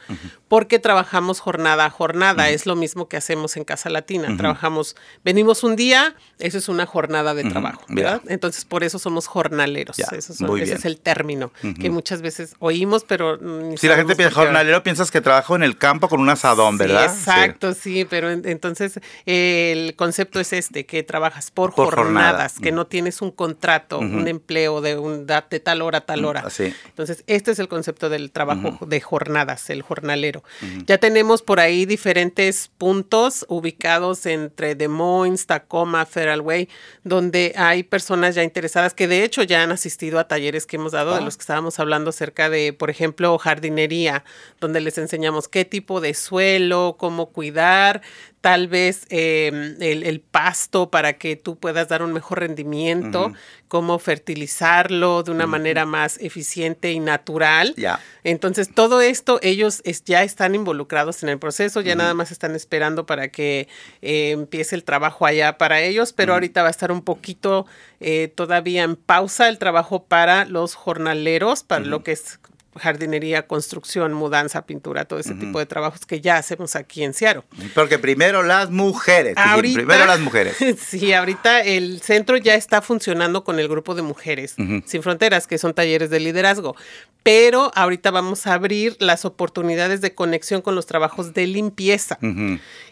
porque 0.49 0.79
trabajamos 0.79 1.41
jornada 1.41 1.87
a 1.87 1.91
jornada, 1.91 2.49
es 2.51 2.67
lo 2.67 2.77
mismo 2.77 3.09
que 3.09 3.17
hacemos 3.17 3.57
en 3.57 3.65
Casa 3.65 3.91
Latina, 3.91 4.37
trabajamos, 4.37 4.95
venimos 5.25 5.65
un 5.65 5.75
día, 5.77 6.15
eso 6.39 6.59
es 6.59 6.69
una 6.69 6.87
jornada 6.87 7.35
de 7.35 7.45
trabajo. 7.45 7.83
¿verdad? 7.89 8.23
Entonces, 8.29 8.65
por 8.65 8.85
eso 8.85 8.99
somos 8.99 9.27
jornaleros. 9.27 9.97
Ya, 9.97 10.07
Esos 10.17 10.37
son- 10.37 10.49
ese 10.57 10.65
bien. 10.65 10.77
es 10.77 10.85
el 10.85 10.99
término 10.99 11.53
que 11.81 11.91
muchas 11.91 12.23
veces 12.23 12.55
oímos, 12.59 13.05
pero... 13.07 13.39
Si 13.77 13.89
la 13.89 13.97
gente 13.97 14.15
piensa 14.17 14.35
jornalero, 14.35 14.83
piensas 14.83 15.11
que 15.11 15.21
trabajo 15.21 15.57
en 15.57 15.63
el 15.63 15.77
campo 15.79 16.09
con 16.09 16.21
un 16.21 16.29
asadón, 16.29 16.75
Sí, 16.75 16.79
¿verdad? 16.79 17.11
Sí. 17.13 17.19
exacto, 17.19 17.75
sí, 17.75 18.05
pero 18.09 18.31
en- 18.31 18.47
entonces 18.47 18.99
el 19.33 19.97
concepto 19.97 20.41
es 20.41 20.53
este, 20.53 20.85
que 20.87 21.03
trabajas 21.03 21.51
por, 21.51 21.75
Por 21.75 21.95
jornada. 21.95 22.31
jornadas, 22.31 22.59
que 22.61 22.73
no 22.73 22.87
tienes 22.87 23.23
un 23.23 23.31
contrato, 23.31 23.99
un 23.99 24.29
empleo 24.29 24.81
de, 24.81 24.99
un, 24.99 25.27
de 25.27 25.61
tal 25.61 25.83
hora 25.83 25.99
a 25.99 26.01
tal 26.03 26.25
hora. 26.25 26.43
así. 26.47 26.75
Entonces, 26.87 27.25
este 27.27 27.51
es 27.53 27.59
el 27.59 27.69
concepto 27.69 28.09
del 28.09 28.31
trabajo 28.31 28.79
de 28.87 29.01
jornadas, 29.01 29.71
el 29.71 29.83
jornalero. 29.83 30.43
Ya 30.87 30.99
tenemos 30.99 31.43
por 31.43 31.61
ahí 31.61 31.87
diferentes 31.87 32.71
puntos 32.79 33.45
ubicados 33.49 34.27
entre 34.27 34.75
Des 34.75 34.89
Moines, 34.89 35.47
Tacoma, 35.47 36.05
Federal 36.07 36.41
Way, 36.41 36.69
donde 37.05 37.55
hay 37.57 37.83
personas 37.83 38.35
ya 38.35 38.43
interesadas 38.43 38.95
que 38.95 39.09
de 39.09 39.25
hecho 39.25 39.43
ya 39.43 39.63
han 39.63 39.73
asistido 39.73 40.19
a 40.19 40.29
talleres 40.29 40.67
que 40.67 40.77
hemos 40.77 40.93
dado, 40.93 41.15
de 41.15 41.23
los 41.23 41.37
que 41.37 41.43
estábamos 41.43 41.79
hablando 41.81 42.11
acerca 42.11 42.51
de, 42.51 42.73
por 42.73 42.91
ejemplo, 42.91 43.37
jardinería, 43.39 44.25
donde 44.61 44.81
les 44.81 44.99
enseñamos 44.99 45.49
qué 45.49 45.65
tipo 45.65 46.01
de 46.01 46.15
suelo, 46.15 46.97
cómo 46.99 47.31
cuidar, 47.31 48.03
tal 48.43 48.69
vez 48.69 49.07
eh, 49.09 49.77
el, 49.81 50.03
el 50.03 50.21
pasto 50.21 50.91
para 50.91 51.15
que 51.15 51.37
tú 51.37 51.57
puedas 51.57 51.89
dar 51.89 52.03
un 52.03 52.13
mejor 52.13 52.41
rendimiento, 52.41 53.33
cómo 53.69 53.99
fertilizarlo 53.99 55.23
de 55.23 55.31
una 55.31 55.47
manera 55.47 55.87
más 55.87 56.19
eficiente 56.19 56.93
y 56.93 56.99
natural. 57.01 57.73
Ya. 57.77 58.01
Entonces, 58.25 58.69
todo 58.75 59.01
esto, 59.01 59.39
ellos 59.43 59.81
es- 59.85 60.05
ya 60.05 60.23
están 60.25 60.55
involucrados 60.55 61.23
en 61.23 61.29
el 61.29 61.39
proceso, 61.39 61.81
ya 61.81 61.95
nada 61.95 62.15
más 62.15 62.33
están 62.33 62.55
esperando 62.55 63.07
para 63.07 63.29
que 63.29 63.69
eh, 64.03 64.33
empiece 64.33 64.75
el 64.75 64.85
trabajo 64.85 65.25
allá 65.25 65.57
para 65.57 65.81
ellos, 65.81 66.13
pero 66.13 66.35
ahorita 66.35 66.63
va 66.63 66.69
a 66.69 66.71
estar 66.73 66.93
un 66.93 67.03
poquito 67.03 67.65
eh, 68.01 68.31
todavía 68.35 68.83
en 68.83 68.97
pausa 68.97 69.49
el 69.49 69.59
trabajo 69.59 70.05
para 70.05 70.45
los 70.45 70.75
jornaleros, 70.75 71.63
para 71.63 71.85
lo 71.85 72.03
que 72.03 72.13
es 72.13 72.39
jardinería, 72.77 73.47
construcción, 73.47 74.15
mudanza, 74.15 74.65
pintura, 74.65 75.05
todo 75.05 75.19
ese 75.19 75.35
tipo 75.35 75.59
de 75.59 75.67
trabajos 75.67 76.07
que 76.07 76.21
ya 76.21 76.37
hacemos 76.37 76.75
aquí 76.75 77.03
en 77.05 77.13
Seattle. 77.13 77.43
Porque 77.75 77.99
primero 77.99 78.43
las 78.43 78.71
mujeres. 78.71 79.35
Ahorita, 79.37 79.79
Primero 79.79 80.07
las 80.07 80.21
mujeres. 80.21 80.57
Sí, 80.79 81.13
ahorita 81.13 81.61
el 81.61 82.01
centro 82.01 82.37
ya 82.37 82.55
está 82.55 82.83
funcionando 82.83 83.45
con 83.45 83.59
el 83.59 83.69
grupo 83.69 83.95
de 83.95 84.03
mujeres 84.03 84.55
sin 84.87 85.03
fronteras, 85.03 85.47
que 85.47 85.59
son 85.59 85.75
talleres 85.75 86.11
de 86.11 86.21
liderazgo. 86.21 86.75
Pero 87.23 87.71
ahorita 87.75 88.11
vamos 88.11 88.47
a 88.47 88.55
abrir 88.55 88.97
las 88.99 89.25
oportunidades 89.25 90.01
de 90.01 90.15
conexión 90.15 90.61
con 90.61 90.75
los 90.75 90.87
trabajos 90.87 91.35
de 91.35 91.47
limpieza. 91.47 92.19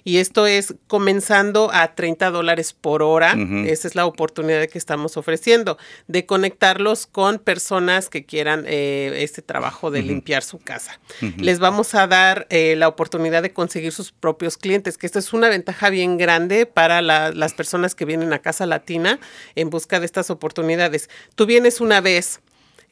Y 0.04 0.18
esto 0.18 0.46
es 0.46 0.74
comenzando 0.86 1.70
a 1.72 1.94
30 1.94 2.30
dólares 2.30 2.72
por 2.72 3.02
hora. 3.02 3.36
Esa 3.66 3.88
es 3.88 3.94
la 3.94 4.06
oportunidad 4.06 4.66
que 4.68 4.78
estamos 4.78 5.16
ofreciendo, 5.16 5.78
de 6.06 6.26
conectarlos 6.26 7.06
con 7.06 7.38
personas 7.38 8.08
que 8.08 8.24
quieran 8.24 8.64
eh, 8.66 9.12
este 9.22 9.42
trabajo 9.42 9.69
de 9.90 10.02
limpiar 10.02 10.42
su 10.42 10.58
casa. 10.58 10.98
Les 11.38 11.58
vamos 11.58 11.94
a 11.94 12.06
dar 12.06 12.46
eh, 12.50 12.74
la 12.76 12.88
oportunidad 12.88 13.42
de 13.42 13.52
conseguir 13.52 13.92
sus 13.92 14.12
propios 14.12 14.56
clientes, 14.56 14.98
que 14.98 15.06
esto 15.06 15.18
es 15.18 15.32
una 15.32 15.48
ventaja 15.48 15.90
bien 15.90 16.18
grande 16.18 16.66
para 16.66 17.00
la- 17.02 17.30
las 17.32 17.54
personas 17.54 17.94
que 17.94 18.04
vienen 18.04 18.32
a 18.32 18.40
Casa 18.40 18.66
Latina 18.66 19.18
en 19.54 19.70
busca 19.70 20.00
de 20.00 20.06
estas 20.06 20.30
oportunidades. 20.30 21.08
Tú 21.34 21.46
vienes 21.46 21.80
una 21.80 22.00
vez. 22.00 22.40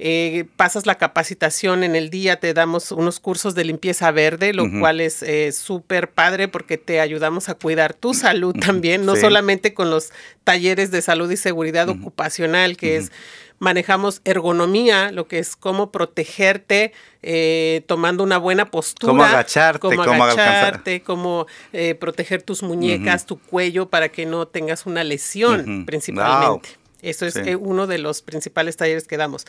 eh, 0.01 0.45
pasas 0.55 0.87
la 0.87 0.95
capacitación 0.95 1.83
en 1.83 1.97
el 1.97 2.09
día, 2.09 2.39
te 2.39 2.55
damos 2.55 2.93
unos 2.93 3.19
cursos 3.19 3.57
de 3.57 3.65
limpieza 3.65 4.13
verde, 4.13 4.53
lo 4.55 4.63
cual 4.79 5.01
es 5.01 5.25
eh, 5.25 5.51
súper 5.51 6.11
padre 6.13 6.47
porque 6.47 6.79
te 6.79 7.01
ayudamos 7.01 7.49
a 7.49 7.55
cuidar 7.55 7.95
tu 7.95 8.15
salud 8.15 8.55
también, 8.61 9.05
no 9.05 9.17
Sí. 9.17 9.23
solamente 9.23 9.75
con 9.75 9.91
los 9.91 10.11
talleres 10.45 10.93
de 10.93 11.03
salud 11.03 11.29
y 11.33 11.37
seguridad 11.37 11.89
ocupacional, 11.89 12.77
que 12.77 12.97
es 12.97 13.11
manejamos 13.59 14.21
ergonomía, 14.25 15.11
lo 15.13 15.27
que 15.27 15.39
es 15.39 15.57
cómo 15.57 15.91
protegerte 15.91 16.93
eh, 17.23 17.83
tomando 17.87 18.23
una 18.23 18.39
buena 18.39 18.71
postura, 18.71 19.11
Cómo 19.11 19.23
agacharte, 19.25 19.97
cómo 19.97 20.03
agacharte, 20.03 21.03
cómo 21.03 21.47
eh, 21.73 21.95
proteger 21.95 22.43
tus 22.43 22.63
muñecas, 22.63 23.27
tu 23.27 23.39
cuello 23.39 23.89
para 23.89 24.09
que 24.09 24.27
no 24.27 24.47
tengas 24.47 24.87
una 24.87 25.05
lesión 25.05 25.85
principalmente. 25.85 26.71
Eso 27.03 27.27
es 27.27 27.35
Sí. 27.35 27.41
eh, 27.45 27.57
uno 27.57 27.87
de 27.87 27.99
los 27.99 28.23
principales 28.23 28.77
talleres 28.77 29.07
que 29.07 29.17
damos. 29.17 29.47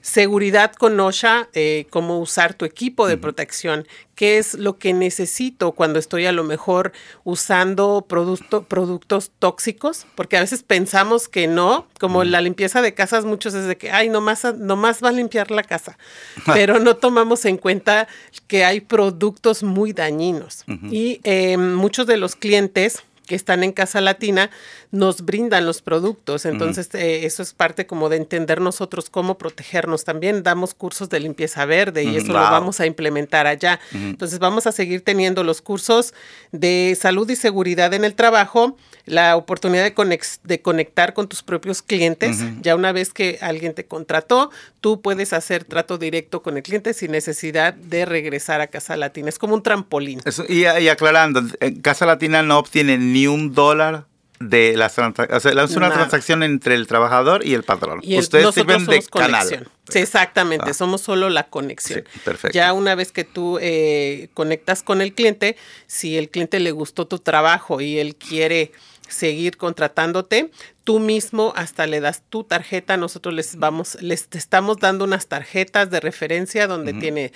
Seguridad 0.00 0.72
con 0.74 0.98
OSHA, 1.00 1.48
eh, 1.54 1.86
cómo 1.90 2.18
usar 2.18 2.54
tu 2.54 2.64
equipo 2.64 3.06
de 3.08 3.16
protección, 3.16 3.86
qué 4.14 4.38
es 4.38 4.54
lo 4.54 4.76
que 4.78 4.92
necesito 4.92 5.72
cuando 5.72 5.98
estoy 5.98 6.26
a 6.26 6.32
lo 6.32 6.44
mejor 6.44 6.92
usando 7.24 8.04
producto, 8.06 8.64
productos 8.64 9.30
tóxicos, 9.38 10.06
porque 10.14 10.36
a 10.36 10.40
veces 10.40 10.62
pensamos 10.62 11.28
que 11.28 11.46
no, 11.46 11.86
como 11.98 12.24
la 12.24 12.40
limpieza 12.42 12.82
de 12.82 12.92
casas, 12.92 13.24
muchos 13.24 13.54
es 13.54 13.66
de 13.66 13.76
que, 13.78 13.90
ay, 13.90 14.08
nomás, 14.10 14.44
nomás 14.58 15.02
va 15.02 15.08
a 15.08 15.12
limpiar 15.12 15.50
la 15.50 15.62
casa, 15.62 15.96
pero 16.46 16.78
no 16.80 16.96
tomamos 16.96 17.44
en 17.46 17.56
cuenta 17.56 18.08
que 18.46 18.64
hay 18.64 18.80
productos 18.80 19.62
muy 19.62 19.92
dañinos. 19.92 20.64
Y 20.90 21.20
eh, 21.24 21.56
muchos 21.56 22.06
de 22.06 22.16
los 22.16 22.36
clientes 22.36 23.02
que 23.30 23.36
están 23.36 23.62
en 23.62 23.70
Casa 23.70 24.00
Latina 24.00 24.50
nos 24.90 25.24
brindan 25.24 25.64
los 25.64 25.82
productos. 25.82 26.46
Entonces, 26.46 26.92
eh, 26.94 27.24
eso 27.26 27.44
es 27.44 27.52
parte 27.52 27.86
como 27.86 28.08
de 28.08 28.16
entender 28.16 28.60
nosotros 28.60 29.08
cómo 29.08 29.38
protegernos. 29.38 30.02
También 30.02 30.42
damos 30.42 30.74
cursos 30.74 31.08
de 31.10 31.20
limpieza 31.20 31.64
verde 31.64 32.02
y 32.02 32.16
eso 32.16 32.32
wow. 32.32 32.34
lo 32.34 32.40
vamos 32.40 32.80
a 32.80 32.86
implementar 32.86 33.46
allá. 33.46 33.78
Entonces, 33.92 34.40
vamos 34.40 34.66
a 34.66 34.72
seguir 34.72 35.02
teniendo 35.04 35.44
los 35.44 35.62
cursos 35.62 36.12
de 36.50 36.98
salud 37.00 37.30
y 37.30 37.36
seguridad 37.36 37.94
en 37.94 38.04
el 38.04 38.16
trabajo, 38.16 38.76
la 39.06 39.36
oportunidad 39.36 39.84
de, 39.84 39.94
conex- 39.94 40.40
de 40.42 40.60
conectar 40.60 41.14
con 41.14 41.28
tus 41.28 41.44
propios 41.44 41.82
clientes. 41.82 42.38
Ya 42.62 42.74
una 42.74 42.90
vez 42.90 43.12
que 43.12 43.38
alguien 43.42 43.74
te 43.74 43.86
contrató, 43.86 44.50
tú 44.80 45.02
puedes 45.02 45.32
hacer 45.32 45.62
trato 45.62 45.98
directo 45.98 46.42
con 46.42 46.56
el 46.56 46.64
cliente 46.64 46.94
sin 46.94 47.12
necesidad 47.12 47.74
de 47.74 48.06
regresar 48.06 48.60
a 48.60 48.66
Casa 48.66 48.96
Latina. 48.96 49.28
Es 49.28 49.38
como 49.38 49.54
un 49.54 49.62
trampolín. 49.62 50.20
Eso, 50.24 50.44
y, 50.48 50.62
y 50.62 50.88
aclarando, 50.88 51.42
en 51.60 51.80
Casa 51.80 52.06
Latina 52.06 52.42
no 52.42 52.58
obtiene 52.58 52.98
ni 52.98 53.19
un 53.26 53.52
dólar 53.54 54.06
de 54.38 54.74
las 54.74 54.94
transacciones. 54.94 55.36
O 55.36 55.40
sea, 55.50 55.64
es 55.64 55.70
una 55.76 55.88
Nada. 55.88 55.98
transacción 56.00 56.42
entre 56.42 56.74
el 56.74 56.86
trabajador 56.86 57.44
y 57.44 57.52
el 57.52 57.62
patrón. 57.62 58.00
Y 58.02 58.14
el- 58.14 58.20
Ustedes 58.20 58.54
sirven 58.54 58.86
de 58.86 59.02
canal. 59.02 59.32
conexión. 59.42 59.68
Sí, 59.90 59.98
exactamente, 59.98 60.70
Ah. 60.70 60.74
somos 60.74 61.02
solo 61.02 61.28
la 61.28 61.48
conexión. 61.48 62.04
Sí, 62.10 62.20
perfecto. 62.24 62.54
Ya 62.54 62.72
una 62.72 62.94
vez 62.94 63.12
que 63.12 63.24
tú 63.24 63.58
eh, 63.60 64.28
conectas 64.32 64.82
con 64.82 65.02
el 65.02 65.12
cliente, 65.14 65.56
si 65.86 66.16
el 66.16 66.30
cliente 66.30 66.58
le 66.58 66.70
gustó 66.70 67.06
tu 67.06 67.18
trabajo 67.18 67.80
y 67.82 67.98
él 67.98 68.16
quiere 68.16 68.72
seguir 69.08 69.56
contratándote, 69.56 70.50
tú 70.84 71.00
mismo 71.00 71.52
hasta 71.56 71.86
le 71.86 72.00
das 72.00 72.22
tu 72.30 72.44
tarjeta, 72.44 72.96
nosotros 72.96 73.34
les 73.34 73.56
vamos, 73.56 73.98
les 74.00 74.28
estamos 74.30 74.78
dando 74.78 75.04
unas 75.04 75.26
tarjetas 75.26 75.90
de 75.90 75.98
referencia 76.00 76.66
donde 76.68 76.92
tiene 76.94 77.32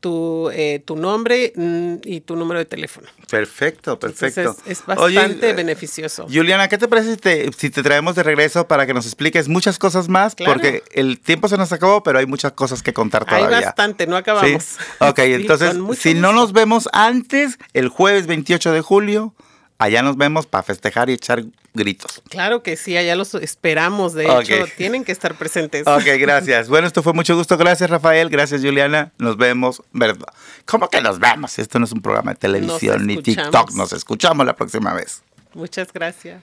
tu, 0.00 0.50
eh, 0.52 0.80
tu 0.84 0.96
nombre 0.96 1.52
mm, 1.54 1.94
y 2.04 2.20
tu 2.20 2.36
número 2.36 2.58
de 2.58 2.64
teléfono. 2.64 3.08
Perfecto, 3.28 3.98
perfecto. 3.98 4.56
Es, 4.64 4.84
bastante 4.86 5.50
eh, 5.50 5.52
beneficioso. 5.52 6.26
Juliana, 6.32 6.68
¿qué 6.68 6.78
te 6.78 6.88
parece 6.88 7.12
si 7.12 7.16
te, 7.16 7.52
si 7.52 7.70
te 7.70 7.82
traemos 7.82 8.14
de 8.14 8.22
regreso 8.22 8.68
para 8.68 8.86
que 8.86 8.94
nos 8.94 9.06
expliques 9.06 9.48
muchas 9.48 9.78
cosas 9.78 10.08
más? 10.08 10.34
Claro. 10.34 10.52
Porque 10.52 10.82
el 10.92 11.18
tiempo 11.18 11.48
se 11.48 11.56
nos 11.56 11.72
acabó, 11.72 12.02
pero 12.02 12.18
hay 12.18 12.26
muchas 12.26 12.52
cosas 12.52 12.82
que 12.82 12.92
contar 12.92 13.24
Hay 13.28 13.42
todavía. 13.44 13.66
bastante, 13.66 14.06
no 14.06 14.16
acabamos. 14.16 14.62
¿Sí? 14.62 14.76
Ok, 15.00 15.18
entonces, 15.20 15.76
si 15.98 16.14
no 16.14 16.32
nos 16.32 16.52
vemos 16.52 16.88
antes, 16.92 17.58
el 17.72 17.88
jueves 17.88 18.26
28 18.26 18.72
de 18.72 18.80
julio, 18.80 19.34
allá 19.78 20.02
nos 20.02 20.16
vemos 20.16 20.46
para 20.46 20.62
festejar 20.62 21.10
y 21.10 21.14
echar 21.14 21.44
gritos. 21.78 22.20
Claro 22.28 22.62
que 22.62 22.76
sí, 22.76 22.96
allá 22.96 23.16
los 23.16 23.34
esperamos. 23.34 24.12
De 24.12 24.26
Ok. 24.28 24.42
hecho, 24.42 24.66
tienen 24.76 25.04
que 25.04 25.12
estar 25.12 25.34
presentes. 25.36 25.86
Ok, 25.86 26.04
gracias. 26.18 26.68
Bueno, 26.68 26.86
esto 26.86 27.02
fue 27.02 27.12
mucho 27.14 27.34
gusto. 27.36 27.56
Gracias, 27.56 27.88
Rafael. 27.88 28.28
Gracias, 28.28 28.60
Juliana. 28.60 29.12
Nos 29.18 29.36
vemos. 29.36 29.82
¿Verdad? 29.92 30.26
¿Cómo 30.66 30.88
que 30.90 31.00
nos 31.00 31.18
vemos? 31.18 31.58
Esto 31.58 31.78
no 31.78 31.86
es 31.86 31.92
un 31.92 32.02
programa 32.02 32.32
de 32.32 32.38
televisión 32.38 33.06
ni. 33.06 33.22
TikTok. 33.22 33.72
Nos 33.72 33.92
escuchamos 33.92 34.44
la 34.44 34.54
próxima 34.54 34.92
vez. 34.92 35.22
Muchas 35.54 35.92
gracias. 35.92 36.42